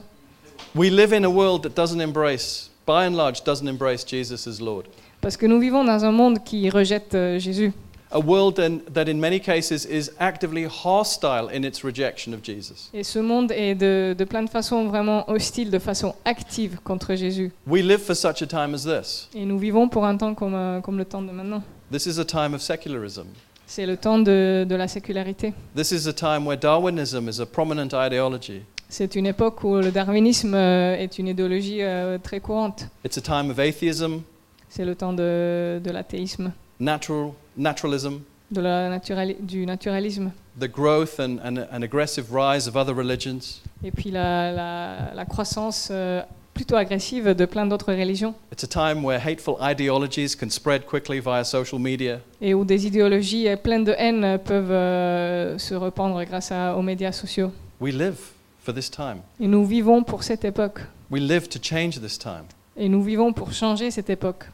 We 0.75 0.91
live 0.91 1.11
in 1.11 1.23
a 1.23 1.29
world 1.29 1.63
that 1.63 1.71
doesn't 1.75 1.99
embrace, 1.99 2.69
by 2.85 3.07
and 3.07 3.15
large, 3.15 3.43
doesn't 3.43 3.67
embrace 3.67 4.05
Jesus 4.07 4.47
as 4.47 4.61
Lord. 4.61 4.83
Parce 5.21 5.35
que 5.35 5.47
nous 5.47 5.59
vivons 5.59 5.83
dans 5.83 6.05
un 6.05 6.11
monde 6.11 6.43
qui 6.43 6.69
rejette 6.69 7.15
euh, 7.15 7.39
Jésus. 7.39 7.73
A 8.11 8.19
world 8.19 8.55
that 8.93 9.07
in 9.07 9.19
many 9.19 9.39
cases 9.39 9.85
is 9.85 10.11
actively 10.19 10.65
hostile 10.65 11.47
in 11.53 11.63
its 11.63 11.83
rejection 11.83 12.33
of 12.33 12.41
Jesus. 12.43 12.89
Et 12.91 13.03
ce 13.03 13.19
monde 13.19 13.51
est 13.51 13.75
de, 13.75 14.15
de 14.17 14.23
plein 14.25 14.41
de 14.41 14.49
façons 14.49 14.87
vraiment 14.87 15.29
hostile, 15.29 15.69
de 15.69 15.77
façon 15.77 16.15
active 16.25 16.79
contre 16.83 17.13
Jésus. 17.13 17.51
We 17.67 17.83
live 17.83 17.99
for 17.99 18.15
such 18.15 18.41
a 18.41 18.47
time 18.47 18.73
as 18.73 18.83
this. 18.83 19.29
Et 19.35 19.45
nous 19.45 19.59
vivons 19.59 19.87
pour 19.87 20.05
un 20.05 20.17
temps 20.17 20.33
comme, 20.33 20.55
euh, 20.55 20.81
comme 20.81 20.97
le 20.97 21.05
temps 21.05 21.21
de 21.21 21.31
maintenant. 21.31 21.61
This 21.91 22.07
is 22.07 22.19
a 22.19 22.25
time 22.25 22.55
of 22.55 22.61
secularism. 22.61 23.27
C'est 23.67 23.85
le 23.85 23.95
temps 23.95 24.17
de, 24.17 24.65
de 24.67 24.75
la 24.75 24.87
sécularité. 24.87 25.53
This 25.75 25.91
is 25.91 26.07
a 26.07 26.13
time 26.13 26.47
where 26.47 26.57
Darwinism 26.57 27.29
is 27.29 27.39
a 27.39 27.45
prominent 27.45 27.89
ideology. 27.93 28.63
C'est 28.89 29.13
une 29.13 29.27
époque 29.27 29.63
où 29.63 29.75
le 29.75 29.91
darwinisme 29.91 30.55
euh, 30.55 30.95
est 30.97 31.19
une 31.19 31.27
idéologie 31.27 31.83
euh, 31.83 32.17
très 32.17 32.39
courante. 32.39 32.87
It's 33.05 33.19
a 33.19 33.21
time 33.21 33.51
of 33.51 33.59
atheism, 33.59 34.21
C'est 34.67 34.83
le 34.83 34.95
temps 34.95 35.13
de, 35.13 35.79
de 35.83 35.91
l'athéisme, 35.91 36.51
natural, 36.79 37.33
naturalism, 37.59 38.21
de 38.51 38.61
la 38.61 38.89
naturali- 38.89 39.37
du 39.39 39.65
naturalisme. 39.65 40.31
the 40.59 40.67
growth 40.67 41.19
and, 41.19 41.37
and 41.43 41.57
an 41.71 41.83
aggressive 41.83 42.27
rise 42.31 42.67
of 42.67 42.75
other 42.75 42.95
religions. 42.95 43.61
Et 43.83 43.91
puis 43.91 44.09
la, 44.11 44.51
la- 44.51 45.13
la 45.13 45.25
croissance 45.25 45.89
euh, 45.91 46.21
plutôt 46.53 46.75
agressive 46.75 47.33
de 47.35 47.45
plein 47.45 47.65
d'autres 47.67 47.93
religions. 47.93 48.33
It's 48.51 48.63
a 48.63 48.67
time 48.67 49.05
where 49.05 49.19
hateful 49.19 49.55
ideologies 49.61 50.35
can 50.35 50.49
spread 50.49 50.85
quickly 50.85 51.19
via 51.21 51.43
social 51.43 51.79
media. 51.79 52.19
Et 52.41 52.53
où 52.53 52.65
des 52.65 52.85
idéologies 52.87 53.47
pleines 53.63 53.83
de 53.85 53.93
haine 53.97 54.39
peuvent 54.43 54.71
euh, 54.71 55.57
se 55.57 55.73
répandre 55.75 56.21
grâce 56.25 56.51
à- 56.51 56.75
aux 56.75 56.81
médias 56.81 57.11
sociaux. 57.11 57.51
We 57.79 57.93
live 57.93 58.17
for 58.61 58.73
this 58.73 58.89
time. 58.89 59.21
Et 59.39 59.47
nous 59.47 59.65
vivons 59.65 60.03
pour 60.03 60.23
cette 60.23 60.43
époque. 60.43 60.81
We 61.11 61.21
live 61.21 61.47
to 61.49 61.59
change 61.61 61.99
this 62.01 62.17
time. 62.17 62.43
Et 62.75 62.89
nous 62.89 63.01
vivons 63.03 63.31
pour 63.31 63.53
changer 63.53 63.91
cette 63.91 64.09
époque. 64.09 64.45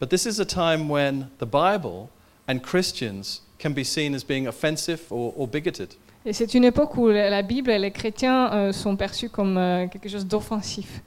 But 0.00 0.10
this 0.10 0.26
is 0.26 0.40
a 0.40 0.44
time 0.44 0.88
when 0.88 1.26
the 1.40 1.44
Bible 1.46 2.08
and 2.48 2.60
Christians 2.60 3.42
can 3.58 3.72
be 3.72 3.84
seen 3.84 4.14
as 4.14 4.24
being 4.24 4.46
offensive 4.48 5.00
or, 5.10 5.32
or 5.36 5.46
bigoted. 5.46 5.94
Et 6.24 6.32
c'est 6.32 6.52
une 6.54 6.64
époque 6.64 6.96
où 6.96 7.08
la 7.08 7.42
Bible 7.42 7.70
et 7.70 7.78
les 7.78 7.90
chrétiens 7.90 8.52
euh, 8.52 8.72
sont 8.72 8.96
perçus 8.96 9.28
comme 9.28 9.56
euh, 9.56 9.86
quelque 9.86 10.08
chose 10.08 10.26
d'offensif. 10.26 11.00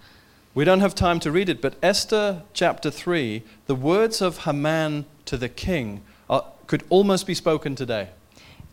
We 0.55 0.65
don't 0.65 0.81
have 0.81 0.95
time 0.95 1.19
to 1.19 1.31
read 1.31 1.47
it, 1.49 1.61
but 1.61 1.75
Esther 1.81 2.43
chapter 2.53 2.91
3, 2.91 3.41
the 3.67 3.75
words 3.75 4.21
of 4.21 4.45
Haman 4.45 5.05
to 5.25 5.37
the 5.37 5.47
king 5.47 6.01
are, 6.29 6.43
could 6.67 6.83
almost 6.89 7.25
be 7.25 7.33
spoken 7.33 7.75
today. 7.75 8.07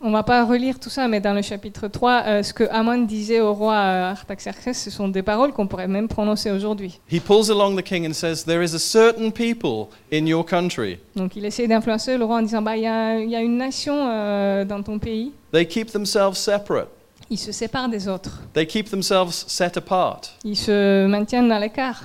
On 0.00 0.12
va 0.12 0.22
pas 0.22 0.44
relire 0.44 0.78
tout 0.78 0.90
ça, 0.90 1.08
mais 1.08 1.20
dans 1.20 1.32
le 1.34 1.42
chapitre 1.42 1.88
3, 1.88 2.22
euh, 2.26 2.42
ce 2.44 2.52
que 2.54 2.62
Haman 2.70 3.04
disait 3.04 3.40
au 3.40 3.52
roi 3.52 3.74
euh, 3.74 4.10
Artaxerxès, 4.12 4.72
ce 4.72 4.90
sont 4.90 5.08
des 5.08 5.22
paroles 5.22 5.52
qu'on 5.52 5.66
pourrait 5.66 5.88
même 5.88 6.06
prononcer 6.06 6.52
aujourd'hui. 6.52 7.00
He 7.10 7.18
pulls 7.18 7.50
along 7.50 7.74
the 7.76 7.82
king 7.82 8.06
and 8.08 8.12
says, 8.12 8.44
There 8.44 8.62
is 8.62 8.76
a 8.76 8.78
certain 8.78 9.30
people 9.32 9.88
in 10.12 10.24
your 10.26 10.46
country. 10.46 10.98
Donc 11.16 11.34
il 11.34 11.44
essaie 11.44 11.66
d'influencer 11.66 12.16
le 12.16 12.24
roi 12.24 12.36
en 12.38 12.42
disant, 12.42 12.62
bah, 12.62 12.76
il 12.76 12.84
y, 12.84 12.86
a 12.86 13.18
il 13.18 13.28
y 13.28 13.34
a 13.34 13.40
une 13.40 13.56
nation 13.56 13.94
euh, 14.08 14.64
dans 14.64 14.84
ton 14.84 15.00
pays, 15.00 15.32
They 15.52 15.66
keep 15.66 15.90
themselves 15.90 16.36
separate, 16.36 16.88
ils 17.28 17.36
se 17.38 17.50
séparent 17.50 17.88
des 17.88 18.06
autres, 18.06 18.42
they 18.54 18.66
keep 18.68 18.88
themselves 18.90 19.32
set 19.48 19.76
apart. 19.78 20.20
ils 20.44 20.56
se 20.56 21.06
maintiennent 21.08 21.50
à 21.50 21.58
l'écart, 21.58 22.04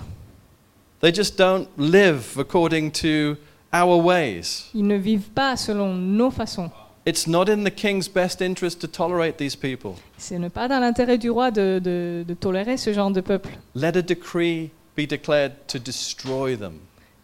They 1.02 1.14
just 1.14 1.38
don't 1.38 1.68
live 1.78 2.40
according 2.40 2.90
to 2.94 3.36
our 3.72 4.04
ways. 4.04 4.66
ils 4.74 4.88
ne 4.88 4.96
vivent 4.96 5.30
pas 5.30 5.56
selon 5.58 5.94
nos 5.94 6.32
façons. 6.32 6.72
It's 7.06 7.28
not 7.28 7.50
in 7.50 7.64
the 7.66 7.72
king's 7.72 8.08
best 8.08 8.42
interest 8.42 8.80
to 8.82 8.88
tolerate 8.88 9.38
these 9.38 9.56
people. 9.58 9.92
C'est 10.18 10.40
ne 10.40 10.48
pas 10.48 10.68
dans 10.70 10.80
l'intérêt 10.80 11.18
du 11.18 11.30
roi 11.30 11.52
de, 11.52 11.80
de- 11.84 12.24
de 12.26 12.34
tolérer 12.34 12.78
ce 12.78 12.94
genre 12.94 13.12
de 13.12 13.20
peuple, 13.22 13.50
Let 13.76 13.98
a 13.98 14.02
decree 14.02 14.70
be 14.96 15.06
declared 15.08 15.54
to 15.68 15.80
destroy 15.80 16.58
them. 16.58 16.74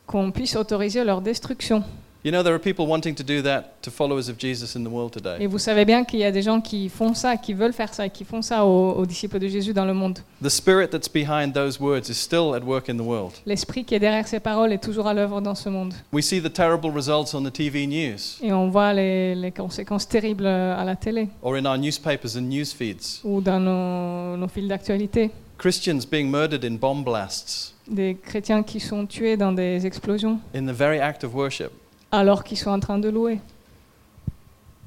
qu'on 0.06 0.32
puisse 0.32 0.56
autoriser 0.58 1.04
leur 1.06 1.22
destruction. 1.22 1.84
You 2.26 2.32
know, 2.34 2.44
there 2.44 2.54
are 2.54 2.60
people 2.60 2.86
wanting 2.86 3.16
to 3.16 3.24
do 3.24 3.42
that 3.44 3.82
to 3.84 3.90
followers 3.90 4.28
of 4.28 4.38
Jesus 4.38 4.76
in 4.76 4.84
the 4.84 4.90
world 4.90 5.14
Et 5.16 5.22
today. 5.22 5.46
vous 5.48 5.58
savez 5.58 5.86
bien 5.86 6.04
qu'il 6.04 6.20
y 6.20 6.26
a 6.26 6.32
des 6.34 6.42
gens 6.42 6.60
qui 6.60 6.90
font 6.90 7.14
ça, 7.14 7.38
qui 7.38 7.54
veulent 7.54 7.72
faire 7.72 7.94
ça, 7.94 8.10
qui 8.10 8.26
font 8.26 8.42
ça 8.42 8.66
aux, 8.66 8.92
aux 8.92 9.06
disciples 9.06 9.40
de 9.40 9.48
Jésus 9.48 9.72
dans 9.74 9.86
le 9.86 9.94
monde. 9.94 10.20
The 10.44 10.50
spirit 10.50 10.90
that's 10.90 11.08
behind 11.08 11.54
those 11.54 11.80
words 11.80 12.10
is 12.10 12.16
still 12.16 12.54
at 12.54 12.60
work 12.66 12.90
in 12.90 12.98
the 12.98 13.06
world. 13.06 13.32
L'esprit 13.46 13.86
qui 13.86 13.96
est 13.96 14.00
derrière 14.00 14.28
ces 14.28 14.42
paroles 14.42 14.74
est 14.74 14.84
toujours 14.84 15.08
à 15.08 15.14
l'œuvre 15.14 15.40
dans 15.40 15.56
ce 15.56 15.70
monde. 15.70 15.94
We 16.12 16.26
see 16.26 16.42
the 16.42 16.52
terrible 16.52 16.92
results 16.94 17.34
on 17.34 17.42
the 17.42 17.54
TV 17.54 17.88
news 17.88 18.20
Et 18.44 18.52
on 18.52 18.68
voit 18.70 18.92
les, 18.92 19.34
les 19.34 19.52
conséquences 19.54 20.06
terribles 20.06 20.46
à 20.46 20.84
la 20.84 20.98
télé 20.98 21.30
or 21.42 21.56
in 21.56 21.66
our 21.66 21.78
newspapers 21.78 22.36
and 22.36 22.42
news 22.50 22.66
feeds. 22.78 23.22
ou 23.24 23.40
dans 23.40 23.62
nos, 23.62 24.36
nos 24.36 24.48
fils 24.50 24.68
d'actualité. 24.68 25.32
Christians 25.58 26.02
being 26.06 26.30
murdered 26.30 26.66
in 26.66 26.76
bomb 26.76 27.02
blasts 27.06 27.76
Des 27.88 28.16
chrétiens 28.22 28.62
qui 28.62 28.82
sont 28.82 29.06
tués 29.06 29.38
dans 29.38 29.54
des 29.54 29.86
explosions 29.86 30.40
in 30.54 30.66
the 30.66 30.76
very 30.76 31.00
act 31.00 31.24
of 31.24 31.34
worship. 31.34 31.72
Alors 32.12 32.43
qu'ils 32.43 32.58
sont 32.58 32.72
en 32.72 32.80
train 32.80 32.98
de 33.00 33.10
louer. 33.10 33.39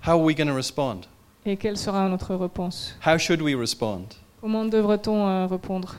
How 0.06 0.12
are 0.12 0.20
we 0.20 0.34
going 0.36 0.48
to 0.48 0.54
respond? 0.54 1.02
Et 1.46 1.56
quelle 1.56 1.76
sera 1.76 2.08
notre 2.08 2.34
réponse? 2.34 2.94
How 3.06 3.18
should 3.18 3.40
we 3.42 3.54
respond? 3.54 4.06
Comment 4.40 4.64
devrait-on 4.64 5.26
euh, 5.28 5.46
répondre? 5.46 5.96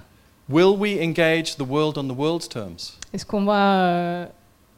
Will 0.50 0.76
we 0.78 0.98
engage 1.02 1.56
the 1.56 1.62
world 1.68 1.98
on 1.98 2.08
the 2.08 2.18
world's 2.18 2.48
terms? 2.50 2.98
Est-ce 3.14 3.26
qu'on 3.26 3.46
va 3.46 3.86
euh, 3.86 4.26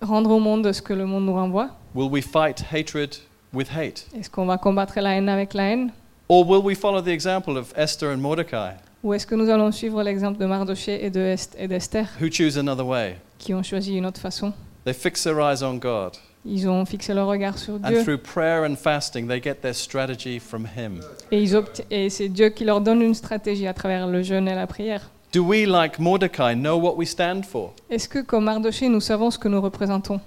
rendre 0.01 0.29
au 0.31 0.39
monde 0.39 0.71
ce 0.71 0.81
que 0.81 0.93
le 0.93 1.05
monde 1.05 1.25
nous 1.25 1.33
renvoie? 1.33 1.69
Will 1.95 2.09
we 2.11 2.23
fight 2.23 2.63
hatred 2.71 3.15
with 3.53 3.69
hate? 3.75 4.05
Est-ce 4.15 4.29
qu'on 4.29 4.45
va 4.45 4.57
combattre 4.57 4.99
la 4.99 5.15
haine 5.15 5.29
avec 5.29 5.53
la 5.55 5.63
haine? 5.71 5.91
Or 6.29 6.47
will 6.47 6.61
we 6.63 6.77
follow 6.77 7.01
the 7.01 7.07
example 7.09 7.57
of 7.57 7.73
Esther 7.75 8.09
and 8.11 8.17
Mordecai, 8.17 8.75
Ou 9.03 9.13
est-ce 9.13 9.27
que 9.27 9.35
nous 9.35 9.49
allons 9.49 9.71
suivre 9.71 10.01
l'exemple 10.01 10.39
de 10.39 10.45
Mardoché 10.47 11.03
et 11.05 11.11
de 11.11 11.19
Est- 11.19 11.55
et 11.59 11.67
d'Esther 11.67 12.07
who 12.19 12.27
choose 12.31 12.57
another 12.57 12.85
way? 12.85 13.17
qui 13.37 13.53
ont 13.53 13.61
choisi 13.63 13.95
une 13.95 14.05
autre 14.07 14.19
façon? 14.19 14.51
They 14.83 14.93
fix 14.93 15.23
their 15.23 15.39
eyes 15.39 15.63
on 15.63 15.75
God, 15.77 16.13
Ils 16.45 16.69
ont 16.69 16.85
fixé 16.85 17.13
leur 17.13 17.27
regard 17.27 17.57
sur 17.57 17.75
and 17.75 17.87
Dieu 17.87 18.03
through 18.03 18.19
prayer 18.19 18.63
and 18.69 18.75
fasting, 18.75 19.27
they 19.27 19.41
get 19.41 19.55
their 19.55 19.73
strategy 19.73 20.39
from 20.39 20.67
Him. 20.77 20.99
et, 21.31 21.41
ils 21.41 21.59
et 21.89 22.09
c'est 22.09 22.29
Dieu 22.29 22.49
qui 22.49 22.63
leur 22.65 22.81
donne 22.81 23.01
une 23.01 23.15
stratégie 23.15 23.65
à 23.65 23.73
travers 23.73 24.05
le 24.07 24.21
jeûne 24.21 24.47
et 24.47 24.53
la 24.55 24.67
prière. 24.67 25.09
Do 25.33 25.43
we, 25.43 25.65
like 25.65 25.99
Mordecai, 25.99 26.53
know 26.55 26.77
what 26.77 26.95
we 26.95 27.09
stand 27.09 27.45
for? 27.45 27.73
Est-ce 27.89 28.07
que 28.07 28.19
comme 28.19 28.45
Mardoché, 28.45 28.87
nous 28.87 29.01
savons 29.01 29.31
ce 29.31 29.39
que 29.39 29.47
nous 29.47 29.59
représentons? 29.59 30.21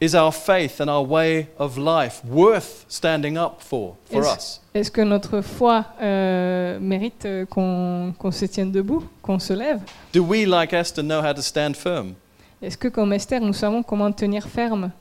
Is 0.00 0.14
our 0.14 0.32
faith 0.32 0.80
and 0.80 0.86
our 0.88 1.04
way 1.04 1.48
of 1.58 1.76
life 1.76 2.22
worth 2.24 2.84
standing 2.88 3.36
up 3.36 3.54
for 3.58 3.96
for 4.10 4.22
Is- 4.22 4.26
us? 4.36 4.60
Est-ce 4.72 4.92
que 4.92 5.00
notre 5.00 5.40
foi 5.40 5.84
euh, 6.00 6.78
mérite 6.80 7.24
euh, 7.24 7.44
qu'on 7.46 8.14
qu'on 8.16 8.30
se 8.30 8.44
tienne 8.44 8.70
debout, 8.70 9.02
qu'on 9.20 9.40
se 9.40 9.52
lève? 9.52 9.80
Do 10.14 10.22
we, 10.22 10.46
like 10.46 10.72
Esther, 10.72 11.02
know 11.02 11.20
how 11.20 11.34
to 11.34 11.42
stand 11.42 11.74
firm? 11.74 12.14
Est-ce 12.62 12.78
que 12.78 12.86
comme 12.86 13.12
Esther, 13.12 13.40
nous 13.40 13.52
savons 13.52 13.82
comment 13.82 14.12
tenir 14.12 14.46
ferme? 14.46 14.92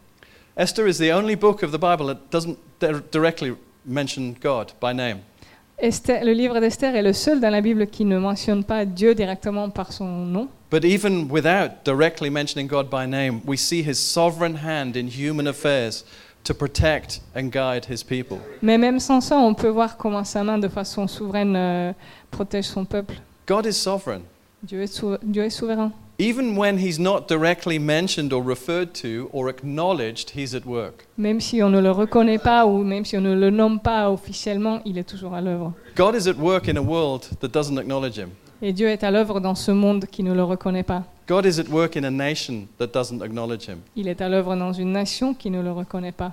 Esther 0.57 0.87
is 0.87 0.97
the 0.97 1.11
only 1.13 1.35
book 1.35 1.61
of 1.63 1.71
the 1.71 1.77
Bible 1.77 2.07
that 2.07 2.31
doesn't 2.31 2.57
di- 2.79 2.99
directly 3.11 3.55
mention 3.85 4.35
God 4.41 4.73
by 4.81 4.91
name. 4.93 5.19
Esther- 5.79 6.23
Le 6.23 6.33
livre 6.33 6.59
d'Esther 6.59 6.95
est 6.95 7.03
le 7.03 7.13
seul 7.13 7.39
dans 7.39 7.51
la 7.51 7.61
Bible 7.61 7.85
qui 7.85 8.03
ne 8.05 8.17
mentionne 8.17 8.63
pas 8.63 8.83
Dieu 8.83 9.13
directement 9.13 9.69
par 9.69 9.91
son 9.93 10.05
nom. 10.25 10.47
But 10.71 10.83
even 10.83 11.29
without 11.29 11.83
directly 11.85 12.29
mentioning 12.31 12.67
God 12.67 12.89
by 12.89 13.05
name, 13.05 13.41
we 13.45 13.57
see 13.57 13.83
his 13.83 13.99
sovereign 13.99 14.55
hand 14.55 14.95
in 14.97 15.07
human 15.07 15.47
affairs 15.47 16.03
to 16.43 16.53
protect 16.55 17.21
and 17.35 17.51
guide 17.51 17.85
his 17.89 18.03
people. 18.03 18.39
Mais 18.63 18.79
même 18.79 18.99
sans 18.99 19.21
ça, 19.21 19.37
on 19.37 19.53
peut 19.53 19.69
voir 19.69 19.95
comment 19.97 20.23
sa 20.23 20.43
main, 20.43 20.57
de 20.57 20.67
façon 20.67 21.07
souveraine, 21.07 21.55
euh, 21.55 21.93
protège 22.31 22.65
son 22.65 22.83
peuple. 22.83 23.13
God 23.47 23.67
is 23.67 23.73
sovereign. 23.73 24.21
Dieu 24.63 24.81
est, 24.81 25.05
Dieu 25.23 25.43
est 25.43 25.49
souverain. 25.51 25.91
Even 26.19 26.57
when 26.57 26.79
he's 26.79 26.97
not 26.97 27.27
directly 27.27 27.77
mentioned 27.77 28.33
or 28.33 28.41
referred 28.41 28.95
to 28.95 29.29
or 29.31 29.49
acknowledged, 29.49 30.31
he's 30.31 30.55
at 30.55 30.65
work. 30.65 31.05
Même 31.15 31.39
si 31.39 31.61
on 31.61 31.69
ne 31.69 31.79
le 31.79 31.91
reconnaît 31.91 32.39
pas 32.39 32.65
ou 32.65 32.83
même 32.83 33.05
si 33.05 33.15
on 33.17 33.21
ne 33.21 33.35
le 33.35 33.51
nomme 33.51 33.79
pas 33.79 34.09
officiellement, 34.09 34.81
il 34.83 34.97
est 34.97 35.07
toujours 35.07 35.35
à 35.35 35.41
l'œuvre. 35.41 35.73
God 35.95 36.15
is 36.15 36.27
at 36.27 36.37
work 36.37 36.67
in 36.67 36.75
a 36.75 36.81
world 36.81 37.29
that 37.39 37.49
doesn't 37.49 37.77
acknowledge 37.77 38.17
him. 38.17 38.29
Et 38.63 38.73
Dieu 38.73 38.87
est 38.87 39.03
à 39.03 39.11
l'œuvre 39.11 39.39
dans 39.39 39.53
ce 39.53 39.69
monde 39.69 40.07
qui 40.07 40.23
ne 40.23 40.33
le 40.33 40.43
reconnaît 40.43 40.81
pas. 40.81 41.03
God 41.27 41.45
is 41.45 41.59
at 41.59 41.69
work 41.69 41.95
in 41.95 42.03
a 42.03 42.09
nation 42.09 42.67
that 42.79 42.87
doesn't 42.87 43.21
acknowledge 43.21 43.67
him. 43.67 43.81
Il 43.95 44.07
est 44.07 44.19
à 44.19 44.27
l'œuvre 44.27 44.55
dans 44.55 44.73
une 44.73 44.91
nation 44.91 45.35
qui 45.35 45.51
ne 45.51 45.61
le 45.61 45.71
reconnaît 45.71 46.11
pas. 46.11 46.31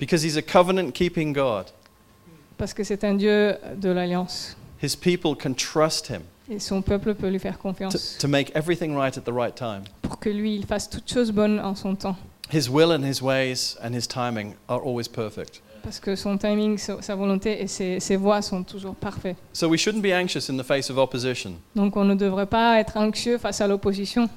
Because 0.00 0.24
he's 0.24 0.38
a 0.38 0.42
covenant 0.42 0.92
keeping 0.92 1.34
God. 1.34 1.66
Parce 2.56 2.72
que 2.72 2.84
c'est 2.84 3.04
un 3.04 3.12
Dieu 3.12 3.54
de 3.76 3.90
l'alliance. 3.90 4.56
His 4.82 4.96
people 4.96 5.34
can 5.38 5.52
trust 5.52 6.08
him 6.08 6.22
Et 6.48 6.58
son 6.60 6.80
peuple 6.80 7.14
peut 7.14 7.28
lui 7.28 7.38
faire 7.40 7.56
to, 7.56 7.62
confiance 7.62 8.16
to 8.18 8.28
make 8.28 8.54
everything 8.54 8.94
right 8.96 9.16
at 9.18 9.22
the 9.22 9.34
right 9.34 9.54
time. 9.54 9.82
pour 10.02 10.18
que 10.18 10.30
lui, 10.30 10.54
il 10.54 10.64
fasse 10.64 10.88
toutes 10.88 11.10
choses 11.10 11.32
bonnes 11.32 11.58
en 11.58 11.74
son 11.74 11.96
temps. 11.96 12.16
His 12.52 12.68
will 12.70 12.92
and 12.92 13.02
his 13.04 13.20
ways 13.20 13.76
and 13.82 13.92
his 13.92 14.06
timing 14.06 14.54
are 14.68 14.80
always 14.80 15.08
perfect. 15.08 15.60
Parce 15.82 15.98
que 15.98 16.14
son 16.14 16.36
timing, 16.38 16.78
sa 16.78 17.00
sa 17.02 17.14
volonté 17.16 17.60
et 17.62 17.66
ses, 17.66 18.00
ses 18.00 18.16
voies 18.16 18.42
sont 18.42 18.62
toujours 18.62 18.94
parfaits. 18.94 19.36
So 19.52 19.68
we 19.68 19.78
shouldn't 19.78 20.02
be 20.02 20.12
anxious 20.12 20.48
in 20.48 20.56
the 20.56 20.64
face 20.64 20.90
of 20.90 20.98
opposition. 20.98 21.54
Donc 21.74 21.96
on 21.96 22.04
ne 22.04 22.14
devrait 22.14 22.46
pas 22.46 22.78
être 22.78 22.96
anxieux 22.96 23.38
face 23.38 23.60
à 23.60 23.66
l'opposition. 23.66 24.28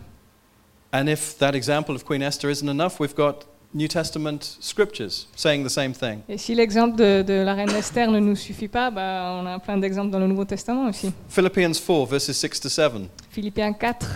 And 0.92 1.08
if 1.08 1.38
that 1.38 1.54
example 1.54 1.96
of 1.96 2.04
Queen 2.04 2.24
Esther 2.24 2.50
isn't 2.50 2.68
enough, 2.68 3.00
we've 3.00 3.16
got 3.16 3.46
New 3.74 3.88
Testament 3.88 4.40
scriptures 4.60 5.28
saying 5.36 5.64
the 5.64 5.70
same 5.70 5.94
thing. 5.94 6.22
Et 6.28 6.38
si 6.40 6.56
l'exemple 6.56 6.96
de, 6.98 7.22
de 7.22 7.34
la 7.44 7.54
reine 7.54 7.70
Esther 7.70 8.10
ne 8.10 8.20
nous 8.20 8.36
suffit 8.36 8.68
pas, 8.68 8.90
bah, 8.90 9.40
on 9.42 9.46
a 9.46 9.60
plein 9.60 9.78
d'exemples 9.78 10.10
dans 10.10 10.20
le 10.20 10.28
Nouveau 10.28 10.46
Testament 10.46 10.90
aussi. 10.90 11.12
Philippians 11.30 11.74
4, 11.74 12.06
verses 12.08 12.32
6 12.32 12.60
to 12.62 12.70
7. 12.70 12.92
Philippiens 13.30 13.74
4, 13.74 14.08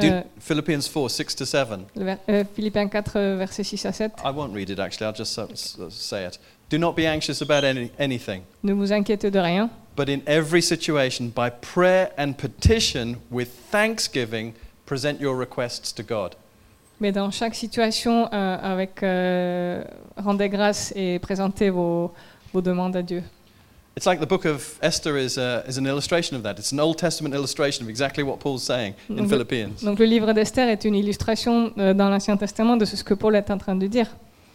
Do- 0.00 0.06
euh, 0.06 0.22
Philippians 0.40 0.80
4, 0.82 1.08
6 1.08 1.36
to 1.36 1.44
7. 1.44 1.68
le 1.94 2.04
ver- 2.04 2.18
euh, 2.28 2.44
Philippiens 2.54 2.88
4 2.88 3.12
euh, 3.16 3.36
versets 3.38 3.62
6 3.64 3.86
à 3.86 3.92
7. 3.92 4.12
I 4.24 4.30
won't 4.34 4.52
read 4.54 4.70
it 4.70 4.80
actually, 4.80 5.06
I'll 5.08 5.16
just 5.16 5.32
so- 5.32 5.48
say 5.90 6.26
it. 6.26 6.40
Do 6.68 6.78
not 6.78 6.94
be 6.94 7.06
anxious 7.06 7.42
about 7.42 7.64
any, 7.64 7.90
anything, 7.98 8.42
Ne 8.62 8.72
vous 8.72 8.92
inquiétez 8.92 9.30
de 9.30 9.38
rien, 9.40 9.70
but 9.96 10.08
in 10.08 10.20
every 10.26 10.62
situation, 10.62 11.26
by 11.34 11.50
prayer 11.50 12.10
and 12.18 12.32
petition, 12.34 13.16
with 13.30 13.48
thanksgiving, 13.72 14.52
present 14.86 15.20
your 15.20 15.36
requests 15.36 15.92
to 15.94 16.02
God. 16.02 16.34
Mais 17.00 17.12
dans 17.12 17.30
chaque 17.30 17.54
situation, 17.54 18.28
euh, 18.32 18.56
avec 18.62 19.02
euh, 19.02 19.82
rendez 20.16 20.48
grâce 20.48 20.92
et 20.94 21.18
présentez 21.18 21.70
vos, 21.70 22.12
vos 22.52 22.60
demandes 22.60 22.94
à 22.94 23.02
Dieu. 23.02 23.22
It's 23.96 24.06
like 24.06 24.20
the 24.20 24.28
book 24.28 24.44
of 24.44 24.78
Esther 24.82 25.18
is, 25.18 25.36
a, 25.36 25.64
is 25.68 25.76
an 25.76 25.84
illustration 25.84 26.36
of 26.36 26.42
that. 26.44 26.54
It's 26.58 26.72
an 26.72 26.78
Old 26.78 26.96
Testament 26.96 27.34
illustration 27.34 27.84
of 27.84 27.90
exactly 27.90 28.22
what 28.22 28.38
Paul's 28.38 28.62
saying 28.62 28.94
in 29.08 29.16
Donc, 29.16 29.28
Philippians. 29.28 29.82
Donc 29.82 29.98
le 29.98 30.04
livre 30.04 30.32
d'Esther 30.32 30.68
est 30.68 30.84
une 30.84 30.94
illustration 30.94 31.72
euh, 31.76 31.92
dans 31.92 32.08
l'Ancien 32.08 32.36
Testament 32.36 32.76
de 32.76 32.84
ce 32.84 33.02
que 33.02 33.14
Paul 33.14 33.34
est 33.34 33.50
en 33.50 33.58
train 33.58 33.74
de 33.74 33.86
dire. 33.86 34.06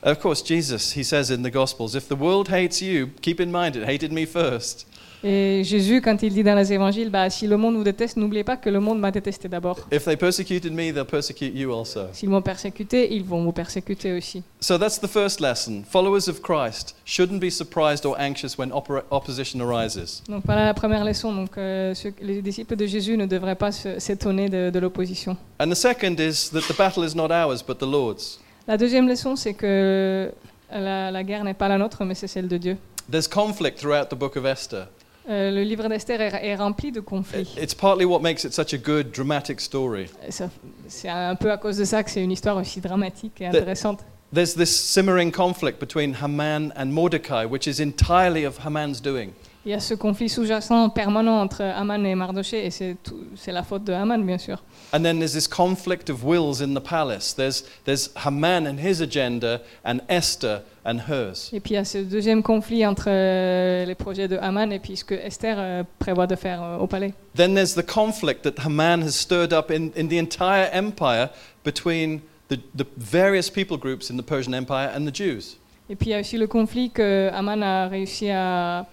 Of 0.04 0.20
course, 0.20 0.44
Jesus, 0.44 0.94
he 0.96 1.04
says 1.04 1.32
in 1.32 1.42
the 1.42 1.52
Gospels, 1.52 1.96
if 1.96 2.08
the 2.08 2.18
world 2.18 2.50
hates 2.50 2.80
you, 2.80 3.08
keep 3.22 3.40
in 3.40 3.52
mind 3.52 3.76
it 3.76 3.84
hated 3.84 4.12
me 4.12 4.26
first. 4.26 4.88
Et 5.24 5.64
Jésus, 5.64 6.02
quand 6.02 6.22
il 6.22 6.34
dit 6.34 6.44
dans 6.44 6.54
les 6.56 6.72
évangiles, 6.72 7.10
bah, 7.10 7.30
si 7.30 7.48
le 7.48 7.58
monde 7.58 7.76
vous 7.76 7.84
déteste, 7.84 8.18
n'oubliez 8.18 8.44
pas 8.44 8.58
que 8.58 8.70
le 8.70 8.80
monde 8.80 9.00
m'a 9.00 9.12
détesté 9.12 9.48
d'abord. 9.48 9.80
If 9.92 10.06
they 10.06 10.16
persecuted 10.16 10.72
me, 10.72 10.92
they'll 10.94 11.06
persecute 11.06 11.52
you 11.56 11.72
also. 11.74 12.02
S'ils 12.14 12.30
m'ont 12.30 12.42
persécuté, 12.42 13.14
ils 13.14 13.24
vont 13.24 13.44
vous 13.44 13.52
persécuter 13.52 14.14
aussi. 14.14 14.44
So 14.60 14.78
that's 14.78 15.00
the 15.00 15.08
first 15.08 15.40
lesson. 15.40 15.84
Followers 15.90 16.28
of 16.30 16.42
Christ 16.42 16.96
shouldn't 17.06 17.40
be 17.40 17.50
surprised 17.50 18.06
or 18.06 18.16
anxious 18.20 18.58
when 18.58 18.70
oppor- 18.72 19.04
opposition 19.10 19.60
arises. 19.62 20.22
Donc 20.30 20.44
voilà 20.46 20.66
la 20.66 20.74
première 20.74 21.04
leçon. 21.04 21.34
Donc 21.34 21.58
euh, 21.58 21.94
ceux- 21.96 22.14
les 22.22 22.42
disciples 22.42 22.76
de 22.76 22.86
Jésus 22.86 23.18
ne 23.18 23.26
devraient 23.26 23.56
pas 23.56 23.72
s'étonner 23.72 24.50
de, 24.50 24.70
de 24.70 24.80
l'opposition. 24.80 25.38
And 25.60 25.70
the 25.70 25.76
second 25.76 26.16
is 26.20 26.50
that 26.52 26.62
the 26.72 26.78
battle 26.78 27.04
is 27.04 27.16
not 27.16 27.30
ours, 27.32 27.64
but 27.64 27.80
the 27.80 27.84
Lord's. 27.90 28.40
La 28.68 28.78
deuxième 28.78 29.08
leçon, 29.08 29.36
c'est 29.36 29.54
que 29.54 30.32
la, 30.72 31.12
la 31.12 31.24
guerre 31.24 31.44
n'est 31.44 31.54
pas 31.54 31.68
la 31.68 31.78
nôtre, 31.78 32.04
mais 32.04 32.16
c'est 32.16 32.28
celle 32.28 32.48
de 32.48 32.58
Dieu. 32.58 32.78
There's 33.12 33.28
conflict 33.28 33.78
throughout 33.80 34.08
the 34.10 34.16
book 34.16 34.36
of 34.36 34.46
Esther. 34.46 34.88
Euh, 35.28 35.50
le 35.52 35.64
livre 35.64 35.88
d'Esther 35.90 36.22
est, 36.22 36.46
est 36.48 36.56
rempli 36.56 36.92
de 36.92 37.00
conflits. 37.00 37.48
It's 37.60 37.74
partly 37.74 38.06
what 38.06 38.20
makes 38.20 38.44
it 38.44 38.54
such 38.54 38.74
a 38.74 38.78
good, 38.78 39.12
dramatic 39.12 39.60
story. 39.60 40.06
Et 40.28 40.32
ça- 40.32 40.50
C'est 40.88 41.10
un 41.10 41.36
peu 41.36 41.52
à 41.52 41.58
cause 41.58 41.78
de 41.78 41.84
ça 41.86 42.04
que 42.04 42.12
c'est 42.12 42.24
une 42.24 42.32
histoire 42.32 42.58
aussi 42.58 42.80
dramatique 42.80 43.42
et 43.42 43.48
intéressante. 43.48 44.02
There's 44.34 44.54
this 44.56 44.70
simmering 44.70 45.32
conflict 45.32 45.80
between 45.80 46.16
Haman 46.22 46.72
and 46.78 46.88
Mordecai, 46.88 47.46
which 47.46 47.66
is 47.68 47.82
entirely 47.82 48.46
of 48.46 48.60
Haman's 48.66 49.02
doing. 49.02 49.32
Il 49.66 49.72
y 49.72 49.74
a 49.74 49.80
ce 49.80 49.96
conflit 49.96 50.30
sous-jacent 50.30 50.90
permanent 50.90 51.42
entre 51.42 51.64
Haman 51.64 52.06
et 52.06 52.14
Mardoché, 52.14 52.68
et 52.68 52.70
c'est 52.70 53.52
la 53.52 53.64
faute 53.64 53.84
de 53.84 53.94
Haman, 53.94 54.24
bien 54.24 54.38
sûr. 54.38 54.64
And 54.94 55.02
then 55.02 55.18
there's 55.18 55.34
this 55.34 55.48
conflict 55.48 56.08
of 56.12 56.24
wills 56.24 56.62
in 56.62 56.76
the 56.76 56.84
palace. 56.84 57.34
There's, 57.34 57.64
there's 57.84 58.12
Haman 58.24 58.68
and 58.68 58.78
his 58.78 59.02
agenda, 59.02 59.62
and 59.84 60.02
Esther 60.08 60.62
and 60.86 61.00
hers. 61.10 61.50
Et 61.52 61.60
puis 61.60 61.74
il 61.74 61.78
y 61.78 61.80
a 61.80 61.84
ce 61.84 61.98
deuxième 61.98 62.44
conflit 62.44 62.86
entre 62.86 63.08
euh, 63.08 63.86
les 63.86 63.96
projets 63.96 64.28
de 64.28 64.38
Haman 64.38 64.72
et 64.72 64.78
puis 64.78 64.98
ce 64.98 65.04
que 65.04 65.16
Esther 65.16 65.56
euh, 65.58 65.84
prévoit 65.98 66.28
de 66.28 66.36
faire 66.36 66.62
euh, 66.62 66.78
au 66.78 66.86
palais. 66.86 67.16
Then 67.36 67.56
there's 67.56 67.74
the 67.74 67.86
conflict 67.86 68.44
that 68.44 68.64
Haman 68.64 69.02
has 69.02 69.14
stirred 69.14 69.52
up 69.52 69.72
in, 69.72 69.90
in 70.00 70.08
the 70.10 70.20
entire 70.20 70.70
empire 70.72 71.30
between 71.64 72.22
the, 72.50 72.58
the 72.78 72.86
various 72.98 73.50
people 73.50 73.78
groups 73.78 74.12
in 74.12 74.18
the 74.18 74.24
Persian 74.24 74.54
Empire 74.54 74.92
and 74.96 75.08
the 75.08 75.16
Jews. 75.16 75.58
Et 75.90 75.96
puis 75.96 76.10
il 76.10 76.12
y 76.12 76.16
a 76.16 76.20
aussi 76.20 76.38
le 76.38 76.46
conflit 76.48 76.92
que 76.92 77.30
Haman 77.34 77.64
a 77.64 77.88
réussi 77.88 78.30
à, 78.30 78.86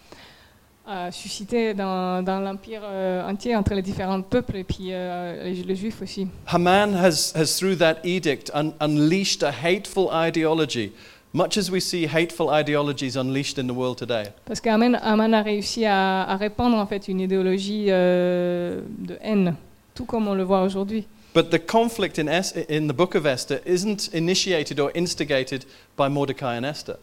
à 0.87 1.13
susciter 1.13 1.75
dans, 1.75 2.23
dans 2.25 2.41
l'empire 2.41 2.83
euh, 2.85 3.29
entier 3.29 3.55
entre 3.55 3.75
les 3.75 3.83
différents 3.83 4.21
peuples 4.23 4.57
et 4.57 4.65
puis 4.65 4.89
euh, 4.91 5.45
les, 5.45 5.63
les 5.63 5.77
juifs 5.77 6.03
aussi. 6.03 6.27
Haman 6.49 6.95
has, 6.95 7.33
has 7.37 7.57
through 7.59 7.77
that 7.79 7.97
edict, 8.05 8.51
un, 8.55 8.73
unleashed 8.81 9.43
a 9.45 9.51
hateful 9.53 10.09
ideology, 10.13 10.93
much 11.33 11.57
as 11.57 11.71
we 11.71 11.81
see 11.81 12.07
hateful 12.07 12.49
ideologies 12.51 13.17
unleashed 13.17 13.59
in 13.59 13.67
the 13.69 13.75
world 13.75 13.97
today. 13.97 14.25
Parce 14.45 14.61
qu'Haman 14.61 14.97
Haman 15.03 15.33
a 15.35 15.43
réussi 15.43 15.85
à, 15.87 16.23
à 16.25 16.37
répandre 16.37 16.77
en 16.77 16.87
fait 16.87 17.07
une 17.09 17.21
idéologie 17.21 17.87
euh, 17.89 18.81
de 18.99 19.17
haine, 19.23 19.55
tout 19.95 20.05
comme 20.05 20.27
on 20.27 20.35
le 20.35 20.43
voit 20.43 20.63
aujourd'hui. 20.63 21.07
But 21.35 21.49
the 21.51 21.65
conflict 21.65 22.19
in, 22.19 22.27
es- 22.29 22.55
in 22.69 22.89
the 22.89 22.93
book 22.95 23.15
of 23.15 23.25
Esther 23.25 23.61
isn't 23.65 24.11
initiated 24.13 24.79
or 24.81 24.91
instigated 24.95 25.65
by 25.97 26.09
Mordecai 26.09 26.57
and 26.59 26.65
Esther. 26.65 26.97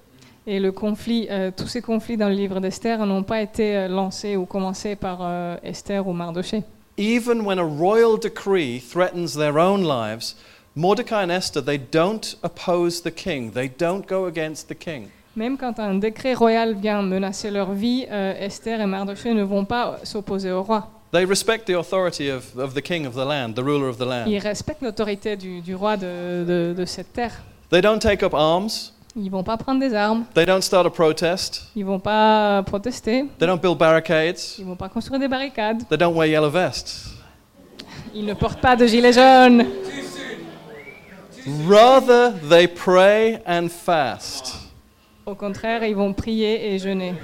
Et 0.51 0.59
le 0.59 0.71
conflit, 0.71 1.27
euh, 1.29 1.51
tous 1.55 1.67
ces 1.67 1.79
conflits 1.79 2.17
dans 2.17 2.27
le 2.27 2.33
livre 2.33 2.59
d'Esther 2.59 3.05
n'ont 3.05 3.21
pas 3.21 3.39
été 3.39 3.77
euh, 3.77 3.87
lancés 3.87 4.35
ou 4.35 4.45
commencés 4.47 4.95
par 4.95 5.19
euh, 5.21 5.57
Esther 5.61 6.07
ou 6.07 6.11
Mardoché. 6.11 6.63
Even 6.97 7.41
when 7.41 7.59
a 7.59 7.63
royal 7.63 8.17
decree 8.19 8.79
threatens 8.81 9.35
their 9.35 9.57
own 9.57 9.83
lives, 9.83 10.35
Mordecai 10.75 11.23
and 11.23 11.29
Esther, 11.29 11.61
they 11.63 11.77
don't 11.77 12.35
oppose 12.41 12.99
the 13.03 13.11
king. 13.13 13.51
They 13.51 13.69
don't 13.69 14.07
go 14.09 14.25
against 14.25 14.69
the 14.69 14.73
king. 14.75 15.09
Même 15.35 15.55
quand 15.55 15.77
un 15.77 15.93
décret 15.99 16.33
royal 16.33 16.73
vient 16.73 17.03
menacer 17.03 17.51
leur 17.51 17.73
vie, 17.73 18.07
euh, 18.09 18.33
Esther 18.39 18.81
et 18.81 18.87
Mardoché 18.87 19.35
ne 19.35 19.43
vont 19.43 19.65
pas 19.65 19.99
s'opposer 20.03 20.51
au 20.51 20.63
roi. 20.63 20.89
They 21.11 21.25
respect 21.25 21.65
the 21.67 21.75
authority 21.77 22.31
of, 22.31 22.57
of 22.57 22.73
the 22.73 22.81
king 22.81 23.05
of 23.05 23.13
the 23.13 23.23
land, 23.25 23.53
the 23.53 23.61
ruler 23.63 23.87
of 23.87 23.97
the 23.99 24.05
land. 24.05 24.25
Ils 24.27 24.39
respectent 24.39 24.81
l'autorité 24.81 25.35
du, 25.37 25.61
du 25.61 25.75
roi 25.75 25.95
de, 25.95 26.43
de- 26.43 26.73
de 26.75 26.85
cette 26.85 27.13
terre. 27.13 27.33
They 27.69 27.81
don't 27.81 27.99
take 27.99 28.23
up 28.25 28.33
arms. 28.33 28.93
Ils 29.15 29.29
vont 29.31 29.43
pas 29.43 29.57
prendre 29.57 29.79
des 29.79 29.93
armes, 29.95 30.25
They 30.35 30.45
don't 30.45 30.61
start 30.61 30.85
a 30.85 30.89
protest. 30.89 31.63
ils 31.75 31.83
vont 31.85 31.99
pas 31.99 32.61
protester, 32.63 33.25
They 33.39 33.47
don't 33.47 33.59
build 33.59 33.77
barricades. 33.77 34.37
ils 34.59 34.65
vont 34.65 34.75
pas 34.75 34.89
construire 34.89 35.19
des 35.19 35.27
barricades, 35.27 35.83
They 35.89 35.97
don't 35.97 36.15
wear 36.15 36.27
yellow 36.27 36.49
vests. 36.49 37.09
ils 38.13 38.25
ne 38.25 38.33
portent 38.33 38.61
pas 38.61 38.75
de 38.75 38.85
gilets 38.85 39.13
jaunes. 39.13 39.65
Rather, 41.67 42.33
they 42.49 42.67
pray 42.67 43.39
and 43.47 43.69
fast. 43.69 44.55
Au 45.25 45.35
contraire, 45.35 45.83
ils 45.83 45.95
vont 45.95 46.13
prier 46.13 46.73
et 46.73 46.79
jeûner. 46.79 47.15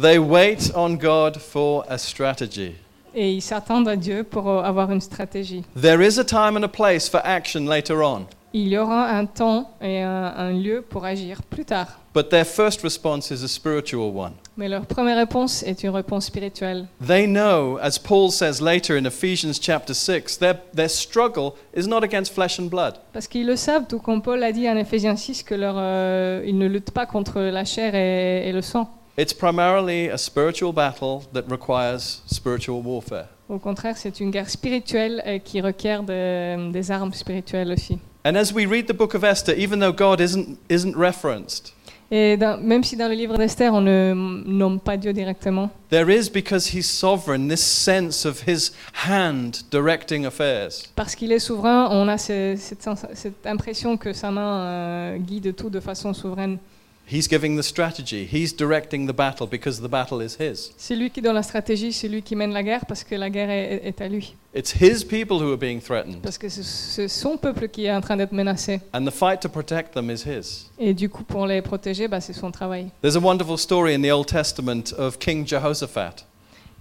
They 0.00 0.18
wait 0.18 0.70
on 0.74 0.90
God 0.96 1.38
for 1.38 1.84
a 1.88 1.96
strategy. 1.98 2.74
Et 3.14 3.32
ils 3.32 3.40
s'attendent 3.40 3.88
à 3.88 3.96
Dieu 3.96 4.24
pour 4.24 4.48
euh, 4.48 4.62
avoir 4.62 4.92
une 4.92 5.00
stratégie. 5.00 5.64
There 5.80 6.02
is 6.06 6.18
a 6.20 6.24
time 6.24 6.56
and 6.56 6.64
a 6.64 6.68
place 6.68 7.08
for 7.08 7.20
action 7.24 7.64
later 7.66 8.02
on, 8.02 8.26
Il 8.58 8.68
y 8.68 8.78
aura 8.78 9.10
un 9.10 9.26
temps 9.26 9.70
et 9.82 10.00
un, 10.00 10.32
un 10.34 10.50
lieu 10.52 10.80
pour 10.80 11.04
agir 11.04 11.42
plus 11.42 11.66
tard. 11.66 11.88
but 12.14 12.30
their 12.30 12.46
first 12.46 12.80
response 12.82 13.30
is 13.30 13.44
a 13.44 13.48
spiritual 13.48 14.10
one. 14.16 14.32
Mais 14.56 14.66
leur 14.70 14.86
première 14.86 15.18
réponse 15.18 15.62
est 15.62 15.82
une 15.82 15.90
réponse 15.90 16.24
spirituelle. 16.24 16.86
They 17.06 17.26
know, 17.26 17.76
as 17.82 17.98
Paul 17.98 18.30
says 18.30 18.62
later 18.62 18.96
in 18.96 19.04
Ephesians 19.04 19.58
chapter 19.60 19.92
6, 19.92 20.38
their, 20.38 20.54
their 20.74 20.88
struggle 20.88 21.52
is 21.76 21.86
not 21.86 22.02
against 22.02 22.32
flesh 22.32 22.58
and 22.58 22.70
blood. 22.70 22.94
Parce 23.12 23.28
qu'ils 23.28 23.44
le 23.44 23.56
savent, 23.56 23.86
tout 23.86 23.98
comme 23.98 24.22
Paul 24.22 24.42
a 24.42 24.52
dit 24.52 24.66
en 24.70 24.76
Éphésiens 24.78 25.16
6, 25.16 25.42
que 25.42 25.54
leur, 25.54 25.74
euh, 25.76 26.42
ils 26.46 26.56
ne 26.56 26.66
luttent 26.66 26.92
pas 26.92 27.04
contre 27.04 27.38
la 27.42 27.66
chair 27.66 27.94
et, 27.94 28.48
et 28.48 28.52
le 28.52 28.62
sang. 28.62 28.88
It's 29.18 29.34
primarily 29.34 30.08
a 30.08 30.16
spiritual 30.16 30.72
battle 30.72 31.18
that 31.34 31.42
requires 31.50 32.00
spiritual 32.26 32.80
warfare. 32.82 33.26
Au 33.50 33.58
contraire, 33.58 33.98
c'est 33.98 34.18
une 34.20 34.30
guerre 34.30 34.48
spirituelle 34.48 35.22
euh, 35.26 35.38
qui 35.38 35.60
requiert 35.60 36.02
de- 36.02 36.70
des 36.72 36.90
armes 36.90 37.12
spirituelles 37.12 37.70
aussi. 37.72 37.98
And 38.26 38.34
as 38.36 38.52
we 38.52 38.66
read 38.66 38.88
the 38.88 38.92
book 38.92 39.14
of 39.14 39.22
Esther, 39.22 39.54
even 39.56 39.78
though 39.78 39.92
God 39.92 40.20
isn't, 40.20 40.58
isn't 40.68 40.96
referenced, 40.96 41.72
Et 42.10 42.36
dans- 42.36 42.56
même 42.60 42.82
si 42.82 42.96
dans 42.96 43.06
le 43.08 43.14
livre 43.14 43.36
d'Esther, 43.38 43.72
on 43.72 43.80
ne 43.82 44.12
nomme 44.46 44.80
pas 44.80 44.96
Dieu 44.96 45.12
directement, 45.12 45.70
there 45.90 46.10
is, 46.10 46.28
because 46.28 46.74
he's 46.74 46.88
sovereign, 46.88 47.48
this 47.48 47.60
sense 47.62 48.24
of 48.26 48.42
his 48.48 48.72
hand 49.06 49.62
directing 49.70 50.24
affairs. 50.26 50.82
parce 50.96 51.14
qu'il 51.14 51.30
est 51.30 51.38
souverain, 51.38 51.88
on 51.92 52.08
a 52.08 52.18
ce- 52.18 52.56
cette, 52.58 52.82
sens- 52.82 53.06
cette 53.14 53.46
impression 53.46 53.96
que 53.96 54.12
sa 54.12 54.32
main 54.32 54.60
euh, 54.60 55.18
guide 55.18 55.54
tout 55.54 55.70
de 55.70 55.78
façon 55.78 56.12
souveraine. 56.12 56.58
He's 57.08 57.28
giving 57.28 57.56
the 57.56 57.62
strategy, 57.62 58.24
he's 58.30 58.52
directing 58.52 59.06
the 59.06 59.12
battle 59.12 59.46
because 59.46 59.80
the 59.80 59.88
battle 59.88 60.20
is 60.20 60.36
his. 60.40 60.72
C'est 60.76 60.96
lui 60.96 61.08
qui 61.10 61.22
donne 61.22 61.36
la 61.36 61.44
stratégie, 61.44 61.92
c'est 61.92 62.08
lui 62.08 62.20
qui 62.20 62.34
mène 62.34 62.52
la 62.52 62.64
guerre 62.64 62.84
parce 62.84 63.04
que 63.04 63.14
la 63.14 63.30
guerre 63.30 63.48
est, 63.48 63.80
est 63.86 64.00
à 64.00 64.08
lui. 64.08 64.34
It's 64.56 64.74
his 64.80 65.04
people 65.04 65.36
who 65.40 65.52
are 65.52 65.56
being 65.58 65.80
threatened, 65.80 66.20
Parce 66.20 66.36
que 66.36 66.48
c'est- 66.48 67.06
son 67.06 67.36
peuple 67.36 67.68
qui 67.68 67.84
est 67.84 67.92
en 67.92 68.00
train 68.00 68.16
d'être 68.16 68.32
menacé. 68.32 68.80
and 68.92 69.04
the 69.04 69.12
fight 69.12 69.38
to 69.40 69.48
protect 69.48 69.94
them 69.94 70.10
is 70.10 70.24
his. 70.26 70.68
Et 70.80 70.94
du 70.94 71.08
coup, 71.08 71.22
pour 71.22 71.46
les 71.46 71.62
protéger, 71.62 72.08
bah, 72.08 72.20
c'est 72.20 72.32
son 72.32 72.50
travail. 72.50 72.88
There's 73.02 73.16
a 73.16 73.20
wonderful 73.20 73.56
story 73.56 73.94
in 73.94 74.02
the 74.02 74.10
Old 74.10 74.26
Testament 74.26 74.92
of 74.98 75.16
King 75.20 75.46
Jehoshaphat. 75.46 76.24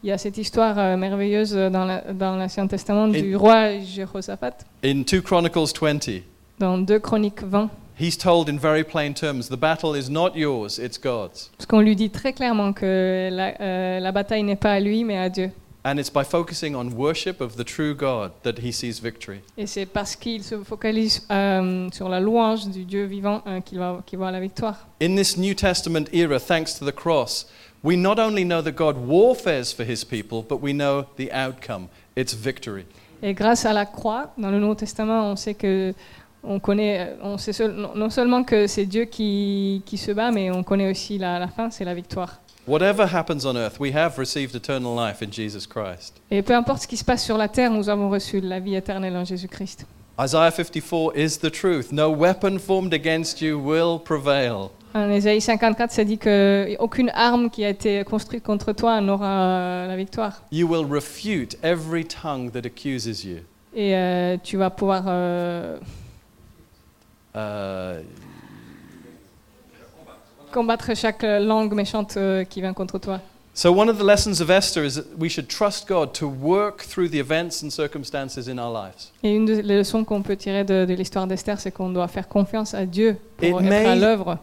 Il 0.03 0.09
y 0.09 0.11
a 0.11 0.17
cette 0.17 0.39
histoire 0.39 0.77
euh, 0.79 0.97
merveilleuse 0.97 1.53
dans 1.53 1.85
la- 1.85 2.01
dans 2.13 2.35
l'Ancien 2.35 2.65
Testament 2.65 3.13
Et- 3.13 3.21
du 3.21 3.35
roi 3.35 3.77
Jéhoshaphat, 3.79 4.57
In 4.83 5.03
2 5.03 5.21
Chronicles 5.21 5.73
20, 5.79 6.23
dans 6.57 6.79
2 6.79 6.97
Chroniques 6.99 7.43
20. 7.43 7.69
He's 7.99 8.17
told 8.17 8.49
in 8.49 8.57
very 8.59 8.83
plain 8.83 9.13
terms 9.13 9.49
the 9.49 9.57
battle 9.57 9.95
is 9.95 10.09
not 10.09 10.35
yours, 10.35 10.79
it's 10.79 10.97
God's. 10.97 11.49
Parce 11.57 11.65
qu'on 11.65 11.81
lui 11.81 11.95
dit 11.95 12.09
très 12.09 12.33
clairement 12.33 12.73
que 12.73 13.29
la, 13.31 13.53
euh, 13.59 13.99
la 13.99 14.11
bataille 14.11 14.43
n'est 14.43 14.55
pas 14.55 14.73
à 14.73 14.79
lui, 14.79 15.03
mais 15.03 15.17
à 15.17 15.29
Dieu. 15.29 15.51
And 15.87 15.99
it's 15.99 16.09
by 16.09 16.23
focusing 16.23 16.75
on 16.75 16.95
worship 16.95 17.41
of 17.41 17.57
the 17.57 17.63
true 17.63 17.93
God 17.93 18.31
that 18.41 18.57
he 18.57 18.71
sees 18.73 18.99
victory. 18.99 19.41
Et 19.55 19.67
c'est 19.67 19.85
parce 19.85 20.15
qu'il 20.15 20.43
se 20.43 20.63
focalise 20.63 21.27
euh, 21.29 21.87
sur 21.93 22.09
la 22.09 22.19
louange 22.19 22.67
du 22.69 22.85
Dieu 22.85 23.05
vivant 23.05 23.43
euh, 23.45 23.61
qu'il 23.61 23.77
va, 23.77 24.01
qu'il 24.03 24.17
va 24.17 24.29
à 24.29 24.31
la 24.31 24.39
victoire. 24.39 24.87
In 24.99 25.15
this 25.15 25.37
New 25.37 25.53
Testament 25.53 26.05
era, 26.11 26.39
thanks 26.39 26.79
to 26.79 26.85
the 26.85 26.91
cross, 26.91 27.45
we 27.83 27.95
not 27.95 28.17
only 28.17 28.43
know 28.43 28.63
that 28.63 28.71
God 28.71 28.97
warfares 28.97 29.71
for 29.71 29.85
his 29.85 30.03
people, 30.03 30.41
but 30.41 30.59
we 30.59 30.73
know 30.73 31.05
the 31.17 31.31
outcome. 31.31 31.87
It's 32.15 32.33
victory. 32.33 32.85
Et 33.21 33.35
grâce 33.35 33.65
à 33.65 33.73
la 33.73 33.85
croix, 33.85 34.33
dans 34.39 34.49
le 34.49 34.59
Nouveau 34.59 34.75
Testament, 34.75 35.31
on 35.31 35.35
sait 35.35 35.53
que 35.53 35.93
on 36.47 36.59
connaît, 36.59 37.13
on 37.21 37.37
sait 37.37 37.53
seul- 37.53 37.75
non- 37.95 38.09
seulement 38.09 38.43
que 38.43 38.67
c'est 38.67 38.85
Dieu 38.85 39.05
qui, 39.05 39.81
qui 39.85 39.97
se 39.97 40.11
bat, 40.11 40.31
mais 40.31 40.51
on 40.51 40.63
connaît 40.63 40.89
aussi 40.91 41.17
la, 41.17 41.39
la 41.39 41.47
fin, 41.47 41.69
c'est 41.69 41.85
la 41.85 41.93
victoire. 41.93 42.39
Whatever 42.67 43.03
happens 43.13 43.45
on 43.45 43.55
earth, 43.55 43.79
we 43.79 43.93
have 43.95 44.17
received 44.17 44.55
eternal 44.55 44.95
life 44.95 45.21
in 45.21 45.31
Jesus 45.31 45.67
Christ. 45.67 46.15
Et 46.31 46.41
peu 46.41 46.55
importe 46.55 46.81
ce 46.83 46.87
qui 46.87 46.97
se 46.97 47.05
passe 47.05 47.23
sur 47.23 47.37
la 47.37 47.47
terre, 47.47 47.69
nous 47.71 47.89
avons 47.89 48.09
reçu 48.09 48.41
la 48.41 48.59
vie 48.59 48.75
éternelle 48.75 49.15
en 49.15 49.23
Jésus-Christ. 49.25 49.85
Isaiah 50.19 50.49
54 50.49 51.11
is 51.15 51.37
the 51.39 51.51
truth. 51.51 51.91
No 51.91 52.09
weapon 52.09 52.57
formed 52.57 52.93
against 52.93 53.41
you 53.41 53.59
will 53.59 53.99
prevail. 54.03 54.69
En 54.95 55.11
Ésaïe 55.11 55.41
54, 55.41 55.91
ça 55.91 56.05
dit 56.05 56.17
que 56.17 56.73
aucune 56.79 57.11
arme 57.13 57.49
qui 57.49 57.65
a 57.65 57.69
été 57.69 58.01
construite 58.05 58.43
contre 58.43 58.71
toi 58.71 59.01
n'aura 59.01 59.27
euh, 59.27 59.87
la 59.87 59.97
victoire. 59.97 60.41
You 60.53 60.67
will 60.67 60.85
refute 60.89 61.57
every 61.63 62.05
tongue 62.05 62.49
that 62.51 62.65
accuses 62.65 63.25
you. 63.25 63.39
Et 63.75 63.93
euh, 63.93 64.37
tu 64.41 64.55
vas 64.57 64.69
pouvoir 64.69 65.03
euh, 65.07 65.77
Uh, 65.77 66.04
combattre 70.51 70.95
chaque 70.95 71.23
langue 71.23 71.73
méchante 71.73 72.15
euh, 72.17 72.43
qui 72.45 72.61
vient 72.61 72.73
contre 72.73 72.97
toi. 72.97 73.19
so, 73.53 73.71
one 73.71 73.89
of 73.89 73.97
the 73.97 74.03
lessons 74.03 74.41
of 74.41 74.49
Esther 74.49 74.83
is 74.85 74.95
that 74.95 75.05
we 75.17 75.29
should 75.29 75.47
trust 75.47 75.87
God 75.87 76.13
to 76.13 76.27
work 76.27 76.83
through 76.83 77.09
the 77.09 77.19
events 77.19 77.63
and 77.63 77.69
circumstances 77.69 78.47
in 78.47 78.57
our 78.57 78.71
lives. 78.73 79.11
Et 79.23 79.33
une 79.33 79.45
des 79.45 79.61
leçons 79.61 80.03
qu'on 80.03 80.21
peut 80.21 80.35
tirer 80.35 80.63
de, 80.63 80.85
de 80.85 80.93
l'histoire 80.93 81.27
d'Esther, 81.27 81.59
c'est 81.59 81.71
qu'on 81.71 81.89
doit 81.89 82.07
faire 82.07 82.27
confiance 82.27 82.73
à 82.73 82.85
Dieu 82.85 83.17
pour 83.37 83.61
It 83.61 83.67
être 83.67 83.87
à 83.87 83.95
may- 83.95 83.99
l'œuvre. 83.99 84.37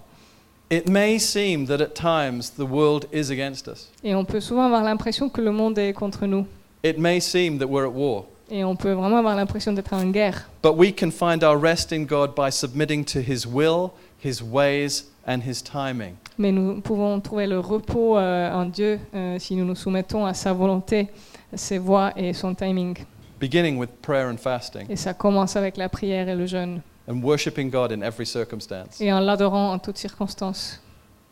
It 0.71 0.89
may 0.89 1.19
seem 1.19 1.67
that 1.67 1.83
at 1.83 1.95
times 1.95 2.51
the 2.57 2.61
world 2.67 3.07
is 3.13 3.31
against 3.31 3.67
us. 3.69 3.91
Et 4.03 4.15
on 4.15 4.25
peut 4.25 4.41
souvent 4.41 4.65
avoir 4.65 4.83
l'impression 4.83 5.29
que 5.29 5.43
le 5.43 5.53
monde 5.53 5.79
est 5.79 5.93
contre 5.93 6.25
nous. 6.27 6.47
It 6.83 6.99
may 6.99 7.21
seem 7.21 7.59
that 7.59 7.67
we're 7.67 7.85
at 7.87 7.93
war. 7.93 8.25
Et 8.51 8.65
on 8.65 8.77
peut 8.77 8.93
vraiment 8.93 9.19
avoir 9.19 9.35
l'impression 9.37 9.73
d'être 9.73 9.93
en 9.95 10.05
guerre. 10.11 10.49
But 10.63 10.75
we 10.77 10.93
can 10.95 11.11
find 11.11 11.43
our 11.43 11.59
rest 11.59 11.93
in 11.93 12.05
God 12.05 12.35
by 12.35 12.51
submitting 12.51 13.05
to 13.07 13.21
His 13.21 13.47
will, 13.47 13.91
His 14.23 14.43
ways, 14.43 15.05
and 15.27 15.41
His 15.47 15.63
timing. 15.63 16.15
Mais 16.39 16.53
nous 16.53 16.81
pouvons 16.81 17.21
trouver 17.21 17.47
le 17.47 17.59
repos 17.61 18.19
euh, 18.19 18.51
en 18.53 18.65
Dieu 18.67 18.99
euh, 19.15 19.39
si 19.39 19.55
nous 19.57 19.65
nous 19.65 19.75
soumettons 19.77 20.27
à 20.27 20.35
sa 20.35 20.53
volonté, 20.53 21.09
ses 21.55 21.79
voies 21.79 22.13
et 22.17 22.33
son 22.33 22.55
timing. 22.55 22.97
Beginning 23.41 23.77
with 23.79 23.91
prayer 24.03 24.29
and 24.29 24.37
fasting, 24.39 24.87
Et 24.89 24.97
ça 24.97 25.15
commence 25.15 25.57
avec 25.57 25.77
la 25.77 25.89
prière 25.89 26.29
et 26.29 26.35
le 26.37 26.47
jeûne. 26.47 26.81
and 27.09 27.23
worshiping 27.23 27.69
God 27.71 27.91
in 27.93 28.03
every 28.03 28.25
circumstance. 28.25 29.01
Et 29.01 29.13
en 29.13 29.19
l'adorant 29.21 29.73
en 29.73 29.79
toutes 29.79 29.99
circonstances. 29.99 30.79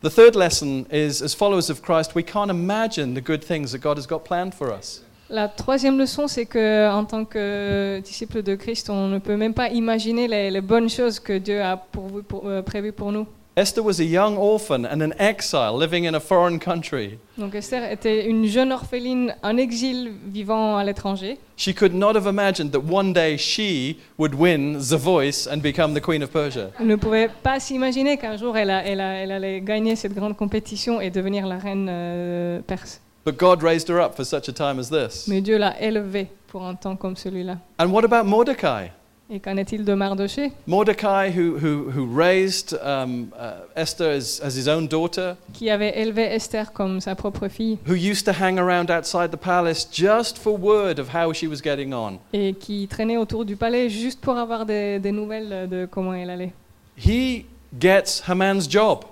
The 0.03 0.11
third 0.11 0.35
lesson 0.35 0.87
is 0.91 1.23
as 1.23 1.35
followers 1.35 1.69
of 1.71 1.83
Christ, 1.83 2.15
we 2.17 2.25
can't 2.25 2.51
imagine 2.51 3.15
the 3.15 3.21
good 3.21 3.45
things 3.45 3.73
that 3.73 3.81
God 3.81 3.99
has 3.99 4.07
got 4.07 4.25
planned 4.25 4.55
for 4.55 4.73
us. 4.73 5.03
La 5.31 5.47
troisième 5.49 5.97
leçon, 5.99 6.27
c'est 6.27 6.45
que 6.47 6.91
en 6.91 7.05
tant 7.05 7.25
que 7.25 8.01
disciple 8.01 8.43
de 8.43 8.57
Christ, 8.57 8.91
on 8.91 9.07
ne 9.09 9.19
peut 9.19 9.37
même 9.37 9.55
pas 9.55 9.69
imaginer 9.69 10.27
les, 10.27 10.51
les 10.51 10.61
bonnes 10.61 10.91
choses 10.91 11.21
que 11.21 11.39
Dieu 11.39 11.63
a 11.63 11.77
pour- 11.77 12.43
euh, 12.47 12.63
prévues 12.63 12.93
pour 12.93 13.13
nous. 13.13 13.27
Esther 13.57 13.85
was 13.85 14.01
a 14.01 14.05
young 14.05 14.37
orphan 14.39 14.85
and 14.85 15.01
an 15.03 15.11
exile 15.19 15.77
living 15.79 16.07
in 16.07 16.15
a 16.15 16.21
foreign 16.21 16.59
country. 16.59 17.19
Donc 17.37 17.55
Esther 17.55 17.93
était 17.93 18.27
une 18.27 18.47
jeune 18.47 18.73
orpheline 18.73 19.35
en 19.43 19.57
exil 19.57 20.13
vivant 20.33 20.77
à 20.77 20.85
l'étranger. 20.85 21.37
She 21.57 21.75
could 21.75 21.93
not 21.95 22.17
have 22.17 22.27
imagined 22.27 22.71
that 22.73 22.81
one 22.91 23.13
day 23.13 23.37
she 23.37 23.97
would 24.19 24.35
win 24.35 24.79
The 24.79 24.95
Voice 24.97 25.47
and 25.53 25.59
become 25.59 25.95
the 25.95 26.01
Queen 26.01 26.23
of 26.23 26.31
Persia. 26.31 26.71
Elle 26.81 26.87
ne 26.87 26.97
pouvait 26.97 27.29
pas 27.43 27.61
s'imaginer 27.61 28.17
qu'un 28.17 28.37
jour 28.37 28.57
elle, 28.57 28.71
a- 28.71 28.83
elle 28.85 29.01
a- 29.01 29.15
elle 29.15 29.33
allait 29.33 29.61
gagner 29.61 29.95
cette 29.95 30.15
grande 30.15 30.37
compétition 30.37 31.01
et 31.01 31.11
devenir 31.11 31.47
la 31.47 31.59
reine 31.59 31.87
euh, 31.91 32.61
perse. 32.67 33.01
But 33.25 33.37
God 33.37 33.63
raised 33.63 33.89
her 33.89 34.01
up 34.01 34.15
for 34.17 34.25
such 34.25 34.49
a 34.49 34.53
time 34.53 34.79
as 34.79 34.89
this. 34.89 35.29
Mais 35.29 35.41
Dieu 35.43 35.59
l'a 35.59 35.79
élevée 35.81 36.29
pour 36.49 36.65
un 36.65 36.75
temps 36.75 36.97
comme 36.97 37.17
celui-là. 37.17 37.59
And 37.79 37.91
what 37.93 38.05
about 38.05 38.25
Mordecai? 38.29 38.91
Et 39.33 39.39
qu'en 39.39 39.57
est-il 39.59 39.85
de 39.85 39.95
Mardoché, 39.95 40.51
Mordecai, 40.67 41.31
who, 41.31 41.57
who, 41.57 41.89
who 41.91 42.05
raised 42.05 42.75
um, 42.83 43.31
uh, 43.39 43.61
Esther 43.77 44.11
as, 44.11 44.41
as 44.43 44.57
his 44.57 44.67
own 44.67 44.89
daughter, 44.89 45.37
qui 45.53 45.71
avait 45.71 45.97
élevé 46.01 46.23
Esther 46.23 46.73
comme 46.73 47.01
sa 47.01 47.15
propre 47.15 47.47
fille 47.47 47.79
who 47.87 47.95
used 47.95 48.25
to 48.25 48.33
hang 48.33 48.59
around 48.59 48.91
outside 48.91 49.31
the 49.31 49.37
palace 49.39 49.87
just 49.89 50.37
for 50.37 50.59
word 50.59 50.99
of 50.99 51.15
how 51.15 51.33
she 51.33 51.47
was 51.47 51.61
getting 51.63 51.95
on. 51.95 52.19
et 52.33 52.55
qui 52.55 52.89
traînait 52.89 53.19
autour 53.19 53.45
du 53.45 53.55
palais 53.55 53.89
juste 53.89 54.21
pour 54.21 54.37
avoir 54.37 54.67
des, 54.67 54.99
des 54.99 55.13
nouvelles 55.13 55.69
de 55.69 55.87
comment 55.89 56.13
elle 56.15 56.31
allait. 56.31 56.53
He 56.99 57.45
gets 57.79 58.21
Haman's 58.27 58.69
job. 58.69 59.05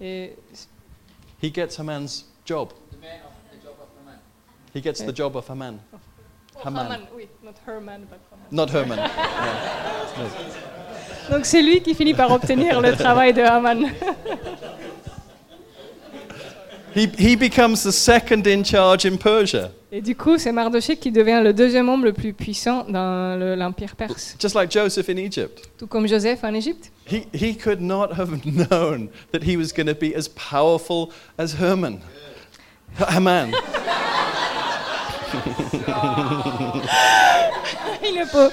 Et 0.00 0.32
He 1.40 1.52
gets 1.54 1.78
Haman's 1.78 2.26
job. 2.44 2.70
He 4.74 4.80
gets 4.80 5.00
the 5.02 5.12
job 5.12 5.36
of 5.36 5.48
Haman. 5.48 5.80
Haman. 6.64 6.86
Haman, 6.86 7.00
oui, 7.16 7.28
not 7.42 7.54
Herman, 7.66 8.06
but 8.10 8.20
Haman. 8.30 8.46
Not 8.50 8.70
Herman. 8.70 8.98
Donc 11.30 11.46
c'est 11.46 11.62
lui 11.62 11.80
qui 11.80 11.94
finit 11.94 12.14
par 12.14 12.30
obtenir 12.30 12.80
le 12.80 12.94
travail 12.96 13.32
de 13.32 13.42
Haman. 13.42 13.90
He, 16.92 17.06
he 17.16 17.36
becomes 17.36 17.84
the 17.84 17.92
second 17.92 18.44
in 18.48 18.64
charge 18.64 19.06
in 19.06 19.16
Persia. 19.16 19.70
Et 19.92 20.00
du 20.00 20.16
coup, 20.16 20.38
c'est 20.38 20.50
Mardoché 20.50 20.96
qui 20.96 21.12
devient 21.12 21.40
le 21.42 21.52
deuxième 21.52 21.88
homme 21.88 22.04
le 22.04 22.12
plus 22.12 22.32
puissant 22.32 22.84
dans 22.88 23.38
l'Empire 23.56 23.94
perse. 23.94 24.36
Just 24.40 24.56
like 24.56 24.72
Joseph 24.72 25.08
in 25.08 25.16
Egypt. 25.16 25.70
Tout 25.78 25.86
comme 25.86 26.08
Joseph 26.08 26.42
en 26.42 26.52
Égypte. 26.52 26.90
He, 27.06 27.26
he 27.32 27.56
could 27.56 27.80
not 27.80 28.12
have 28.18 28.40
known 28.44 29.08
that 29.32 29.42
he 29.44 29.56
was 29.56 29.72
going 29.72 29.86
to 29.86 29.94
be 29.94 30.14
as 30.16 30.28
powerful 30.28 31.10
as 31.38 31.54
Herman. 31.60 32.00
Haman. 32.98 33.52
il 38.06 38.14
ne 38.14 38.30
peut. 38.30 38.50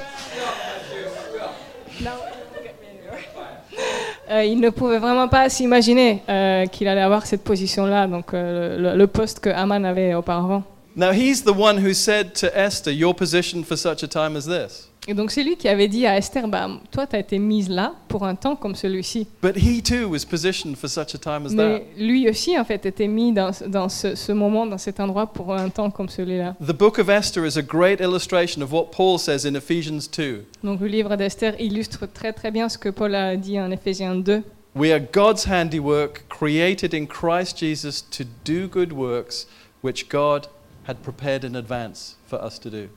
Euh, 4.29 4.43
il 4.43 4.59
ne 4.59 4.69
pouvait 4.69 4.99
vraiment 4.99 5.29
pas 5.29 5.49
s'imaginer 5.49 6.21
euh, 6.27 6.65
qu'il 6.65 6.87
allait 6.87 7.01
avoir 7.01 7.25
cette 7.25 7.43
position-là, 7.43 8.07
donc 8.07 8.33
euh, 8.33 8.93
le, 8.93 9.07
poste 9.07 9.39
que 9.39 9.49
Haman 9.49 9.85
avait 9.85 10.15
auparavant. 10.15 10.63
Now, 10.97 11.11
he's 11.11 11.43
the 11.43 11.55
one 11.55 11.77
who 11.77 11.93
said 11.93 12.33
to 12.35 12.47
Esther, 12.53 12.91
Your 12.91 13.13
position 13.13 13.63
for 13.63 13.77
such 13.77 14.03
a 14.03 14.07
time 14.07 14.35
as 14.35 14.45
this. 14.45 14.89
Et 15.09 15.13
donc 15.13 15.31
c'est 15.31 15.43
lui 15.43 15.55
qui 15.55 15.69
avait 15.69 15.87
dit 15.87 16.05
à 16.05 16.17
Esther, 16.17 16.49
bah, 16.49 16.69
toi 16.91 17.07
tu 17.07 17.15
as 17.15 17.19
été 17.19 17.39
mise 17.39 17.69
là 17.69 17.93
pour 18.09 18.25
un 18.25 18.35
temps 18.35 18.57
comme 18.57 18.75
celui-ci. 18.75 19.27
But 19.41 19.55
he 19.55 19.81
too 19.81 20.09
was 20.09 20.25
positioned 20.29 20.75
for 20.75 20.89
such 20.89 21.15
a 21.15 21.17
time 21.17 21.45
as 21.45 21.55
that. 21.55 21.55
Mais 21.55 21.87
lui 21.97 22.29
aussi 22.29 22.59
en 22.59 22.65
fait 22.65 22.85
était 22.85 23.07
mis 23.07 23.31
dans, 23.31 23.51
dans 23.67 23.87
ce, 23.87 24.15
ce 24.15 24.31
moment, 24.33 24.65
dans 24.65 24.77
cet 24.77 24.99
endroit 24.99 25.27
pour 25.27 25.53
un 25.53 25.69
temps 25.69 25.89
comme 25.91 26.09
celui-là. 26.09 26.55
The 26.59 26.73
book 26.73 26.99
of 26.99 27.07
Esther 27.07 27.45
is 27.45 27.57
a 27.57 27.61
great 27.61 28.01
illustration 28.01 28.61
of 28.61 28.73
what 28.73 28.91
Paul 28.91 29.17
says 29.17 29.45
in 29.45 29.55
Ephesians 29.55 30.09
2. 30.11 30.43
Donc 30.63 30.81
le 30.81 30.87
livre 30.87 31.15
d'Esther 31.15 31.53
illustre 31.57 32.05
très 32.05 32.33
très 32.33 32.51
bien 32.51 32.67
ce 32.67 32.77
que 32.77 32.89
Paul 32.89 33.15
a 33.15 33.37
dit 33.37 33.57
en 33.59 33.71
Éphésiens 33.71 34.15
2. 34.15 34.43
We 34.75 34.91
are 34.91 34.99
God's 34.99 35.45
handiwork, 35.45 36.25
created 36.27 36.93
in 36.93 37.07
Christ 37.07 37.57
Jesus 37.57 38.03
to 38.11 38.25
do 38.43 38.67
good 38.67 38.91
works, 38.91 39.47
which 39.81 40.09
God 40.09 40.49
had 40.85 41.01
prepared 41.01 41.45
in 41.45 41.55
advance 41.55 42.17
for 42.27 42.43
us 42.43 42.59
to 42.59 42.69
do. 42.69 42.89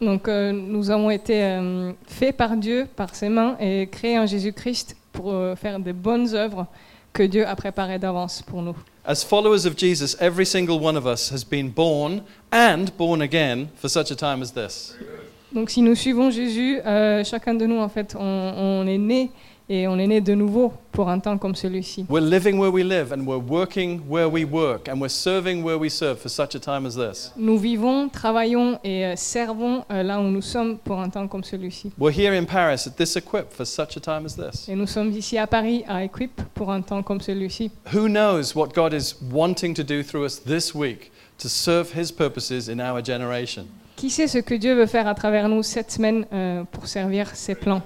Donc 0.00 0.28
euh, 0.28 0.52
nous 0.52 0.90
avons 0.90 1.10
été 1.10 1.42
euh, 1.42 1.92
faits 2.06 2.36
par 2.36 2.56
Dieu, 2.56 2.86
par 2.96 3.14
ses 3.14 3.28
mains, 3.28 3.56
et 3.60 3.86
créés 3.86 4.18
en 4.18 4.26
Jésus-Christ 4.26 4.96
pour 5.12 5.32
euh, 5.32 5.54
faire 5.54 5.78
des 5.78 5.92
bonnes 5.92 6.34
œuvres 6.34 6.66
que 7.12 7.22
Dieu 7.22 7.46
a 7.46 7.54
préparé 7.54 7.98
d'avance 7.98 8.42
pour 8.42 8.62
nous. 8.62 8.76
As 9.04 9.24
followers 9.24 9.66
of 9.66 9.76
Jesus, 9.76 10.16
every 10.20 10.46
single 10.46 10.78
one 10.80 10.96
of 10.96 11.04
us 11.06 11.30
has 11.30 11.44
been 11.44 11.70
born 11.70 12.22
and 12.52 12.86
born 12.96 13.22
again 13.22 13.68
for 13.76 13.88
such 13.88 14.10
a 14.10 14.16
time 14.16 14.42
as 14.42 14.52
this. 14.52 14.94
Donc 15.52 15.70
si 15.70 15.82
nous 15.82 15.96
suivons 15.96 16.30
Jésus, 16.30 16.78
euh, 16.86 17.24
chacun 17.24 17.54
de 17.54 17.66
nous, 17.66 17.78
en 17.78 17.88
fait, 17.88 18.14
on, 18.18 18.22
on 18.22 18.86
est 18.86 18.98
né 18.98 19.30
et 19.70 19.86
on 19.86 19.96
est 20.00 20.08
né 20.08 20.20
de 20.20 20.34
nouveau 20.34 20.72
pour 20.90 21.08
un 21.08 21.20
temps 21.20 21.38
comme 21.38 21.54
celui-ci. 21.54 22.04
We're 22.10 22.20
living 22.20 22.58
where 22.58 22.72
we 22.72 22.82
live 22.82 23.12
and 23.12 23.24
we're 23.24 23.40
working 23.40 24.00
where 24.08 24.28
we 24.28 24.44
work 24.44 24.88
and 24.88 24.96
we're 25.00 25.08
serving 25.08 25.62
where 25.62 25.78
we 25.78 25.88
serve 25.88 26.18
for 26.18 26.28
such 26.28 26.56
a 26.56 26.58
time 26.58 26.84
as 26.86 26.96
this. 26.96 27.32
Nous 27.36 27.56
vivons, 27.56 28.08
travaillons 28.08 28.80
et 28.82 29.06
euh, 29.06 29.14
servons 29.14 29.84
euh, 29.92 30.02
là 30.02 30.18
où 30.20 30.24
nous 30.24 30.42
sommes 30.42 30.76
pour 30.76 30.98
un 30.98 31.08
temps 31.08 31.28
comme 31.28 31.44
celui-ci. 31.44 31.92
We're 31.96 32.12
here 32.12 32.36
in 32.36 32.46
Paris 32.46 32.82
at 32.86 32.96
this 32.96 33.14
equip 33.14 33.52
for 33.52 33.64
such 33.64 33.96
a 33.96 34.00
time 34.00 34.26
as 34.26 34.34
this. 34.34 34.68
Et 34.68 34.74
nous 34.74 34.88
sommes 34.88 35.12
ici 35.12 35.38
à 35.38 35.46
Paris, 35.46 35.84
à 35.86 36.02
Equip, 36.02 36.42
pour 36.52 36.72
un 36.72 36.82
temps 36.82 37.04
comme 37.04 37.20
celui-ci. 37.20 37.70
Who 37.94 38.08
knows 38.08 38.56
what 38.56 38.70
God 38.74 38.92
is 38.92 39.14
wanting 39.32 39.74
to 39.74 39.84
do 39.84 40.02
through 40.02 40.26
us 40.26 40.42
this 40.42 40.74
week 40.74 41.12
to 41.38 41.48
serve 41.48 41.96
his 41.96 42.10
purposes 42.10 42.68
in 42.68 42.80
our 42.80 43.04
generation? 43.04 43.66
Qui 43.94 44.10
sait 44.10 44.26
ce 44.26 44.38
que 44.38 44.54
Dieu 44.54 44.74
veut 44.74 44.86
faire 44.86 45.06
à 45.06 45.14
travers 45.14 45.48
nous 45.48 45.62
cette 45.62 45.92
semaine 45.92 46.26
euh, 46.32 46.64
pour 46.72 46.88
servir 46.88 47.28
ses 47.36 47.54
plans? 47.54 47.82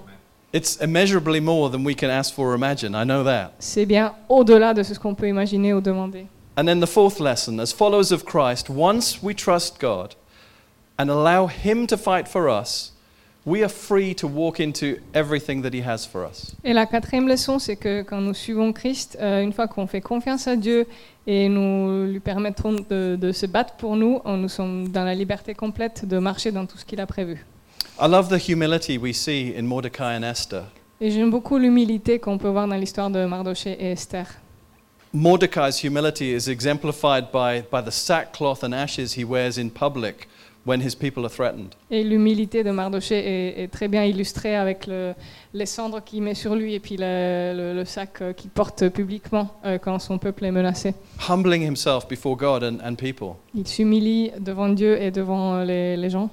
It's 0.57 0.79
immeasurably 0.81 1.41
more 1.41 1.69
than 1.69 1.85
we 1.85 1.95
can 1.97 2.11
ask 2.11 2.33
for 2.33 2.53
or 2.53 2.55
imagine. 2.55 2.95
I 2.95 3.05
know 3.05 3.25
that. 3.25 3.55
C'est 3.59 3.87
bien 3.87 4.15
au-delà 4.29 4.73
de 4.73 4.85
ce 4.85 4.95
qu'on 4.95 5.15
peut 5.15 5.27
imaginer 5.29 5.75
ou 5.75 5.81
demander. 5.81 6.27
And 6.57 6.67
then 6.67 6.81
the 6.81 6.87
fourth 6.87 7.19
lesson 7.19 7.59
as 7.59 7.73
followers 7.73 8.13
of 8.13 8.25
Christ, 8.25 8.71
once 8.71 9.19
we 9.21 9.35
trust 9.35 9.81
God 9.81 10.15
and 10.97 11.09
allow 11.11 11.49
Him 11.49 11.89
to 11.89 11.97
fight 11.97 12.29
for 12.29 12.49
us, 12.49 12.93
we 13.45 13.65
are 13.65 13.69
free 13.69 14.15
to 14.15 14.29
walk 14.29 14.61
into 14.61 14.99
everything 15.13 15.61
that 15.63 15.75
He 15.75 15.83
has 15.85 16.07
for 16.07 16.25
us. 16.25 16.55
Et 16.63 16.73
la 16.73 16.87
quatrième 16.87 17.27
leçon, 17.27 17.59
c'est 17.59 17.75
que 17.75 18.03
quand 18.03 18.21
nous 18.21 18.33
suivons 18.35 18.73
Christ, 18.73 19.19
euh, 19.21 19.43
une 19.43 19.53
fois 19.53 19.67
qu'on 19.67 19.89
fait 19.89 20.01
confiance 20.01 20.47
à 20.47 20.55
Dieu 20.55 20.87
et 21.27 21.49
nous 21.49 22.07
lui 22.07 22.21
permettrons 22.21 22.77
de, 22.89 23.17
de 23.21 23.33
se 23.33 23.47
battre 23.47 23.75
pour 23.75 23.97
nous, 23.97 24.21
on- 24.25 24.37
nous 24.37 24.49
sommes 24.49 24.87
dans 24.91 25.03
la 25.05 25.17
liberté 25.17 25.53
complète 25.55 26.07
de 26.07 26.19
marcher 26.19 26.53
dans 26.53 26.65
tout 26.65 26.79
ce 26.79 26.85
qu'il 26.85 27.01
a 27.01 27.07
prévu. 27.07 27.45
I 28.01 28.07
love 28.09 28.29
the 28.29 28.39
humility 28.39 28.99
we 28.99 29.13
see 29.13 29.55
in 29.57 29.63
Mordecai 29.67 30.17
and 30.17 30.25
Esther. 30.25 30.65
Et 31.01 31.11
j'aime 31.11 31.31
beaucoup 31.31 31.59
l'humilité 31.59 32.19
qu'on 32.19 32.39
peut 32.39 32.49
voir 32.49 32.67
dans 32.67 32.77
l'histoire 32.77 33.11
de 33.11 33.25
Mardoché 33.25 33.77
et 33.79 33.93
Esther. 33.93 34.27
Mordecai's 35.13 35.83
humility 35.85 36.33
is 36.35 36.49
exemplified 36.49 37.27
by, 37.33 37.63
by 37.71 37.81
the 37.85 37.93
sackcloth 37.93 38.65
and 38.65 38.73
ashes 38.73 39.17
he 39.17 39.25
wears 39.25 39.59
in 39.59 39.69
public 39.69 40.29
when 40.67 40.81
his 40.81 40.95
people 40.97 41.25
are 41.25 41.31
threatened. 41.31 41.75
Et 41.91 42.03
l'humilité 42.03 42.65
de 42.65 42.73
Mardoché 42.73 43.15
est, 43.17 43.63
est 43.63 43.69
très 43.69 43.87
bien 43.87 44.03
illustrée 44.05 44.57
avec 44.57 44.89
le- 44.89 45.15
les 45.53 45.67
cendres 45.67 46.03
qu'il 46.03 46.23
met 46.23 46.35
sur 46.35 46.57
lui 46.57 46.75
et 46.75 46.81
puis 46.81 46.97
le, 46.99 47.55
le- 47.57 47.75
le 47.75 47.85
sac 47.85 48.23
euh, 48.23 48.33
qu'il 48.33 48.51
porte 48.51 48.89
publiquement 48.89 49.51
euh, 49.65 49.79
quand 49.79 50.01
son 50.01 50.19
peuple 50.19 50.47
est 50.47 50.51
menacé. 50.53 50.95
Humbling 51.29 51.63
himself 51.65 52.09
before 52.09 52.35
God 52.37 52.65
and, 52.65 52.79
and 52.85 52.97
people. 52.97 53.37
Il 53.55 53.69
s'humilie 53.69 54.33
devant 54.41 54.69
Dieu 54.71 55.01
et 55.01 55.13
devant 55.13 55.55
euh, 55.59 55.65
les, 55.65 55.97
les 55.97 56.11
gens. 56.11 56.29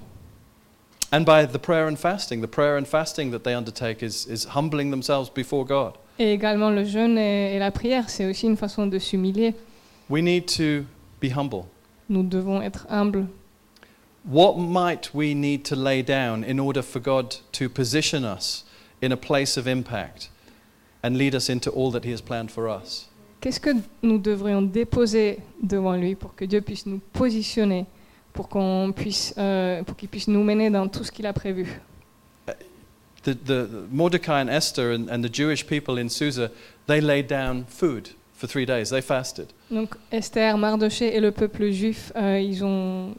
And 1.11 1.25
by 1.25 1.45
the 1.45 1.59
prayer 1.59 1.87
and 1.87 1.99
fasting. 1.99 2.41
The 2.41 2.47
prayer 2.47 2.77
and 2.77 2.87
fasting 2.87 3.31
that 3.31 3.43
they 3.43 3.53
undertake 3.53 4.01
is, 4.01 4.25
is 4.27 4.45
humbling 4.45 4.91
themselves 4.91 5.29
before 5.29 5.65
God. 5.65 5.97
Et 6.17 6.33
également 6.33 6.69
le 6.73 6.85
jeûne 6.85 7.17
et, 7.17 7.55
et 7.55 7.59
la 7.59 7.71
prière, 7.71 8.09
c'est 8.09 8.25
aussi 8.25 8.47
une 8.47 8.55
façon 8.55 8.87
de 8.87 8.97
s'humilier. 8.97 9.53
We 10.09 10.21
need 10.21 10.47
to 10.57 10.85
be 11.19 11.31
humble. 11.35 11.65
Nous 12.09 12.23
devons 12.23 12.61
être 12.61 12.85
humbles. 12.89 13.27
What 14.23 14.57
might 14.57 15.13
we 15.13 15.33
need 15.33 15.65
to 15.65 15.75
lay 15.75 16.03
down 16.03 16.43
in 16.43 16.59
order 16.59 16.83
for 16.83 16.99
God 16.99 17.35
to 17.53 17.67
position 17.69 18.23
us 18.23 18.63
in 19.01 19.11
a 19.11 19.17
place 19.17 19.57
of 19.57 19.67
impact 19.67 20.29
and 21.03 21.17
lead 21.17 21.33
us 21.33 21.49
into 21.49 21.71
all 21.71 21.91
that 21.91 22.05
He 22.05 22.11
has 22.11 22.21
planned 22.21 22.51
for 22.51 22.69
us? 22.69 23.07
Qu'est-ce 23.41 23.59
que 23.59 23.71
nous 24.03 24.19
devrions 24.19 24.61
déposer 24.61 25.39
devant 25.61 25.95
lui 25.95 26.13
pour 26.15 26.35
que 26.35 26.45
Dieu 26.45 26.61
puisse 26.61 26.85
nous 26.85 27.01
positionner, 27.13 27.87
pour 28.33 28.49
qu'on 28.49 28.93
puisse, 28.95 29.33
euh, 29.37 29.83
pour 29.83 29.95
qu'il 29.95 30.09
puisse 30.09 30.27
nous 30.27 30.43
mener 30.43 30.69
dans 30.69 30.87
tout 30.87 31.03
ce 31.03 31.11
qu'il 31.11 31.25
a 31.25 31.33
prévu. 31.33 31.67
The, 33.23 33.35
the, 33.35 33.67
Mordecai 33.91 34.41
and 34.41 34.49
Esther 34.49 34.91
and, 34.93 35.07
and 35.11 35.21
the 35.21 35.29
Jewish 35.31 35.67
people 35.67 35.99
in 35.99 36.09
Susa, 36.09 36.49
they 36.87 36.99
laid 36.99 37.27
down 37.27 37.65
food 37.67 38.09
for 38.33 38.47
three 38.47 38.65
days. 38.65 38.89
They 38.89 39.01
fasted. 39.01 39.53
Donc 39.69 39.95
Esther, 40.11 40.57
Mardoché 40.57 41.15
et 41.15 41.19
le 41.19 41.31
peuple 41.31 41.69
juif, 41.69 42.11
euh, 42.15 42.39
ils 42.39 42.63
ont, 42.63 43.13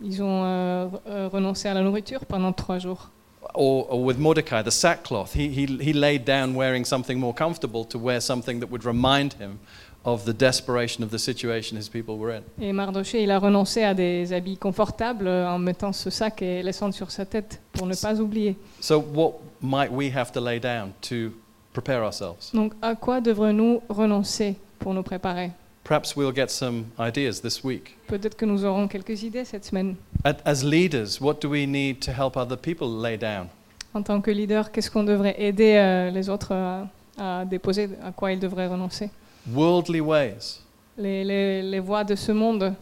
ils 0.00 0.22
ont 0.22 0.42
euh, 0.44 0.86
re- 0.86 1.00
euh, 1.06 1.28
renoncé 1.30 1.68
à 1.68 1.74
la 1.74 1.82
nourriture 1.82 2.24
pendant 2.24 2.54
trois 2.54 2.78
jours. 2.78 3.10
Or, 3.54 3.92
or 3.92 4.02
with 4.02 4.16
Mordecai, 4.16 4.62
the 4.62 4.70
sackcloth, 4.70 5.34
he, 5.34 5.48
he, 5.48 5.66
he 5.66 5.92
laid 5.92 6.24
down 6.24 6.54
wearing 6.54 6.86
something 6.86 7.18
more 7.18 7.34
comfortable 7.34 7.84
to 7.84 7.98
wear 7.98 8.20
something 8.22 8.60
that 8.60 8.70
would 8.70 8.86
remind 8.86 9.34
him 9.34 9.58
of 10.04 10.24
the 10.24 10.32
desperation 10.32 11.04
of 11.04 11.10
the 11.10 11.18
situation 11.18 11.76
his 11.78 11.88
people 11.88 12.16
were 12.16 12.34
in. 12.36 12.42
Et 12.60 12.72
Mardoché, 12.72 13.22
il 13.22 13.30
a 13.30 13.38
renoncé 13.38 13.84
à 13.84 13.94
des 13.94 14.32
habits 14.32 14.56
confortables 14.56 15.26
euh, 15.26 15.48
en 15.48 15.58
mettant 15.58 15.92
ce 15.92 16.10
sac 16.10 16.42
et 16.42 16.70
cendres 16.72 16.94
sur 16.94 17.10
sa 17.10 17.24
tête 17.24 17.60
pour 17.72 17.86
ne 17.86 17.94
pas 17.94 18.20
oublier. 18.20 18.56
So, 18.80 18.98
what 18.98 19.34
might 19.60 19.90
we 19.90 20.14
have 20.14 20.32
to 20.32 20.40
lay 20.40 20.58
down 20.58 20.92
to 21.02 21.32
prepare 21.72 22.02
ourselves? 22.02 22.50
Donc 22.52 22.72
à 22.82 22.94
quoi 22.94 23.20
devrions-nous 23.20 23.82
renoncer 23.88 24.56
pour 24.78 24.94
nous 24.94 25.02
préparer? 25.02 25.50
Perhaps 25.84 26.14
we'll 26.16 26.34
get 26.34 26.48
some 26.48 26.84
ideas 26.98 27.40
this 27.42 27.64
week. 27.64 27.96
Peut-être 28.06 28.36
que 28.36 28.44
nous 28.44 28.64
aurons 28.64 28.86
quelques 28.86 29.22
idées 29.22 29.44
cette 29.44 29.64
semaine. 29.64 29.96
As 30.24 30.62
leaders, 30.62 31.20
what 31.20 31.34
do 31.40 31.48
we 31.48 31.66
need 31.66 31.98
to 32.00 32.12
help 32.12 32.36
other 32.36 32.56
people 32.56 32.86
lay 33.02 33.16
down? 33.16 33.48
En 33.94 34.02
tant 34.02 34.20
que 34.20 34.30
leader, 34.30 34.70
qu'est-ce 34.70 34.90
qu'on 34.90 35.02
devrait 35.04 35.34
aider 35.38 35.74
euh, 35.76 36.10
les 36.10 36.28
autres 36.28 36.52
à, 36.52 36.88
à 37.18 37.44
déposer, 37.44 37.90
à 38.02 38.12
quoi 38.12 38.32
ils 38.32 38.38
devraient 38.38 38.68
renoncer? 38.68 39.10
Worldly 39.50 40.00
ways, 40.00 40.60
les, 40.96 41.24
les, 41.24 41.62
les 41.62 41.80
voies 41.80 42.04
de 42.04 42.14
ce 42.14 42.30
monde, 42.32 42.74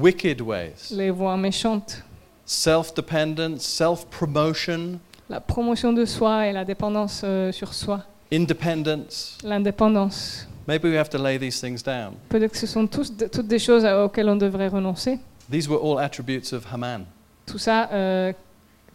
wicked 0.00 0.40
ways, 0.40 0.90
les 0.90 1.10
voies 1.10 1.36
méchantes, 1.36 2.02
self 2.44 2.92
dependence, 2.94 3.62
self 3.62 4.06
promotion, 4.06 4.98
la 5.28 5.40
promotion 5.40 5.92
de 5.92 6.04
soi 6.04 6.48
et 6.48 6.52
la 6.52 6.64
dépendance 6.64 7.22
euh, 7.24 7.52
sur 7.52 7.72
soi, 7.72 8.02
independence. 8.32 9.38
l'indépendance. 9.44 10.48
Maybe 10.66 10.84
we 10.84 10.96
have 10.96 11.08
to 11.10 11.18
lay 11.18 11.38
these 11.38 11.60
things 11.60 11.82
down. 11.82 12.14
Peut-être 12.28 12.52
que 12.52 12.58
ce 12.58 12.66
sont 12.66 12.86
tous, 12.86 13.12
toutes 13.16 13.48
des 13.48 13.58
choses 13.58 13.84
auxquelles 13.84 14.28
on 14.28 14.36
devrait 14.36 14.68
renoncer. 14.68 15.18
These 15.50 15.68
were 15.68 15.80
all 15.82 15.98
attributes 15.98 16.52
of 16.52 16.64
Haman. 16.72 17.04
Tout 17.46 17.58
ça 17.58 17.88
euh, 17.92 18.32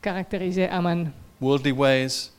caractérisait 0.02 0.70
Aman. 0.70 1.12
Worldly 1.42 1.72
ways, 1.72 2.32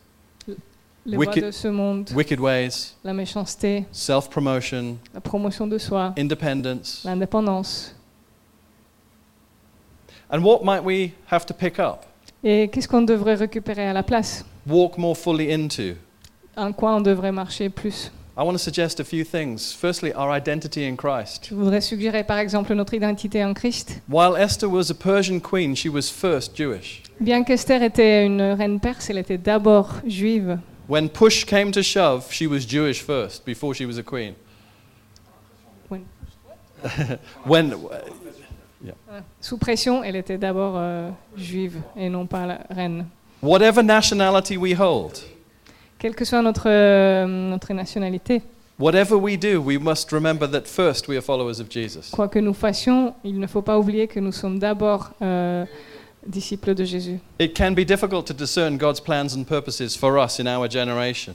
Les 1.09 1.17
Wicked- 1.17 1.41
voies 1.41 1.47
de 1.47 1.51
ce 1.53 1.69
monde, 1.69 2.11
wicked 2.15 2.39
ways, 2.39 2.95
la 3.03 3.15
méchanceté, 3.15 3.87
self 3.93 4.29
promotion, 4.29 4.99
la 5.15 5.21
promotion 5.23 5.67
de 5.67 5.79
soi, 5.79 6.13
independence. 6.19 7.03
l'indépendance. 7.03 7.95
And 10.31 10.43
what 10.45 10.63
might 10.65 10.85
we 10.85 11.13
have 11.31 11.47
to 11.47 11.55
pick 11.55 11.79
up? 11.79 12.01
Et 12.45 12.69
qu'est-ce 12.69 12.87
qu'on 12.87 13.01
devrait 13.01 13.37
récupérer 13.37 13.89
à 13.89 13.95
la 13.95 14.03
place? 14.03 14.45
Walk 14.67 14.99
more 14.99 15.17
fully 15.17 15.51
into? 15.51 15.95
En 16.59 16.73
quoi 16.73 16.95
on 16.97 17.01
devrait 17.01 17.33
marcher 17.33 17.71
plus? 17.71 18.11
I 18.37 18.43
want 18.43 18.53
to 18.53 18.59
suggest 18.59 19.01
a 19.01 19.05
few 19.05 19.25
things. 19.25 19.73
Firstly, 19.73 20.13
our 20.15 20.31
identity 20.37 20.85
in 20.87 20.95
Christ. 20.97 21.47
Je 21.49 21.55
voudrais 21.55 21.81
suggérer 21.81 22.23
par 22.23 22.37
exemple 22.39 22.75
notre 22.75 22.93
identité 22.93 23.43
en 23.43 23.55
Christ. 23.55 24.03
While 24.11 24.37
Esther 24.39 24.71
was 24.71 24.91
a 24.91 24.95
Persian 24.95 25.41
queen, 25.41 25.75
she 25.75 25.89
was 25.89 26.03
first 26.11 26.55
Jewish. 26.55 27.03
Bien 27.19 27.43
qu'Esther 27.45 27.83
était 27.83 28.27
une 28.27 28.43
reine 28.43 28.79
perse, 28.79 29.09
elle 29.09 29.19
était 29.19 29.39
d'abord 29.39 29.95
juive. 30.07 30.59
When 30.89 31.09
push 31.11 31.45
came 31.45 31.71
to 31.73 31.83
shove, 31.83 32.33
she 32.33 32.47
was 32.47 32.65
Jewish 32.67 33.03
first 33.03 33.45
before 33.45 33.75
she 33.75 33.85
was 33.87 33.99
a 33.99 34.03
queen. 34.03 34.35
When- 35.91 36.05
when 37.45 37.75
Sous 39.41 39.59
pression, 39.59 40.03
elle 40.05 40.17
était 40.17 40.39
d'abord 40.39 40.75
euh, 40.77 41.11
juive 41.37 41.81
et 41.97 42.09
non 42.09 42.27
pas 42.27 42.47
la 42.47 42.61
reine. 42.71 43.07
whatever 43.43 43.83
nationality 43.83 44.57
we 44.57 44.73
hold, 44.79 45.19
Quelle 45.99 46.15
que 46.15 46.25
soit 46.25 46.41
notre, 46.43 46.69
euh, 46.71 47.27
notre 47.27 47.73
nationalité, 47.75 48.43
whatever 48.79 49.17
we 49.17 49.37
do, 49.37 49.61
we 49.61 49.77
must 49.79 50.13
remember 50.13 50.47
that 50.49 50.67
first 50.67 51.09
we 51.09 51.17
are 51.17 51.23
followers 51.23 51.61
of 51.61 51.69
Jesus. 51.69 52.11
quoi 52.13 52.29
que 52.29 52.39
nous 52.39 52.55
fassions, 52.55 53.15
il 53.25 53.39
ne 53.41 53.47
faut 53.49 53.63
pas 53.63 53.77
oublier 53.79 54.07
que 54.07 54.21
nous 54.21 54.33
sommes 54.33 54.59
d'abord 54.61 55.11
euh, 55.23 55.65
disciples 56.27 56.75
de 56.75 56.85
Jésus. 56.85 57.21
It 57.39 57.57
can 57.57 57.73
be 57.73 57.85
difficult 57.85 58.27
to 58.27 58.35
discern 58.35 58.77
God's 58.77 59.01
plans 59.01 59.35
and 59.37 59.45
purposes 59.45 59.97
for 59.97 60.19
us 60.19 60.39
in 60.39 60.47
our 60.47 60.71
generation. 60.71 61.35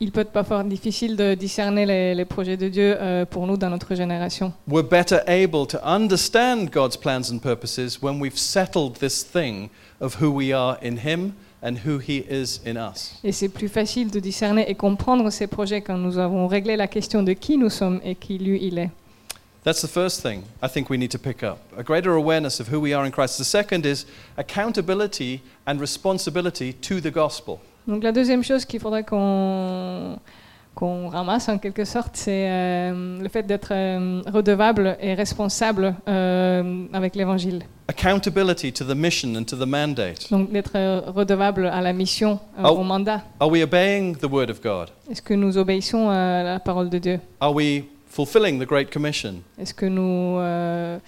Il 0.00 0.10
peut 0.10 0.22
être 0.22 0.32
parfois 0.32 0.64
difficile 0.64 1.16
de 1.16 1.34
discerner 1.34 1.86
les, 1.86 2.14
les 2.14 2.24
projets 2.24 2.56
de 2.56 2.68
Dieu 2.68 2.96
euh, 3.00 3.24
pour 3.24 3.46
nous 3.46 3.56
dans 3.56 3.70
notre 3.70 3.94
génération. 3.94 4.52
We're 4.66 4.82
better 4.82 5.20
able 5.28 5.66
to 5.68 5.78
understand 5.84 6.70
God's 6.72 6.96
plans 6.96 7.30
and 7.30 7.38
purposes 7.38 8.02
when 8.02 8.20
we've 8.20 8.38
settled 8.38 8.98
this 8.98 9.24
thing 9.24 9.70
of 10.00 10.20
who 10.20 10.30
we 10.30 10.52
are 10.52 10.78
in 10.82 10.98
Him 10.98 11.32
and 11.62 11.76
who 11.86 11.98
He 12.00 12.24
is 12.28 12.60
in 12.66 12.76
us. 12.76 13.14
Et 13.22 13.30
c'est 13.30 13.48
plus 13.48 13.68
facile 13.68 14.10
de 14.10 14.18
discerner 14.18 14.68
et 14.68 14.74
comprendre 14.74 15.30
ces 15.30 15.46
projets 15.46 15.80
quand 15.80 15.96
nous 15.96 16.18
avons 16.18 16.48
réglé 16.48 16.76
la 16.76 16.88
question 16.88 17.22
de 17.22 17.32
qui 17.32 17.56
nous 17.56 17.70
sommes 17.70 18.00
et 18.04 18.16
qui 18.16 18.38
lui 18.38 18.58
il 18.62 18.78
est. 18.78 18.90
That's 19.64 19.80
the 19.80 19.88
first 19.88 20.20
thing 20.22 20.42
I 20.62 20.68
think 20.68 20.90
we 20.90 20.98
need 20.98 21.10
to 21.12 21.18
pick 21.18 21.42
up 21.42 21.58
a 21.78 21.82
greater 21.82 22.12
awareness 22.12 22.60
of 22.60 22.68
who 22.70 22.78
we 22.80 22.92
are 22.94 23.06
in 23.06 23.10
Christ. 23.12 23.38
The 23.38 23.44
second 23.44 23.86
is 23.86 24.04
accountability 24.36 25.40
and 25.66 25.80
responsibility 25.80 26.74
to 26.82 27.00
the 27.00 27.10
gospel. 27.10 27.60
Donc 27.86 28.02
la 28.02 28.12
deuxième 28.12 28.42
chose 28.42 28.64
qu'il 28.64 28.80
faudrait 28.80 29.04
qu'on 29.04 30.18
qu'on 30.74 31.08
ramasse 31.08 31.48
en 31.48 31.56
quelque 31.58 31.84
sorte, 31.84 32.10
c'est 32.16 32.48
euh, 32.50 33.22
le 33.22 33.28
fait 33.28 33.44
d'être 33.44 33.68
euh, 33.70 34.22
redevable 34.26 34.96
et 35.00 35.14
responsable 35.14 35.94
euh, 36.08 36.86
avec 36.92 37.14
l'Évangile. 37.14 37.60
Accountability 37.86 38.72
to 38.72 38.84
the 38.84 38.94
mission 38.96 39.36
and 39.36 39.44
to 39.44 39.56
the 39.56 39.66
mandate. 39.68 40.28
Donc 40.32 40.50
d'être 40.50 40.72
redevable 41.12 41.66
à 41.66 41.80
la 41.80 41.92
mission, 41.92 42.40
Oh. 42.62 42.70
au 42.70 42.82
mandat. 42.82 43.22
Are 43.38 43.48
we 43.48 43.62
obeying 43.62 44.16
the 44.16 44.24
word 44.28 44.50
of 44.50 44.60
God? 44.60 44.88
Est-ce 45.08 45.22
que 45.22 45.34
nous 45.34 45.56
obéissons 45.56 46.10
à 46.10 46.42
la 46.42 46.58
parole 46.58 46.90
de 46.90 46.98
Dieu? 46.98 47.20
Are 47.40 47.54
we 47.54 47.84
fulfilling 48.14 48.60
the 48.60 48.66
Great 48.66 48.90
Commission? 48.92 49.42
Est-ce 49.58 49.74
que 49.74 49.86
nous 49.86 50.38
euh, 50.38 50.98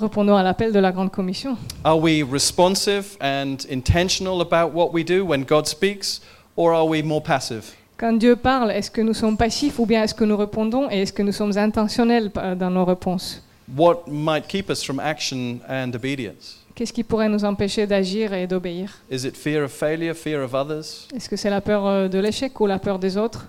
répondons 0.00 0.34
à 0.34 0.42
l'appel 0.42 0.72
de 0.72 0.78
la 0.78 0.90
Grande 0.90 1.10
Commission? 1.10 1.56
Are 1.84 1.98
we 1.98 2.22
responsive 2.22 3.16
and 3.20 3.58
intentional 3.70 4.40
about 4.40 4.74
what 4.74 4.92
we 4.92 5.04
do 5.04 5.24
when 5.24 5.44
God 5.44 5.66
speaks, 5.66 6.22
or 6.56 6.72
are 6.72 6.86
we 6.86 7.02
more 7.02 7.22
passive? 7.22 7.74
Quand 7.98 8.18
Dieu 8.18 8.36
parle, 8.36 8.70
est-ce 8.70 8.90
que 8.90 9.00
nous 9.00 9.14
sommes 9.14 9.36
passifs 9.36 9.78
ou 9.78 9.86
bien 9.86 10.02
est-ce 10.02 10.14
que 10.14 10.24
nous 10.24 10.36
répondons 10.36 10.90
et 10.90 11.02
est-ce 11.02 11.12
que 11.12 11.22
nous 11.22 11.32
sommes 11.32 11.56
intentionnels 11.56 12.30
euh, 12.36 12.54
dans 12.54 12.70
nos 12.70 12.84
réponses? 12.84 13.42
What 13.76 14.04
might 14.06 14.46
keep 14.46 14.70
us 14.70 14.82
from 14.82 15.00
action 15.00 15.60
and 15.68 15.94
obedience? 15.94 16.62
Qu'est-ce 16.74 16.92
qui 16.92 17.02
pourrait 17.02 17.28
nous 17.28 17.44
empêcher 17.44 17.86
d'agir 17.86 18.32
et 18.34 18.46
d'obéir? 18.46 19.00
Is 19.10 19.26
it 19.26 19.36
fear 19.36 19.64
of 19.64 19.72
failure, 19.72 20.14
fear 20.14 20.42
of 20.42 20.54
others? 20.54 21.08
Est-ce 21.14 21.28
que 21.28 21.36
c'est 21.36 21.50
la 21.50 21.60
peur 21.60 21.86
euh, 21.86 22.08
de 22.08 22.18
l'échec 22.18 22.58
ou 22.60 22.66
la 22.66 22.78
peur 22.78 22.98
des 22.98 23.16
autres? 23.16 23.46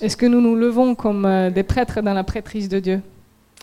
Est-ce 0.00 0.16
que 0.16 0.24
nous 0.26 0.40
nous 0.40 0.56
levons 0.56 0.94
comme 0.94 1.26
euh, 1.26 1.50
des 1.50 1.62
prêtres 1.62 2.00
dans 2.00 2.14
la 2.14 2.24
prêtrise 2.24 2.66
de 2.70 2.78
Dieu? 2.80 3.02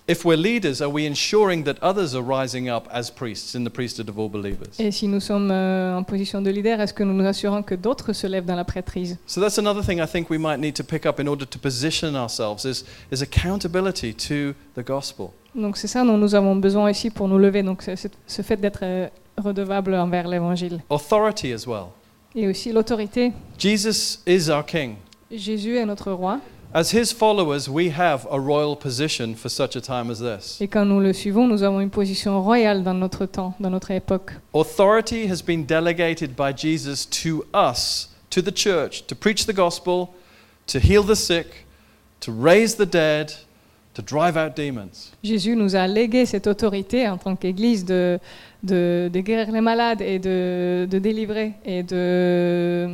If 0.07 0.23
we're 0.25 0.37
leaders, 0.37 0.79
are 0.81 0.91
we 0.91 1.07
ensuring 1.07 1.63
that 1.63 1.75
others 1.81 2.13
are 2.13 2.21
rising 2.21 2.69
up 2.69 2.87
as 2.91 3.09
priests 3.09 3.55
in 3.55 3.63
the 3.63 3.69
priesthood 3.69 4.09
of 4.09 4.19
all 4.19 4.29
believers? 4.29 4.79
Et 4.79 4.91
si 4.91 5.07
nous 5.07 5.19
sommes 5.19 5.49
euh, 5.49 5.97
en 5.97 6.03
position 6.03 6.41
de 6.43 6.51
leader, 6.51 6.79
est-ce 6.81 6.93
que 6.93 7.03
nous 7.03 7.13
nous 7.13 7.25
assurons 7.25 7.63
que 7.63 7.73
d'autres 7.73 8.13
se 8.13 8.27
lèvent 8.27 8.45
dans 8.45 8.55
la 8.55 8.63
prêtrise? 8.63 9.17
So 9.25 9.41
that's 9.41 9.57
another 9.57 9.83
thing 9.83 9.99
I 9.99 10.05
think 10.05 10.29
we 10.29 10.37
might 10.37 10.59
need 10.59 10.75
to 10.75 10.83
pick 10.83 11.07
up 11.07 11.19
in 11.19 11.27
order 11.27 11.47
to 11.47 11.57
position 11.57 12.15
ourselves 12.15 12.63
is, 12.65 12.83
is 13.11 13.23
accountability 13.23 14.13
to 14.13 14.53
the 14.79 14.85
gospel. 14.85 15.31
Donc 15.55 15.77
c'est 15.77 15.87
ça 15.87 16.03
dont 16.03 16.17
nous 16.17 16.35
avons 16.35 16.55
besoin 16.55 16.91
ici 16.91 17.09
pour 17.09 17.27
nous 17.27 17.39
lever. 17.39 17.63
Donc 17.63 17.81
ce 17.81 18.41
fait 18.43 18.57
d'être 18.57 18.81
euh, 18.83 19.07
redevable 19.37 19.95
envers 19.95 20.27
l'Évangile. 20.27 20.81
Authority 20.91 21.53
as 21.53 21.65
well. 21.65 21.87
Et 22.35 22.47
aussi 22.47 22.71
l'autorité. 22.71 23.33
Jesus 23.57 24.19
is 24.25 24.49
our 24.49 24.65
king. 24.65 24.95
Jésus 25.31 25.77
est 25.77 25.85
notre 25.85 26.11
roi. 26.11 26.39
As 26.73 26.93
his 26.93 27.11
followers, 27.11 27.67
we 27.67 27.89
have 27.89 28.25
a 28.31 28.39
royal 28.39 28.77
position 28.77 29.35
for 29.35 29.49
such 29.49 29.75
a 29.75 29.81
time 29.81 30.09
as 30.09 30.19
this. 30.19 30.61
Et 30.61 30.69
quand 30.69 30.85
nous 30.85 31.01
le 31.01 31.11
suivons, 31.11 31.45
nous 31.45 31.63
avons 31.63 31.81
une 31.81 31.89
position 31.89 32.41
royale 32.41 32.81
dans 32.81 32.93
notre 32.93 33.25
temps, 33.25 33.53
dans 33.59 33.69
notre 33.69 33.91
époque. 33.91 34.31
Authority 34.53 35.29
has 35.29 35.41
been 35.41 35.65
delegated 35.65 36.33
by 36.33 36.53
Jesus 36.55 37.05
to 37.05 37.43
us, 37.53 38.09
to 38.29 38.41
the 38.41 38.55
church, 38.55 39.05
to 39.07 39.15
preach 39.15 39.45
the 39.45 39.53
gospel, 39.53 40.13
to 40.67 40.79
heal 40.79 41.03
the 41.03 41.15
sick, 41.15 41.65
to 42.21 42.31
raise 42.31 42.75
the 42.75 42.85
dead, 42.85 43.33
to 43.93 44.01
drive 44.01 44.37
out 44.37 44.55
demons. 44.55 45.11
Jésus 45.23 45.55
nous 45.55 45.75
a 45.75 45.87
légué 45.87 46.25
cette 46.25 46.47
autorité 46.47 47.07
en 47.09 47.17
tant 47.17 47.35
qu'Église 47.35 47.83
de, 47.85 48.19
de, 48.63 49.09
de 49.11 49.19
guérir 49.19 49.51
les 49.51 49.61
malades 49.61 50.01
et 50.01 50.19
de, 50.19 50.87
de 50.89 50.99
délivrer 50.99 51.53
et 51.65 51.83
de, 51.83 51.95
euh, 51.95 52.87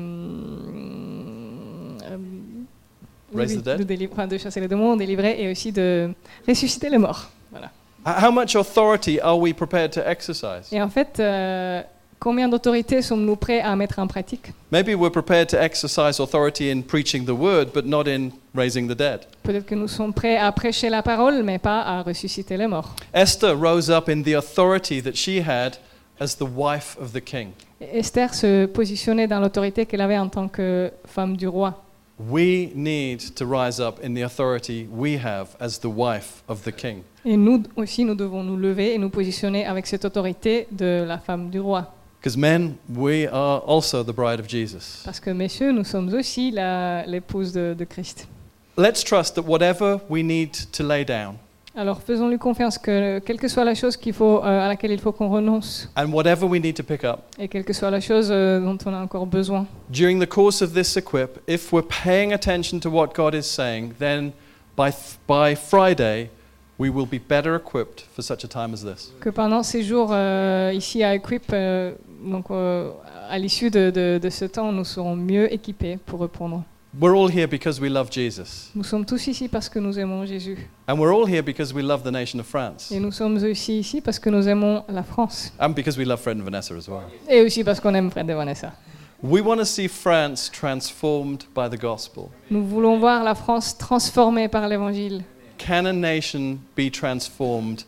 oui, 3.34 3.42
Raise 3.42 3.56
oui, 3.56 3.62
the 3.62 3.66
dead. 3.66 3.78
de, 3.80 3.84
délivrer- 3.84 4.14
enfin, 4.14 4.28
de 4.28 4.38
chasser 4.38 4.60
les 4.60 4.68
démons, 4.68 4.96
délivrer 4.96 5.42
et 5.42 5.52
aussi 5.52 5.72
de 5.72 6.10
ressusciter 6.48 6.90
les 6.90 6.98
morts. 6.98 7.30
Voilà. 7.52 7.72
How 8.06 8.32
much 8.32 8.56
authority 8.56 9.20
are 9.20 9.38
we 9.38 9.54
prepared 9.54 9.92
to 9.92 10.02
exercise? 10.02 10.72
Et 10.72 10.82
en 10.82 10.90
fait, 10.90 11.20
euh, 11.20 11.82
combien 12.20 12.50
d'autorités 12.50 13.02
sommes-nous 13.02 13.36
prêts 13.36 13.60
à 13.60 13.76
mettre 13.76 14.00
en 14.00 14.08
pratique? 14.08 14.52
Maybe 14.72 14.96
we're 14.96 15.12
prepared 15.12 15.48
to 15.50 15.58
exercise 15.58 16.20
authority 16.20 16.72
in 16.72 16.82
preaching 16.82 17.26
the 17.26 17.36
word, 17.38 17.68
but 17.74 17.86
not 17.86 18.08
in 18.08 18.32
raising 18.54 18.88
the 18.88 18.98
dead. 18.98 19.22
Peut-être 19.44 19.66
que 19.66 19.76
nous 19.76 19.88
sommes 19.88 20.14
prêts 20.14 20.38
à 20.38 20.52
prêcher 20.52 20.90
la 20.90 21.02
parole, 21.02 21.44
mais 21.44 21.60
pas 21.60 21.82
à 21.82 22.02
ressusciter 22.02 22.58
les 22.58 22.68
morts. 22.68 22.96
Esther 23.14 23.58
rose 23.58 23.90
up 23.90 24.10
in 24.10 24.24
the 24.24 24.36
authority 24.36 25.02
that 25.02 25.16
she 25.16 25.40
had 25.40 25.78
as 26.20 26.36
the 26.36 26.48
wife 26.48 26.98
of 27.00 27.14
the 27.14 27.22
king. 27.24 27.50
Et 27.80 28.00
Esther 28.00 28.34
se 28.34 28.66
positionnait 28.66 29.28
dans 29.28 29.40
l'autorité 29.40 29.86
qu'elle 29.86 30.02
avait 30.02 30.18
en 30.18 30.30
tant 30.30 30.48
que 30.48 30.92
femme 31.06 31.38
du 31.38 31.48
roi. 31.48 31.84
We 32.20 32.70
need 32.74 33.36
to 33.36 33.46
rise 33.46 33.80
up 33.80 34.00
in 34.04 34.16
the 34.16 34.24
authority 34.24 34.88
we 34.92 35.24
have 35.24 35.50
as 35.60 35.80
the 35.80 35.86
wife 35.86 36.44
of 36.48 36.64
the 36.64 36.72
king. 36.72 37.04
Et 37.24 37.38
nous 37.38 37.62
aussi, 37.76 38.06
nous 38.06 38.16
devons 38.16 38.44
nous 38.44 38.58
lever 38.58 38.96
et 38.96 38.98
nous 38.98 39.10
positionner 39.10 39.68
avec 39.68 39.86
cette 39.86 40.04
autorité 40.04 40.68
de 40.72 41.06
la 41.08 41.20
femme 41.20 41.52
du 41.52 41.60
roi. 41.60 41.94
Because 42.28 42.38
men, 42.38 42.78
we 42.94 43.26
are 43.26 43.62
also 43.62 44.04
the 44.04 44.12
bride 44.12 44.42
of 44.42 44.48
Jesus. 44.50 45.02
Parce 45.06 45.22
que, 45.22 45.30
messieurs, 45.30 45.72
nous 45.72 45.86
sommes 45.86 46.14
aussi 46.14 46.52
l'épouse 46.52 47.54
de, 47.54 47.74
de 47.74 47.86
Christ. 47.86 48.28
Let's 48.76 49.02
trust 49.02 49.36
that 49.36 49.44
whatever 49.44 50.02
we 50.10 50.24
need 50.24 50.52
to 50.74 50.84
lay 50.84 51.06
down 51.06 51.38
Alors 51.74 52.02
faisons-lui 52.02 52.38
confiance 52.38 52.78
que, 52.78 53.20
quelle 53.20 53.38
que 53.38 53.48
soit 53.48 53.64
la 53.64 53.76
chose 53.76 53.96
qu'il 53.96 54.12
faut, 54.12 54.44
euh, 54.44 54.66
à 54.66 54.68
laquelle 54.68 54.92
il 54.92 55.00
faut 55.00 55.14
qu'on 55.14 55.30
renonce, 55.30 55.90
and 55.96 56.12
whatever 56.12 56.46
we 56.46 56.60
need 56.60 56.76
to 56.76 56.84
pick 56.84 57.06
up, 57.06 57.20
et 57.40 57.48
quelle 57.48 57.64
que 57.64 57.72
soit 57.72 57.92
la 57.92 58.02
chose 58.02 58.28
euh, 58.30 58.60
dont 58.60 58.78
on 58.86 58.94
a 58.94 59.00
encore 59.02 59.26
besoin, 59.26 59.66
during 59.90 60.20
the 60.20 60.28
course 60.28 60.62
of 60.62 60.74
this 60.74 60.98
equip, 60.98 61.40
if 61.48 61.72
we're 61.72 61.88
paying 62.04 62.34
attention 62.34 62.80
to 62.82 62.90
what 62.90 63.14
God 63.16 63.36
is 63.36 63.44
saying, 63.44 63.94
then 64.00 64.34
by, 64.76 64.92
by 65.28 65.56
Friday, 65.56 66.30
we 66.78 66.90
will 66.90 67.06
be 67.06 67.18
better 67.18 67.56
equipped 67.56 68.02
for 68.14 68.22
such 68.22 68.44
a 68.44 68.48
time 68.48 68.74
as 68.74 68.84
this. 68.84 69.12
que 69.20 69.30
pendant 69.30 69.64
ces 69.64 69.84
jours 69.84 70.10
euh, 70.12 70.72
ici 70.74 71.04
à 71.04 71.16
Equip, 71.16 71.52
euh, 71.54 71.94
donc, 72.24 72.46
euh, 72.52 72.92
à 73.30 73.38
l'issue 73.38 73.70
de, 73.70 73.90
de- 73.90 74.20
de 74.22 74.30
ce 74.30 74.46
temps, 74.46 74.72
nous 74.72 74.86
serons 74.86 75.16
mieux 75.16 75.52
équipés 75.54 75.98
pour 76.06 76.22
répondre. 76.22 76.64
We're 77.00 77.14
all 77.16 77.30
here 77.30 77.48
because 77.48 77.80
we 77.80 77.90
love 77.92 78.10
Jesus. 78.12 78.72
Nous 78.74 78.84
sommes 78.84 79.06
tous 79.06 79.28
ici 79.28 79.48
parce 79.48 79.70
que 79.70 79.78
nous 79.78 80.00
aimons 80.00 80.26
Jésus. 80.26 80.58
And 80.88 80.98
we're 80.98 81.14
all 81.14 81.28
here 81.28 81.44
because 81.44 81.72
we 81.74 81.84
love 81.84 82.02
the 82.04 82.12
nation 82.12 82.40
of 82.40 82.48
France. 82.48 82.92
Et 82.92 83.00
nous 83.00 83.12
sommes 83.12 83.38
aussi 83.44 83.80
ici 83.80 84.02
parce 84.02 84.18
que 84.18 84.30
nous 84.32 84.48
aimons 84.48 84.84
la 84.90 85.04
France. 85.04 85.52
And 85.60 85.70
because 85.76 85.98
we 85.98 86.06
love 86.08 86.20
Fred 86.22 86.38
and 86.38 86.44
Vanessa 86.44 86.74
as 86.76 86.88
well. 86.88 87.04
Et 87.30 87.42
aussi 87.42 87.64
parce 87.64 87.80
qu'on 87.80 87.94
aime 87.94 88.10
Fred 88.10 88.28
et 88.30 88.34
Vanessa. 88.34 88.74
We 89.22 89.42
want 89.44 89.58
to 89.58 89.66
see 89.66 89.88
France 89.88 90.50
transformed 90.50 91.44
by 91.56 91.70
the 91.70 91.80
gospel. 91.80 92.30
Nous 92.50 92.64
voulons 92.66 92.98
voir 93.00 93.24
la 93.24 93.36
France 93.36 93.78
transformée 93.78 94.48
par 94.48 94.68
l'Évangile. 94.68 95.24
Can 95.60 95.86
a 95.86 95.94
nation 95.94 96.58
be 96.76 96.90
transformed 96.90 97.84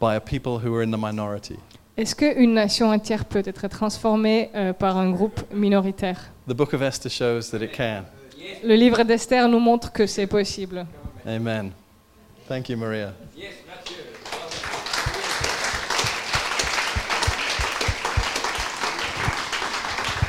by 0.00 0.14
a 0.16 0.20
people 0.20 0.58
who 0.64 0.74
are 0.74 0.82
in 0.82 0.90
the 0.90 0.98
minority? 0.98 1.56
Est-ce 1.96 2.16
qu'une 2.16 2.54
nation 2.54 2.90
entière 2.90 3.24
peut 3.24 3.42
être 3.44 3.68
transformée 3.68 4.50
euh, 4.54 4.72
par 4.72 4.96
un 4.96 5.12
groupe 5.12 5.40
minoritaire? 5.52 6.20
The 6.48 6.52
book 6.52 6.74
of 6.74 6.82
Esther 6.82 7.10
shows 7.10 7.50
that 7.52 7.64
it 7.64 7.70
can. 7.72 8.02
Le 8.64 8.74
livre 8.74 9.04
d'Esther 9.04 9.48
nous 9.48 9.60
montre 9.60 9.92
que 9.92 10.06
c'est 10.06 10.26
possible. 10.26 10.86
Amen. 11.24 11.70
Thank 12.48 12.68
you, 12.68 12.76
Maria. 12.76 13.14